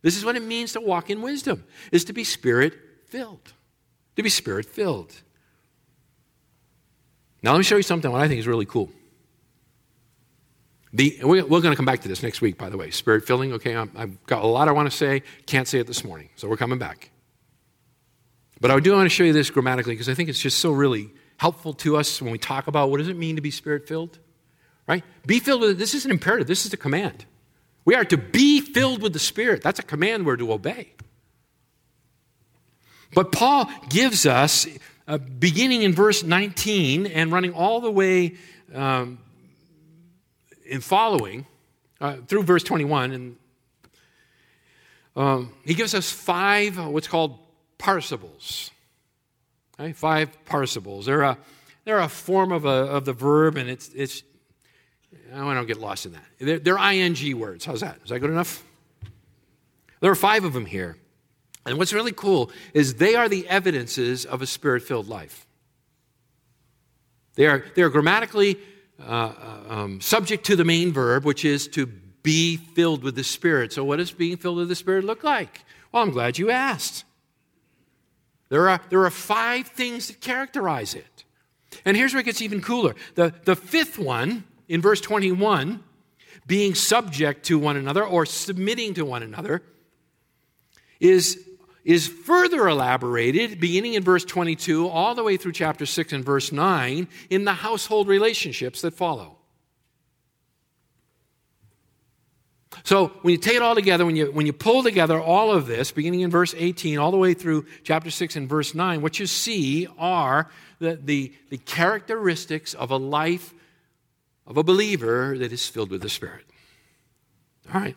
This 0.00 0.16
is 0.16 0.24
what 0.24 0.36
it 0.36 0.42
means 0.42 0.72
to 0.72 0.80
walk 0.80 1.10
in 1.10 1.20
wisdom, 1.20 1.64
is 1.92 2.04
to 2.06 2.14
be 2.14 2.24
spirit 2.24 2.72
filled. 3.08 3.52
To 4.16 4.22
be 4.22 4.30
spirit 4.30 4.64
filled. 4.64 5.14
Now, 7.42 7.52
let 7.52 7.58
me 7.58 7.64
show 7.64 7.76
you 7.76 7.82
something 7.82 8.10
what 8.10 8.22
I 8.22 8.28
think 8.28 8.38
is 8.38 8.46
really 8.46 8.64
cool. 8.64 8.90
The, 10.94 11.18
we're, 11.22 11.42
going 11.42 11.64
to 11.64 11.76
come 11.76 11.84
back 11.84 12.00
to 12.00 12.08
this 12.08 12.22
next 12.22 12.40
week, 12.40 12.56
by 12.56 12.70
the 12.70 12.78
way. 12.78 12.90
Spirit 12.90 13.26
filling, 13.26 13.52
okay? 13.52 13.76
i 13.76 13.86
have 13.96 14.24
got 14.24 14.42
a 14.42 14.46
lot 14.46 14.68
I 14.68 14.72
want 14.72 14.90
to 14.90 14.96
say, 14.96 15.22
can't 15.44 15.68
say 15.68 15.78
it 15.78 15.86
this 15.86 16.04
morning, 16.04 16.30
so 16.36 16.48
we're 16.48 16.56
coming 16.56 16.78
back. 16.78 17.10
But 18.62 18.70
I 18.70 18.80
do 18.80 18.92
want 18.92 19.04
to 19.04 19.14
show 19.14 19.24
you 19.24 19.34
this 19.34 19.50
grammatically 19.50 19.92
because 19.92 20.08
I 20.08 20.14
think 20.14 20.30
it's 20.30 20.40
just 20.40 20.58
so 20.58 20.72
really 20.72 21.10
helpful 21.38 21.72
to 21.72 21.96
us 21.96 22.20
when 22.20 22.30
we 22.30 22.38
talk 22.38 22.66
about 22.66 22.90
what 22.90 22.98
does 22.98 23.08
it 23.08 23.16
mean 23.16 23.36
to 23.36 23.42
be 23.42 23.50
spirit 23.50 23.88
filled? 23.88 24.18
Right? 24.86 25.02
Be 25.26 25.40
filled 25.40 25.62
with 25.62 25.78
this 25.78 25.94
is 25.94 26.04
an 26.04 26.10
imperative, 26.10 26.46
this 26.46 26.66
is 26.66 26.72
a 26.72 26.76
command. 26.76 27.24
We 27.88 27.94
are 27.94 28.04
to 28.04 28.18
be 28.18 28.60
filled 28.60 29.00
with 29.00 29.14
the 29.14 29.18
Spirit. 29.18 29.62
That's 29.62 29.78
a 29.78 29.82
command 29.82 30.26
we're 30.26 30.36
to 30.36 30.52
obey. 30.52 30.92
But 33.14 33.32
Paul 33.32 33.70
gives 33.88 34.26
us, 34.26 34.66
uh, 35.06 35.16
beginning 35.16 35.80
in 35.80 35.94
verse 35.94 36.22
19 36.22 37.06
and 37.06 37.32
running 37.32 37.54
all 37.54 37.80
the 37.80 37.90
way 37.90 38.36
um, 38.74 39.18
in 40.66 40.82
following 40.82 41.46
uh, 41.98 42.16
through 42.26 42.42
verse 42.42 42.62
21, 42.62 43.12
and 43.12 43.36
um, 45.16 45.54
he 45.64 45.72
gives 45.72 45.94
us 45.94 46.10
five 46.12 46.78
uh, 46.78 46.90
what's 46.90 47.08
called 47.08 47.38
participles. 47.78 48.70
Five 49.94 50.44
participles. 50.44 51.06
They're 51.06 51.22
a, 51.22 51.38
they're 51.84 52.00
a 52.00 52.08
form 52.08 52.52
of, 52.52 52.64
a, 52.64 52.68
of 52.68 53.04
the 53.04 53.12
verb, 53.12 53.56
and 53.56 53.70
it's, 53.70 53.88
it's 53.94 54.22
I 55.32 55.54
don't 55.54 55.66
get 55.66 55.78
lost 55.78 56.06
in 56.06 56.12
that. 56.12 56.24
They're, 56.38 56.58
they're 56.58 56.78
ing 56.78 57.38
words. 57.38 57.64
How's 57.64 57.80
that? 57.80 57.98
Is 58.02 58.10
that 58.10 58.18
good 58.18 58.30
enough? 58.30 58.64
There 60.00 60.10
are 60.10 60.16
five 60.16 60.44
of 60.44 60.52
them 60.52 60.66
here. 60.66 60.96
And 61.64 61.78
what's 61.78 61.92
really 61.92 62.12
cool 62.12 62.50
is 62.72 62.94
they 62.94 63.14
are 63.14 63.28
the 63.28 63.46
evidences 63.48 64.24
of 64.24 64.42
a 64.42 64.46
spirit 64.46 64.82
filled 64.82 65.08
life. 65.08 65.46
They 67.34 67.46
are, 67.46 67.64
they 67.74 67.82
are 67.82 67.88
grammatically 67.88 68.58
uh, 69.00 69.04
uh, 69.12 69.74
um, 69.74 70.00
subject 70.00 70.46
to 70.46 70.56
the 70.56 70.64
main 70.64 70.92
verb, 70.92 71.24
which 71.24 71.44
is 71.44 71.68
to 71.68 71.86
be 71.86 72.56
filled 72.56 73.04
with 73.04 73.14
the 73.14 73.24
Spirit. 73.24 73.72
So, 73.72 73.84
what 73.84 73.96
does 73.96 74.10
being 74.10 74.36
filled 74.36 74.56
with 74.56 74.68
the 74.68 74.74
Spirit 74.74 75.04
look 75.04 75.22
like? 75.22 75.62
Well, 75.92 76.02
I'm 76.02 76.10
glad 76.10 76.36
you 76.36 76.50
asked. 76.50 77.04
There 78.48 78.68
are, 78.68 78.80
there 78.88 79.04
are 79.04 79.10
five 79.10 79.68
things 79.68 80.08
that 80.08 80.20
characterize 80.20 80.94
it. 80.94 81.24
And 81.84 81.96
here's 81.96 82.12
where 82.12 82.20
it 82.20 82.24
gets 82.24 82.42
even 82.42 82.62
cooler. 82.62 82.94
The, 83.14 83.34
the 83.44 83.56
fifth 83.56 83.98
one, 83.98 84.44
in 84.68 84.80
verse 84.80 85.00
21, 85.00 85.82
being 86.46 86.74
subject 86.74 87.44
to 87.46 87.58
one 87.58 87.76
another 87.76 88.04
or 88.04 88.24
submitting 88.26 88.94
to 88.94 89.04
one 89.04 89.22
another, 89.22 89.62
is, 90.98 91.46
is 91.84 92.08
further 92.08 92.68
elaborated 92.68 93.60
beginning 93.60 93.94
in 93.94 94.02
verse 94.02 94.24
22 94.24 94.88
all 94.88 95.14
the 95.14 95.22
way 95.22 95.36
through 95.36 95.52
chapter 95.52 95.86
6 95.86 96.12
and 96.12 96.24
verse 96.24 96.50
9 96.50 97.06
in 97.30 97.44
the 97.44 97.52
household 97.52 98.08
relationships 98.08 98.80
that 98.80 98.94
follow. 98.94 99.37
So 102.88 103.08
when 103.20 103.32
you 103.32 103.38
take 103.38 103.54
it 103.54 103.60
all 103.60 103.74
together, 103.74 104.06
when 104.06 104.16
you, 104.16 104.32
when 104.32 104.46
you 104.46 104.54
pull 104.54 104.82
together 104.82 105.20
all 105.20 105.52
of 105.52 105.66
this, 105.66 105.92
beginning 105.92 106.20
in 106.20 106.30
verse 106.30 106.54
18 106.56 106.98
all 106.98 107.10
the 107.10 107.18
way 107.18 107.34
through 107.34 107.66
chapter 107.84 108.10
6 108.10 108.34
and 108.34 108.48
verse 108.48 108.74
9, 108.74 109.02
what 109.02 109.20
you 109.20 109.26
see 109.26 109.86
are 109.98 110.48
the, 110.78 110.94
the, 110.96 111.34
the 111.50 111.58
characteristics 111.58 112.72
of 112.72 112.90
a 112.90 112.96
life 112.96 113.52
of 114.46 114.56
a 114.56 114.62
believer 114.62 115.36
that 115.36 115.52
is 115.52 115.68
filled 115.68 115.90
with 115.90 116.00
the 116.00 116.08
Spirit. 116.08 116.46
All 117.74 117.78
right. 117.78 117.94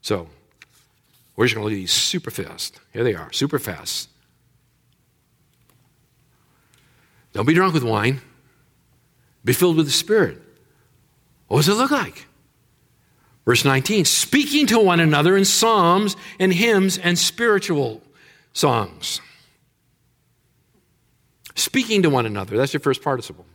So 0.00 0.28
we're 1.36 1.44
just 1.44 1.54
going 1.54 1.62
to 1.62 1.66
look 1.66 1.74
at 1.74 1.80
these 1.80 1.92
super 1.92 2.32
fast. 2.32 2.80
Here 2.92 3.04
they 3.04 3.14
are, 3.14 3.32
super 3.32 3.60
fast. 3.60 4.08
Don't 7.32 7.46
be 7.46 7.54
drunk 7.54 7.74
with 7.74 7.84
wine. 7.84 8.22
Be 9.44 9.52
filled 9.52 9.76
with 9.76 9.86
the 9.86 9.92
Spirit. 9.92 10.42
What 11.46 11.58
does 11.58 11.68
it 11.68 11.74
look 11.74 11.92
like? 11.92 12.26
Verse 13.46 13.64
19, 13.64 14.04
speaking 14.04 14.66
to 14.66 14.78
one 14.80 14.98
another 14.98 15.36
in 15.36 15.44
psalms 15.44 16.16
and 16.40 16.52
hymns 16.52 16.98
and 16.98 17.16
spiritual 17.16 18.02
songs. 18.52 19.20
Speaking 21.54 22.02
to 22.02 22.10
one 22.10 22.26
another, 22.26 22.56
that's 22.56 22.74
your 22.74 22.80
first 22.80 23.02
participle. 23.02 23.46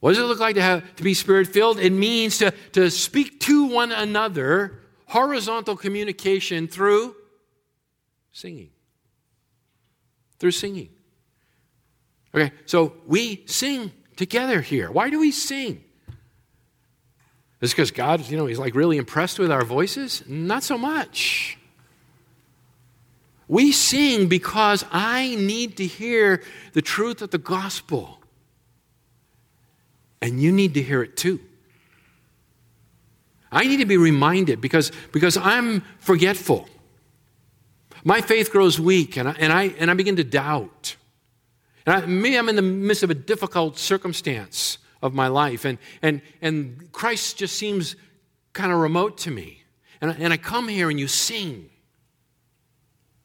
What 0.00 0.10
does 0.10 0.18
it 0.18 0.24
look 0.24 0.40
like 0.40 0.56
to, 0.56 0.62
have, 0.62 0.96
to 0.96 1.04
be 1.04 1.14
spirit 1.14 1.46
filled? 1.46 1.78
It 1.78 1.92
means 1.92 2.38
to, 2.38 2.50
to 2.72 2.90
speak 2.90 3.38
to 3.40 3.66
one 3.66 3.92
another, 3.92 4.80
horizontal 5.06 5.76
communication 5.76 6.66
through 6.66 7.14
singing. 8.32 8.70
Through 10.40 10.50
singing. 10.50 10.90
Okay, 12.34 12.52
so 12.66 12.94
we 13.06 13.44
sing 13.46 13.92
together 14.16 14.60
here. 14.60 14.90
Why 14.90 15.08
do 15.08 15.20
we 15.20 15.30
sing? 15.30 15.83
Is 17.64 17.72
because 17.72 17.90
God, 17.90 18.20
you 18.28 18.36
know, 18.36 18.46
He's 18.46 18.58
like 18.58 18.74
really 18.74 18.98
impressed 18.98 19.38
with 19.38 19.50
our 19.50 19.64
voices? 19.64 20.22
Not 20.28 20.62
so 20.62 20.76
much. 20.76 21.56
We 23.48 23.72
sing 23.72 24.28
because 24.28 24.84
I 24.90 25.34
need 25.36 25.78
to 25.78 25.86
hear 25.86 26.42
the 26.74 26.82
truth 26.82 27.22
of 27.22 27.30
the 27.30 27.38
gospel. 27.38 28.20
And 30.20 30.42
you 30.42 30.52
need 30.52 30.74
to 30.74 30.82
hear 30.82 31.02
it 31.02 31.16
too. 31.16 31.40
I 33.52 33.64
need 33.64 33.78
to 33.78 33.86
be 33.86 33.96
reminded 33.96 34.60
because, 34.60 34.92
because 35.12 35.36
I'm 35.36 35.82
forgetful. 36.00 36.68
My 38.04 38.20
faith 38.20 38.50
grows 38.50 38.80
weak 38.80 39.16
and 39.16 39.28
I, 39.28 39.36
and 39.38 39.52
I, 39.52 39.64
and 39.78 39.90
I 39.90 39.94
begin 39.94 40.16
to 40.16 40.24
doubt. 40.24 40.96
And 41.86 41.96
I, 41.96 42.06
maybe 42.06 42.36
I'm 42.36 42.48
in 42.48 42.56
the 42.56 42.62
midst 42.62 43.02
of 43.02 43.10
a 43.10 43.14
difficult 43.14 43.78
circumstance 43.78 44.78
of 45.04 45.14
my 45.14 45.28
life. 45.28 45.64
And, 45.64 45.78
and, 46.02 46.22
and 46.40 46.90
Christ 46.90 47.36
just 47.36 47.56
seems 47.56 47.94
kind 48.54 48.72
of 48.72 48.78
remote 48.78 49.18
to 49.18 49.30
me. 49.30 49.62
And, 50.00 50.10
and 50.18 50.32
I 50.32 50.38
come 50.38 50.66
here 50.66 50.90
and 50.90 50.98
you 50.98 51.06
sing 51.06 51.70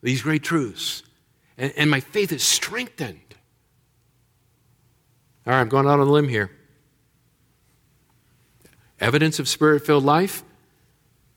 these 0.04 0.22
great 0.22 0.44
truths. 0.44 1.02
And, 1.58 1.74
and 1.78 1.90
my 1.90 2.02
faith 2.02 2.32
is 2.34 2.44
strengthened. 2.44 3.20
All 5.48 5.54
right, 5.54 5.62
I'm 5.62 5.70
going 5.70 5.88
out 5.88 6.00
on 6.00 6.08
a 6.08 6.12
limb 6.12 6.28
here. 6.28 6.52
Evidence 9.00 9.40
of 9.40 9.48
spirit 9.48 9.86
filled 9.86 10.04
life? 10.04 10.44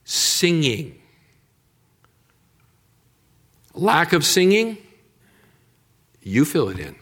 Singing. 0.03 1.01
Lack 3.73 4.11
of 4.11 4.25
singing? 4.25 4.77
You 6.21 6.43
fill 6.43 6.67
it 6.67 6.79
in. 6.79 6.97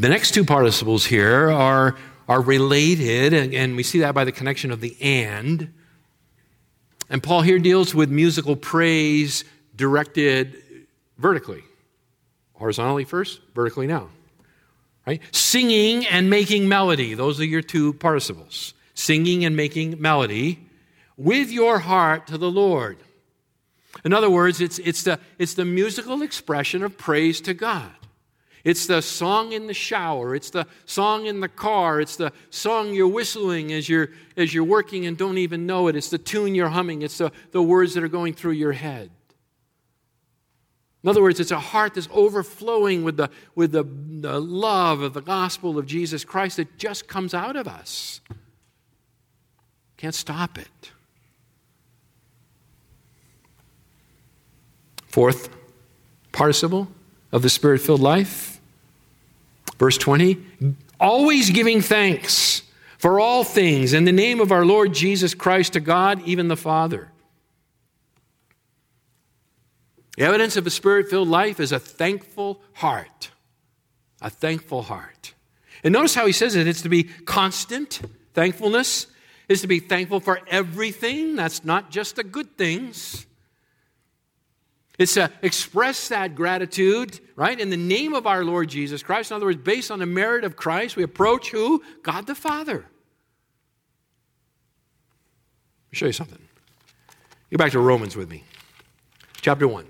The 0.00 0.08
next 0.08 0.32
two 0.32 0.46
participles 0.46 1.04
here 1.04 1.50
are, 1.50 1.94
are 2.26 2.40
related, 2.40 3.34
and, 3.34 3.52
and 3.52 3.76
we 3.76 3.82
see 3.82 3.98
that 3.98 4.14
by 4.14 4.24
the 4.24 4.32
connection 4.32 4.70
of 4.70 4.80
the 4.80 4.96
and. 4.98 5.74
And 7.10 7.22
Paul 7.22 7.42
here 7.42 7.58
deals 7.58 7.94
with 7.94 8.08
musical 8.08 8.56
praise 8.56 9.44
directed 9.76 10.56
vertically. 11.18 11.62
Horizontally 12.54 13.04
first, 13.04 13.42
vertically 13.54 13.86
now. 13.86 14.08
Right? 15.06 15.20
Singing 15.32 16.06
and 16.06 16.30
making 16.30 16.66
melody. 16.66 17.12
Those 17.12 17.38
are 17.38 17.44
your 17.44 17.60
two 17.60 17.92
participles. 17.92 18.72
Singing 18.94 19.44
and 19.44 19.54
making 19.54 20.00
melody 20.00 20.66
with 21.18 21.50
your 21.50 21.78
heart 21.78 22.26
to 22.28 22.38
the 22.38 22.50
Lord. 22.50 22.96
In 24.02 24.14
other 24.14 24.30
words, 24.30 24.62
it's, 24.62 24.78
it's, 24.78 25.02
the, 25.02 25.20
it's 25.38 25.52
the 25.52 25.66
musical 25.66 26.22
expression 26.22 26.82
of 26.82 26.96
praise 26.96 27.42
to 27.42 27.52
God. 27.52 27.92
It's 28.64 28.86
the 28.86 29.00
song 29.00 29.52
in 29.52 29.66
the 29.66 29.74
shower. 29.74 30.34
It's 30.34 30.50
the 30.50 30.66
song 30.84 31.26
in 31.26 31.40
the 31.40 31.48
car. 31.48 32.00
It's 32.00 32.16
the 32.16 32.32
song 32.50 32.92
you're 32.92 33.08
whistling 33.08 33.72
as 33.72 33.88
you're, 33.88 34.10
as 34.36 34.52
you're 34.52 34.64
working 34.64 35.06
and 35.06 35.16
don't 35.16 35.38
even 35.38 35.66
know 35.66 35.88
it. 35.88 35.96
It's 35.96 36.10
the 36.10 36.18
tune 36.18 36.54
you're 36.54 36.68
humming. 36.68 37.02
It's 37.02 37.18
the, 37.18 37.32
the 37.52 37.62
words 37.62 37.94
that 37.94 38.04
are 38.04 38.08
going 38.08 38.34
through 38.34 38.52
your 38.52 38.72
head. 38.72 39.10
In 41.02 41.08
other 41.08 41.22
words, 41.22 41.40
it's 41.40 41.50
a 41.50 41.58
heart 41.58 41.94
that's 41.94 42.08
overflowing 42.12 43.04
with, 43.04 43.16
the, 43.16 43.30
with 43.54 43.72
the, 43.72 43.84
the 43.84 44.38
love 44.38 45.00
of 45.00 45.14
the 45.14 45.22
gospel 45.22 45.78
of 45.78 45.86
Jesus 45.86 46.24
Christ 46.24 46.58
that 46.58 46.76
just 46.76 47.08
comes 47.08 47.32
out 47.32 47.56
of 47.56 47.66
us. 47.66 48.20
Can't 49.96 50.14
stop 50.14 50.58
it. 50.58 50.92
Fourth 55.06 55.48
participle 56.32 56.88
of 57.32 57.42
the 57.42 57.50
spirit 57.50 57.80
filled 57.80 58.00
life 58.00 58.50
Verse 59.80 59.96
20, 59.96 60.36
always 61.00 61.48
giving 61.48 61.80
thanks 61.80 62.62
for 62.98 63.18
all 63.18 63.44
things 63.44 63.94
in 63.94 64.04
the 64.04 64.12
name 64.12 64.38
of 64.38 64.52
our 64.52 64.66
Lord 64.66 64.92
Jesus 64.92 65.32
Christ 65.32 65.72
to 65.72 65.80
God, 65.80 66.22
even 66.26 66.48
the 66.48 66.56
Father. 66.56 67.10
The 70.18 70.24
evidence 70.24 70.58
of 70.58 70.66
a 70.66 70.70
spirit 70.70 71.08
filled 71.08 71.28
life 71.28 71.58
is 71.60 71.72
a 71.72 71.78
thankful 71.78 72.60
heart. 72.74 73.30
A 74.20 74.28
thankful 74.28 74.82
heart. 74.82 75.32
And 75.82 75.94
notice 75.94 76.14
how 76.14 76.26
he 76.26 76.32
says 76.32 76.56
it 76.56 76.66
it's 76.66 76.82
to 76.82 76.90
be 76.90 77.04
constant. 77.04 78.02
Thankfulness 78.34 79.06
is 79.48 79.62
to 79.62 79.66
be 79.66 79.80
thankful 79.80 80.20
for 80.20 80.40
everything. 80.46 81.36
That's 81.36 81.64
not 81.64 81.90
just 81.90 82.16
the 82.16 82.24
good 82.24 82.58
things. 82.58 83.24
It's 85.00 85.14
to 85.14 85.32
express 85.40 86.08
that 86.08 86.34
gratitude, 86.34 87.20
right, 87.34 87.58
in 87.58 87.70
the 87.70 87.76
name 87.78 88.12
of 88.12 88.26
our 88.26 88.44
Lord 88.44 88.68
Jesus 88.68 89.02
Christ. 89.02 89.30
In 89.30 89.36
other 89.36 89.46
words, 89.46 89.56
based 89.56 89.90
on 89.90 89.98
the 89.98 90.04
merit 90.04 90.44
of 90.44 90.56
Christ, 90.56 90.94
we 90.94 91.02
approach 91.02 91.48
who? 91.48 91.82
God 92.02 92.26
the 92.26 92.34
Father. 92.34 92.74
Let 92.74 92.82
me 95.90 95.94
show 95.94 96.04
you 96.04 96.12
something. 96.12 96.38
Go 97.50 97.56
back 97.56 97.72
to 97.72 97.80
Romans 97.80 98.14
with 98.14 98.28
me, 98.28 98.44
chapter 99.40 99.66
1. 99.66 99.86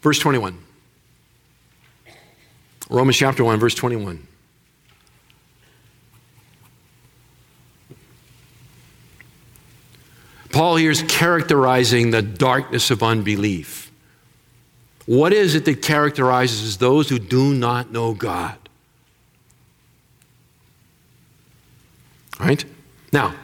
Verse 0.00 0.20
21. 0.20 0.56
Romans 2.88 3.16
chapter 3.16 3.42
1, 3.42 3.58
verse 3.58 3.74
21. 3.74 4.28
Paul 10.52 10.76
here 10.76 10.90
is 10.90 11.02
characterizing 11.02 12.10
the 12.10 12.22
darkness 12.22 12.90
of 12.90 13.02
unbelief. 13.02 13.90
What 15.06 15.32
is 15.32 15.54
it 15.54 15.64
that 15.64 15.82
characterizes 15.82 16.78
those 16.78 17.08
who 17.08 17.18
do 17.18 17.54
not 17.54 17.90
know 17.90 18.14
God? 18.14 18.56
Right? 22.38 22.64
Now, 23.12 23.34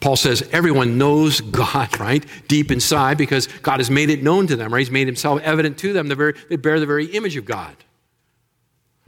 Paul 0.00 0.16
says 0.16 0.48
everyone 0.52 0.98
knows 0.98 1.40
God, 1.40 1.98
right? 2.00 2.24
Deep 2.46 2.70
inside 2.70 3.18
because 3.18 3.46
God 3.46 3.80
has 3.80 3.90
made 3.90 4.10
it 4.10 4.22
known 4.22 4.46
to 4.46 4.56
them, 4.56 4.72
right? 4.72 4.80
He's 4.80 4.90
made 4.90 5.06
himself 5.06 5.40
evident 5.42 5.78
to 5.78 5.92
them. 5.92 6.08
The 6.08 6.14
Very, 6.14 6.34
they 6.48 6.56
bear 6.56 6.78
the 6.78 6.86
very 6.86 7.06
image 7.06 7.36
of 7.36 7.44
God. 7.44 7.74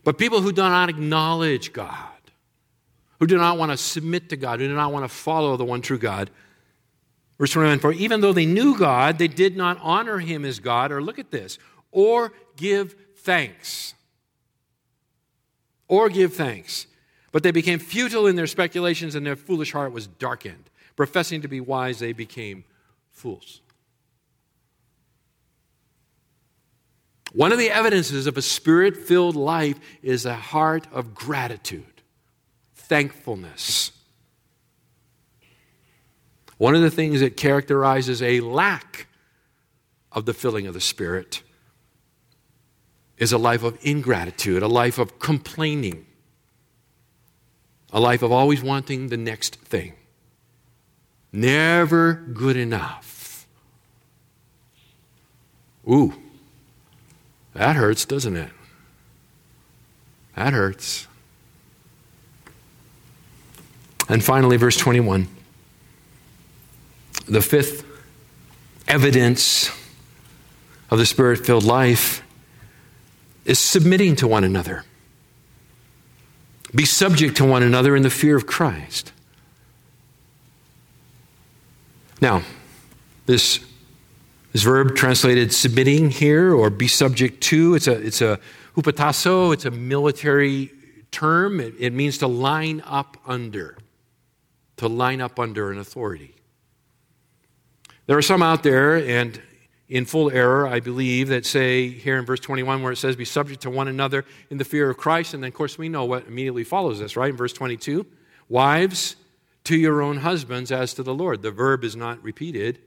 But 0.05 0.19
people 0.19 0.41
who 0.41 0.53
do 0.53 0.63
not 0.63 0.89
acknowledge 0.89 1.73
God, 1.73 1.97
who 3.21 3.27
do 3.27 3.39
not 3.39 3.57
want 3.57 3.71
to 3.71 3.77
submit 3.77 4.31
to 4.31 4.37
God, 4.37 4.59
who 4.61 4.67
do 4.67 4.75
not 4.75 4.93
want 4.93 5.05
to 5.05 5.09
follow 5.09 5.57
the 5.57 5.65
one 5.65 5.81
true 5.81 5.99
God, 5.99 6.31
Verse 7.43 7.51
21 7.51 7.81
For 7.81 7.93
even 7.93 8.21
though 8.21 8.33
they 8.33 8.47
knew 8.47 8.79
God, 8.79 9.19
they 9.19 9.27
did 9.27 9.57
not 9.57 9.77
honor 9.83 10.21
him 10.21 10.45
as 10.45 10.61
God, 10.61 10.93
or 10.93 11.03
look 11.03 11.19
at 11.19 11.33
this, 11.33 11.59
or 11.91 12.33
give 12.55 12.95
thanks. 13.17 13.95
Or 15.89 16.09
give 16.09 16.35
thanks. 16.35 16.87
But 17.33 17.43
they 17.43 17.51
became 17.51 17.81
futile 17.81 18.29
in 18.29 18.37
their 18.37 18.47
speculations, 18.47 19.17
and 19.17 19.27
their 19.27 19.35
foolish 19.35 19.73
heart 19.73 19.91
was 19.91 20.07
darkened. 20.07 20.71
Professing 20.95 21.43
to 21.43 21.49
be 21.49 21.59
wise, 21.59 21.99
they 21.99 22.13
became 22.13 22.63
fools. 23.11 23.61
One 27.33 27.51
of 27.51 27.59
the 27.59 27.71
evidences 27.71 28.29
of 28.29 28.37
a 28.37 28.43
spirit 28.43 28.97
filled 28.97 29.35
life 29.35 29.81
is 30.01 30.27
a 30.27 30.37
heart 30.37 30.87
of 30.93 31.13
gratitude, 31.13 32.03
thankfulness. 32.77 33.91
One 36.63 36.77
of 36.77 36.81
the 36.81 36.93
things 36.93 37.19
that 37.19 37.37
characterizes 37.37 38.23
a 38.23 38.39
lack 38.39 39.09
of 40.13 40.27
the 40.27 40.33
filling 40.33 40.69
of 40.69 40.75
the 40.75 40.81
Spirit 40.81 41.43
is 43.19 43.33
a 43.33 43.37
life 43.37 43.65
of 43.65 43.77
ingratitude, 43.83 44.63
a 44.63 44.69
life 44.69 44.97
of 44.97 45.19
complaining, 45.19 46.07
a 47.93 47.99
life 47.99 48.23
of 48.23 48.31
always 48.31 48.63
wanting 48.63 49.09
the 49.09 49.17
next 49.17 49.57
thing. 49.57 49.95
Never 51.33 52.13
good 52.13 52.57
enough. 52.57 53.49
Ooh, 55.91 56.15
that 57.55 57.75
hurts, 57.75 58.05
doesn't 58.05 58.37
it? 58.37 58.51
That 60.37 60.53
hurts. 60.53 61.09
And 64.09 64.23
finally, 64.23 64.59
verse 64.59 64.77
21. 64.77 65.27
The 67.27 67.41
fifth 67.41 67.85
evidence 68.89 69.71
of 70.91 70.99
the 70.99 71.07
spirit 71.07 71.45
filled 71.47 71.65
life 71.65 72.23
is 73.45 73.59
submitting 73.59 74.17
to 74.17 74.29
one 74.29 74.45
another. 74.45 74.85
Be 76.75 76.85
subject 76.85 77.37
to 77.39 77.45
one 77.45 77.63
another 77.63 77.97
in 77.97 78.03
the 78.03 78.11
fear 78.11 78.37
of 78.37 78.47
Christ. 78.47 79.13
Now, 82.21 82.43
this, 83.27 83.61
this 84.53 84.63
verb 84.63 84.95
translated 84.95 85.53
submitting 85.53 86.11
here 86.11 86.55
or 86.55 86.71
be 86.71 86.89
subject 86.89 87.43
to, 87.45 87.75
it's 87.75 87.89
a, 87.89 88.01
it's 88.01 88.21
a 88.21 88.39
hupotasso, 88.77 89.53
it's 89.53 89.65
a 89.65 89.71
military 89.71 90.71
term. 91.11 91.61
It, 91.61 91.75
it 91.79 91.93
means 91.93 92.19
to 92.19 92.27
line 92.27 92.83
up 92.87 93.17
under, 93.27 93.77
to 94.77 94.89
line 94.89 95.21
up 95.21 95.39
under 95.39 95.71
an 95.73 95.79
authority. 95.79 96.35
There 98.13 98.19
are 98.19 98.21
some 98.21 98.43
out 98.43 98.63
there, 98.63 98.97
and 98.97 99.41
in 99.89 100.05
full 100.05 100.31
error, 100.31 100.67
I 100.67 100.81
believe, 100.81 101.29
that 101.29 101.47
say 101.47 101.89
here 101.89 102.19
in 102.19 102.27
verse 102.27 102.41
21 102.41 102.83
where 102.83 102.93
it 102.93 102.97
says, 102.97 103.17
Be 103.17 103.25
subject 103.25 103.63
to 103.63 103.71
one 103.71 103.89
another 103.89 104.27
in 104.51 104.59
the 104.59 104.67
fear 104.67 104.91
of 104.91 104.99
Christ. 104.99 105.33
And 105.33 105.43
then, 105.43 105.49
of 105.49 105.55
course, 105.55 105.79
we 105.79 105.89
know 105.89 106.05
what 106.05 106.27
immediately 106.27 106.63
follows 106.63 106.99
this, 106.99 107.17
right? 107.17 107.31
In 107.31 107.39
verse 107.39 107.55
22 107.55 108.05
Wives, 108.51 109.17
to 109.65 109.79
your 109.79 110.03
own 110.03 110.19
husbands 110.19 110.71
as 110.71 110.93
to 110.93 111.03
the 111.03 111.15
Lord. 111.15 111.41
The 111.41 111.51
verb 111.51 111.85
is 111.85 111.97
not 111.97 112.23
repeated. 112.23 112.81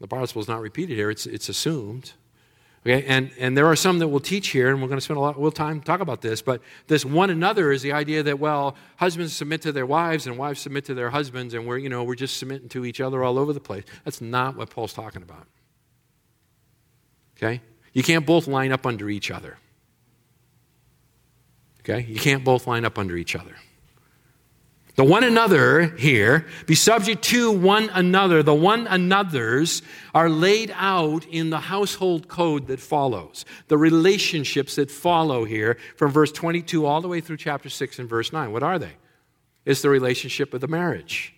The 0.00 0.08
participle 0.08 0.40
is 0.40 0.48
not 0.48 0.62
repeated 0.62 0.96
here, 0.96 1.10
it's, 1.10 1.26
it's 1.26 1.50
assumed. 1.50 2.14
Okay, 2.86 3.02
and, 3.06 3.30
and 3.38 3.56
there 3.56 3.66
are 3.66 3.76
some 3.76 3.98
that 4.00 4.08
we'll 4.08 4.20
teach 4.20 4.48
here, 4.48 4.68
and 4.68 4.82
we're 4.82 4.88
going 4.88 4.98
to 4.98 5.04
spend 5.04 5.16
a 5.16 5.20
lot 5.20 5.38
of 5.38 5.54
time 5.54 5.80
talk 5.80 6.00
about 6.00 6.20
this, 6.20 6.42
but 6.42 6.60
this 6.86 7.02
one 7.02 7.30
another 7.30 7.72
is 7.72 7.80
the 7.80 7.92
idea 7.92 8.22
that, 8.22 8.38
well, 8.38 8.76
husbands 8.98 9.32
submit 9.32 9.62
to 9.62 9.72
their 9.72 9.86
wives 9.86 10.26
and 10.26 10.36
wives 10.36 10.60
submit 10.60 10.84
to 10.84 10.94
their 10.94 11.08
husbands, 11.08 11.54
and 11.54 11.66
we're, 11.66 11.78
you 11.78 11.88
know, 11.88 12.04
we're 12.04 12.14
just 12.14 12.36
submitting 12.36 12.68
to 12.68 12.84
each 12.84 13.00
other 13.00 13.24
all 13.24 13.38
over 13.38 13.54
the 13.54 13.60
place. 13.60 13.84
That's 14.04 14.20
not 14.20 14.58
what 14.58 14.68
Paul's 14.68 14.92
talking 14.92 15.22
about. 15.22 15.46
Okay? 17.38 17.62
You 17.94 18.02
can't 18.02 18.26
both 18.26 18.46
line 18.46 18.70
up 18.70 18.84
under 18.84 19.08
each 19.08 19.30
other. 19.30 19.56
Okay? 21.80 22.04
You 22.06 22.20
can't 22.20 22.44
both 22.44 22.66
line 22.66 22.84
up 22.84 22.98
under 22.98 23.16
each 23.16 23.34
other. 23.34 23.56
The 24.96 25.04
one 25.04 25.24
another 25.24 25.86
here, 25.96 26.46
be 26.66 26.76
subject 26.76 27.24
to 27.24 27.50
one 27.50 27.90
another. 27.92 28.44
The 28.44 28.54
one 28.54 28.86
another's 28.86 29.82
are 30.14 30.30
laid 30.30 30.72
out 30.76 31.26
in 31.26 31.50
the 31.50 31.58
household 31.58 32.28
code 32.28 32.68
that 32.68 32.78
follows. 32.78 33.44
The 33.66 33.76
relationships 33.76 34.76
that 34.76 34.92
follow 34.92 35.44
here 35.44 35.78
from 35.96 36.12
verse 36.12 36.30
22 36.30 36.86
all 36.86 37.00
the 37.00 37.08
way 37.08 37.20
through 37.20 37.38
chapter 37.38 37.68
6 37.68 37.98
and 37.98 38.08
verse 38.08 38.32
9. 38.32 38.52
What 38.52 38.62
are 38.62 38.78
they? 38.78 38.92
It's 39.64 39.82
the 39.82 39.90
relationship 39.90 40.54
of 40.54 40.60
the 40.60 40.68
marriage. 40.68 41.34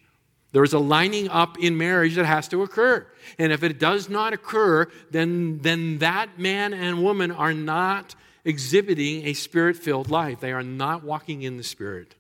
There 0.53 0.65
is 0.65 0.75
a 0.75 0.79
lining 0.79 1.31
up 1.31 1.59
in 1.59 1.79
marriage 1.79 2.17
that 2.17 2.27
has 2.27 2.49
to 2.49 2.63
occur. 2.63 3.07
And 3.39 3.53
if 3.53 3.63
it 3.63 3.79
does 3.79 4.11
not 4.11 4.35
occur, 4.35 4.87
then, 5.11 5.61
then 5.63 5.99
that 5.99 6.39
man 6.39 6.75
and 6.75 7.03
woman 7.03 7.31
are 7.31 7.55
not 7.55 8.15
exhibiting 8.45 9.27
a 9.27 9.33
spirit 9.33 9.79
filled 9.79 10.11
life. 10.11 10.41
They 10.41 10.53
are 10.53 10.63
not 10.63 11.03
walking 11.03 11.41
in 11.43 11.57
the 11.57 11.63
spirit 11.63 12.17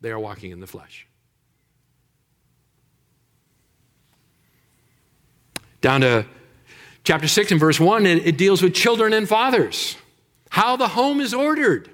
they 0.00 0.10
are 0.10 0.18
walking 0.18 0.50
in 0.50 0.60
the 0.60 0.66
flesh. 0.66 1.06
Down 5.80 6.02
to 6.02 6.26
chapter 7.04 7.28
6 7.28 7.52
and 7.52 7.60
verse 7.60 7.80
1, 7.80 8.06
it, 8.06 8.36
deals 8.36 8.62
with 8.62 8.74
children 8.74 9.12
and 9.12 9.28
fathers. 9.28 9.96
How 10.50 10.76
the 10.76 10.88
home 10.88 11.20
is 11.20 11.32
ordered 11.32 11.90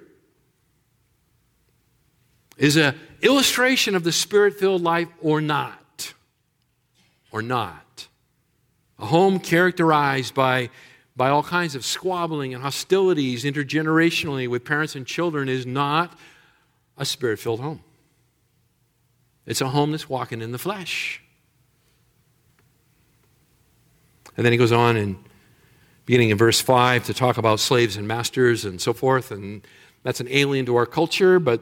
is 2.56 2.76
an 2.76 2.98
illustration 3.22 3.94
of 3.94 4.02
the 4.02 4.12
spirit 4.12 4.54
filled 4.54 4.82
life 4.82 5.08
or 5.20 5.40
not. 5.40 6.14
Or 7.30 7.42
not. 7.42 8.08
A 8.98 9.06
home 9.06 9.38
characterized 9.38 10.34
by, 10.34 10.70
by 11.14 11.28
all 11.28 11.42
kinds 11.42 11.74
of 11.74 11.84
squabbling 11.84 12.54
and 12.54 12.62
hostilities 12.62 13.44
intergenerationally 13.44 14.48
with 14.48 14.64
parents 14.64 14.96
and 14.96 15.06
children 15.06 15.48
is 15.48 15.66
not 15.66 16.18
a 16.96 17.04
spirit 17.04 17.38
filled 17.38 17.60
home. 17.60 17.82
It's 19.46 19.60
a 19.60 19.68
home 19.68 19.92
that's 19.92 20.08
walking 20.08 20.42
in 20.42 20.52
the 20.52 20.58
flesh. 20.58 21.22
And 24.36 24.44
then 24.44 24.52
he 24.52 24.58
goes 24.58 24.72
on 24.72 24.96
in 24.96 25.16
beginning 26.04 26.30
in 26.30 26.38
verse 26.38 26.60
5 26.60 27.06
to 27.06 27.14
talk 27.14 27.38
about 27.38 27.60
slaves 27.60 27.96
and 27.96 28.06
masters 28.06 28.64
and 28.64 28.80
so 28.80 28.92
forth. 28.92 29.30
And 29.30 29.66
that's 30.02 30.20
an 30.20 30.28
alien 30.30 30.66
to 30.66 30.76
our 30.76 30.86
culture, 30.86 31.38
but 31.38 31.60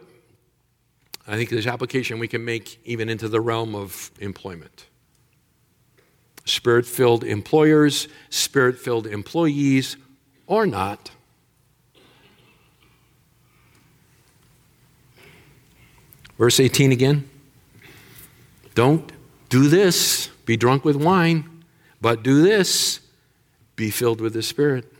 I 1.26 1.37
think 1.37 1.51
there's 1.51 1.66
application 1.66 2.18
we 2.18 2.28
can 2.28 2.45
make 2.45 2.80
even 2.85 3.09
into 3.09 3.28
the 3.28 3.41
realm 3.41 3.74
of 3.74 4.11
employment. 4.20 4.87
Spirit 6.45 6.85
filled 6.85 7.24
employers, 7.24 8.09
spirit 8.28 8.78
filled 8.78 9.07
employees, 9.07 9.97
or 10.47 10.66
not. 10.66 11.11
Verse 16.37 16.61
18 16.61 16.93
again. 16.93 17.30
Don't 18.75 19.11
do 19.49 19.68
this, 19.68 20.29
be 20.47 20.57
drunk 20.57 20.85
with 20.85 20.97
wine, 20.97 21.64
but 22.01 22.22
do 22.22 22.43
this, 22.43 23.01
be 23.77 23.91
filled 23.91 24.20
with 24.20 24.33
the 24.33 24.43
Spirit. 24.43 24.93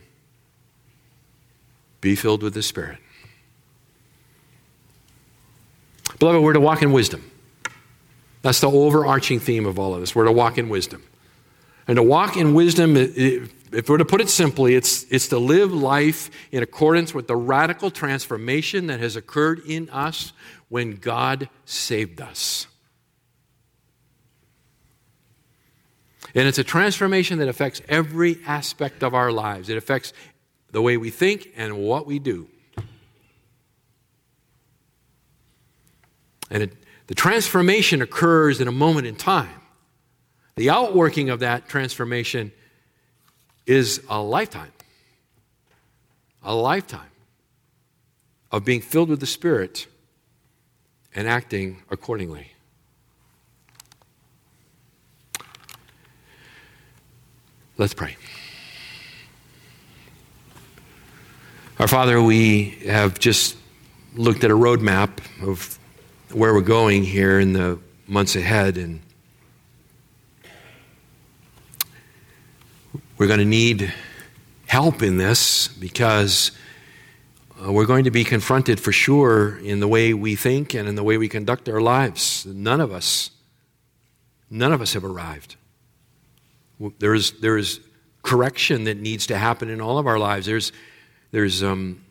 Be 2.01 2.15
filled 2.15 2.43
with 2.43 2.53
the 2.53 2.63
Spirit. 2.63 2.99
Beloved, 6.19 6.41
we're 6.41 6.53
to 6.53 6.59
walk 6.59 6.81
in 6.81 6.91
wisdom. 6.91 7.29
That's 8.41 8.59
the 8.59 8.69
overarching 8.69 9.39
theme 9.39 9.65
of 9.65 9.79
all 9.79 9.93
of 9.93 10.01
this. 10.01 10.15
We're 10.15 10.25
to 10.25 10.31
walk 10.31 10.57
in 10.57 10.69
wisdom. 10.69 11.03
And 11.87 11.97
to 11.97 12.03
walk 12.03 12.37
in 12.37 12.53
wisdom, 12.53 12.95
if 12.95 13.89
we're 13.89 13.97
to 13.97 14.05
put 14.05 14.21
it 14.21 14.29
simply, 14.29 14.75
it's, 14.75 15.05
it's 15.11 15.27
to 15.29 15.37
live 15.37 15.73
life 15.73 16.29
in 16.51 16.63
accordance 16.63 17.13
with 17.13 17.27
the 17.27 17.35
radical 17.35 17.91
transformation 17.91 18.87
that 18.87 18.99
has 18.99 19.15
occurred 19.15 19.61
in 19.67 19.89
us 19.89 20.31
when 20.69 20.95
God 20.95 21.49
saved 21.65 22.21
us. 22.21 22.67
And 26.35 26.49
it's 26.49 26.59
a 26.59 26.63
transformation 26.65 27.39
that 27.39 27.47
affects 27.47 27.81
every 27.87 28.39
aspect 28.45 29.03
of 29.03 29.13
our 29.13 29.31
lives. 29.31 29.69
It 29.69 29.77
affects 29.77 30.11
the 30.71 30.81
way 30.81 30.97
we 30.97 31.09
think 31.09 31.49
and 31.55 31.77
what 31.77 32.05
we 32.05 32.19
do. 32.19 32.49
And 36.51 36.63
it, 36.63 36.73
the 37.07 37.15
transformation 37.15 38.01
occurs 38.01 38.59
in 38.59 38.67
a 38.67 38.71
moment 38.71 39.07
in 39.07 39.15
time. 39.15 39.61
The 40.57 40.69
outworking 40.69 41.29
of 41.29 41.39
that 41.39 41.69
transformation 41.69 42.51
is 43.65 44.03
a 44.09 44.21
lifetime. 44.21 44.71
A 46.43 46.53
lifetime 46.53 47.09
of 48.51 48.65
being 48.65 48.81
filled 48.81 49.09
with 49.09 49.21
the 49.21 49.25
Spirit 49.25 49.87
and 51.15 51.27
acting 51.27 51.81
accordingly. 51.89 52.54
Let's 57.77 57.93
pray. 57.93 58.15
Our 61.79 61.87
Father, 61.87 62.21
we 62.21 62.69
have 62.87 63.19
just 63.19 63.57
looked 64.15 64.43
at 64.43 64.51
a 64.51 64.55
roadmap 64.55 65.19
of 65.41 65.77
where 66.31 66.53
we're 66.53 66.61
going 66.61 67.03
here 67.03 67.39
in 67.39 67.53
the 67.53 67.79
months 68.07 68.35
ahead, 68.35 68.77
and 68.77 69.01
we're 73.17 73.27
going 73.27 73.39
to 73.39 73.45
need 73.45 73.93
help 74.67 75.01
in 75.01 75.17
this 75.17 75.67
because 75.67 76.51
uh, 77.61 77.71
we're 77.71 77.85
going 77.85 78.05
to 78.05 78.11
be 78.11 78.23
confronted 78.23 78.79
for 78.79 78.91
sure 78.91 79.57
in 79.57 79.79
the 79.79 79.87
way 79.87 80.13
we 80.13 80.35
think 80.35 80.73
and 80.73 80.87
in 80.87 80.95
the 80.95 81.03
way 81.03 81.17
we 81.17 81.27
conduct 81.27 81.67
our 81.67 81.81
lives. 81.81 82.45
None 82.45 82.79
of 82.79 82.91
us 82.91 83.31
None 84.49 84.71
of 84.71 84.81
us 84.81 84.93
have 84.93 85.03
arrived. 85.03 85.55
There 86.99 87.13
is, 87.13 87.31
there 87.39 87.57
is 87.57 87.79
correction 88.21 88.85
that 88.85 88.97
needs 88.97 89.27
to 89.27 89.37
happen 89.37 89.69
in 89.69 89.79
all 89.79 89.97
of 89.97 90.07
our 90.07 90.19
lives. 90.19 90.45
There's, 90.45 90.71
there's 91.31 91.63
um, 91.63 92.03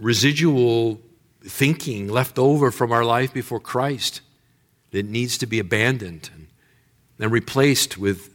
residual 0.00 1.00
thinking 1.42 2.08
left 2.08 2.38
over 2.38 2.70
from 2.70 2.92
our 2.92 3.04
life 3.04 3.32
before 3.32 3.60
Christ 3.60 4.20
that 4.90 5.06
needs 5.06 5.38
to 5.38 5.46
be 5.46 5.58
abandoned 5.58 6.30
and, 6.34 6.46
and 7.18 7.30
replaced 7.30 7.98
with, 7.98 8.34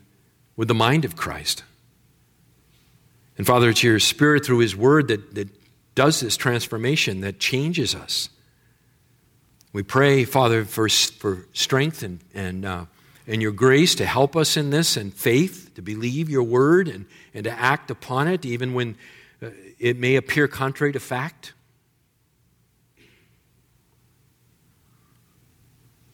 with 0.55 0.67
the 0.67 0.73
mind 0.73 1.03
of 1.03 1.15
Christ. 1.15 1.63
And 3.37 3.45
Father, 3.45 3.69
it's 3.69 3.83
your 3.83 3.99
Spirit 3.99 4.45
through 4.45 4.59
His 4.59 4.75
Word 4.75 5.09
that, 5.09 5.35
that 5.35 5.49
does 5.93 6.19
this 6.21 6.37
transformation, 6.37 7.21
that 7.21 7.39
changes 7.39 7.93
us. 7.93 8.29
We 9.73 9.83
pray, 9.83 10.23
Father, 10.23 10.63
for, 10.63 10.87
for 10.87 11.45
strength 11.51 12.01
and, 12.01 12.21
and, 12.33 12.65
uh, 12.65 12.85
and 13.27 13.41
your 13.41 13.51
grace 13.51 13.95
to 13.95 14.05
help 14.05 14.35
us 14.35 14.55
in 14.55 14.69
this 14.69 14.97
and 14.97 15.13
faith 15.13 15.71
to 15.75 15.81
believe 15.81 16.29
your 16.29 16.43
word 16.43 16.87
and, 16.87 17.05
and 17.33 17.43
to 17.45 17.51
act 17.51 17.89
upon 17.89 18.27
it, 18.27 18.45
even 18.45 18.73
when 18.73 18.95
uh, 19.41 19.49
it 19.79 19.97
may 19.97 20.15
appear 20.15 20.47
contrary 20.47 20.93
to 20.93 20.99
fact. 20.99 21.53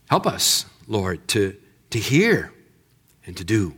Help 0.09 0.27
us, 0.27 0.65
Lord, 0.87 1.27
to, 1.29 1.55
to 1.91 1.99
hear 1.99 2.51
and 3.25 3.37
to 3.37 3.43
do. 3.43 3.75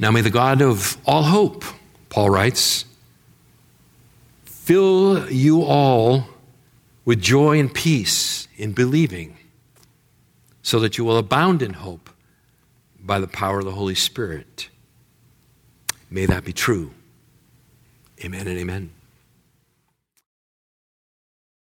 Now 0.00 0.12
may 0.12 0.20
the 0.20 0.30
God 0.30 0.62
of 0.62 0.96
all 1.04 1.24
hope, 1.24 1.64
Paul 2.08 2.30
writes, 2.30 2.84
fill 4.44 5.28
you 5.30 5.62
all 5.62 6.28
with 7.08 7.22
joy 7.22 7.58
and 7.58 7.72
peace 7.72 8.46
in 8.58 8.72
believing, 8.72 9.34
so 10.60 10.78
that 10.78 10.98
you 10.98 11.04
will 11.06 11.16
abound 11.16 11.62
in 11.62 11.72
hope 11.72 12.10
by 13.00 13.18
the 13.18 13.26
power 13.26 13.60
of 13.60 13.64
the 13.64 13.70
Holy 13.70 13.94
Spirit. 13.94 14.68
May 16.10 16.26
that 16.26 16.44
be 16.44 16.52
true. 16.52 16.90
Amen 18.22 18.46
and 18.46 18.58
amen. 18.58 18.90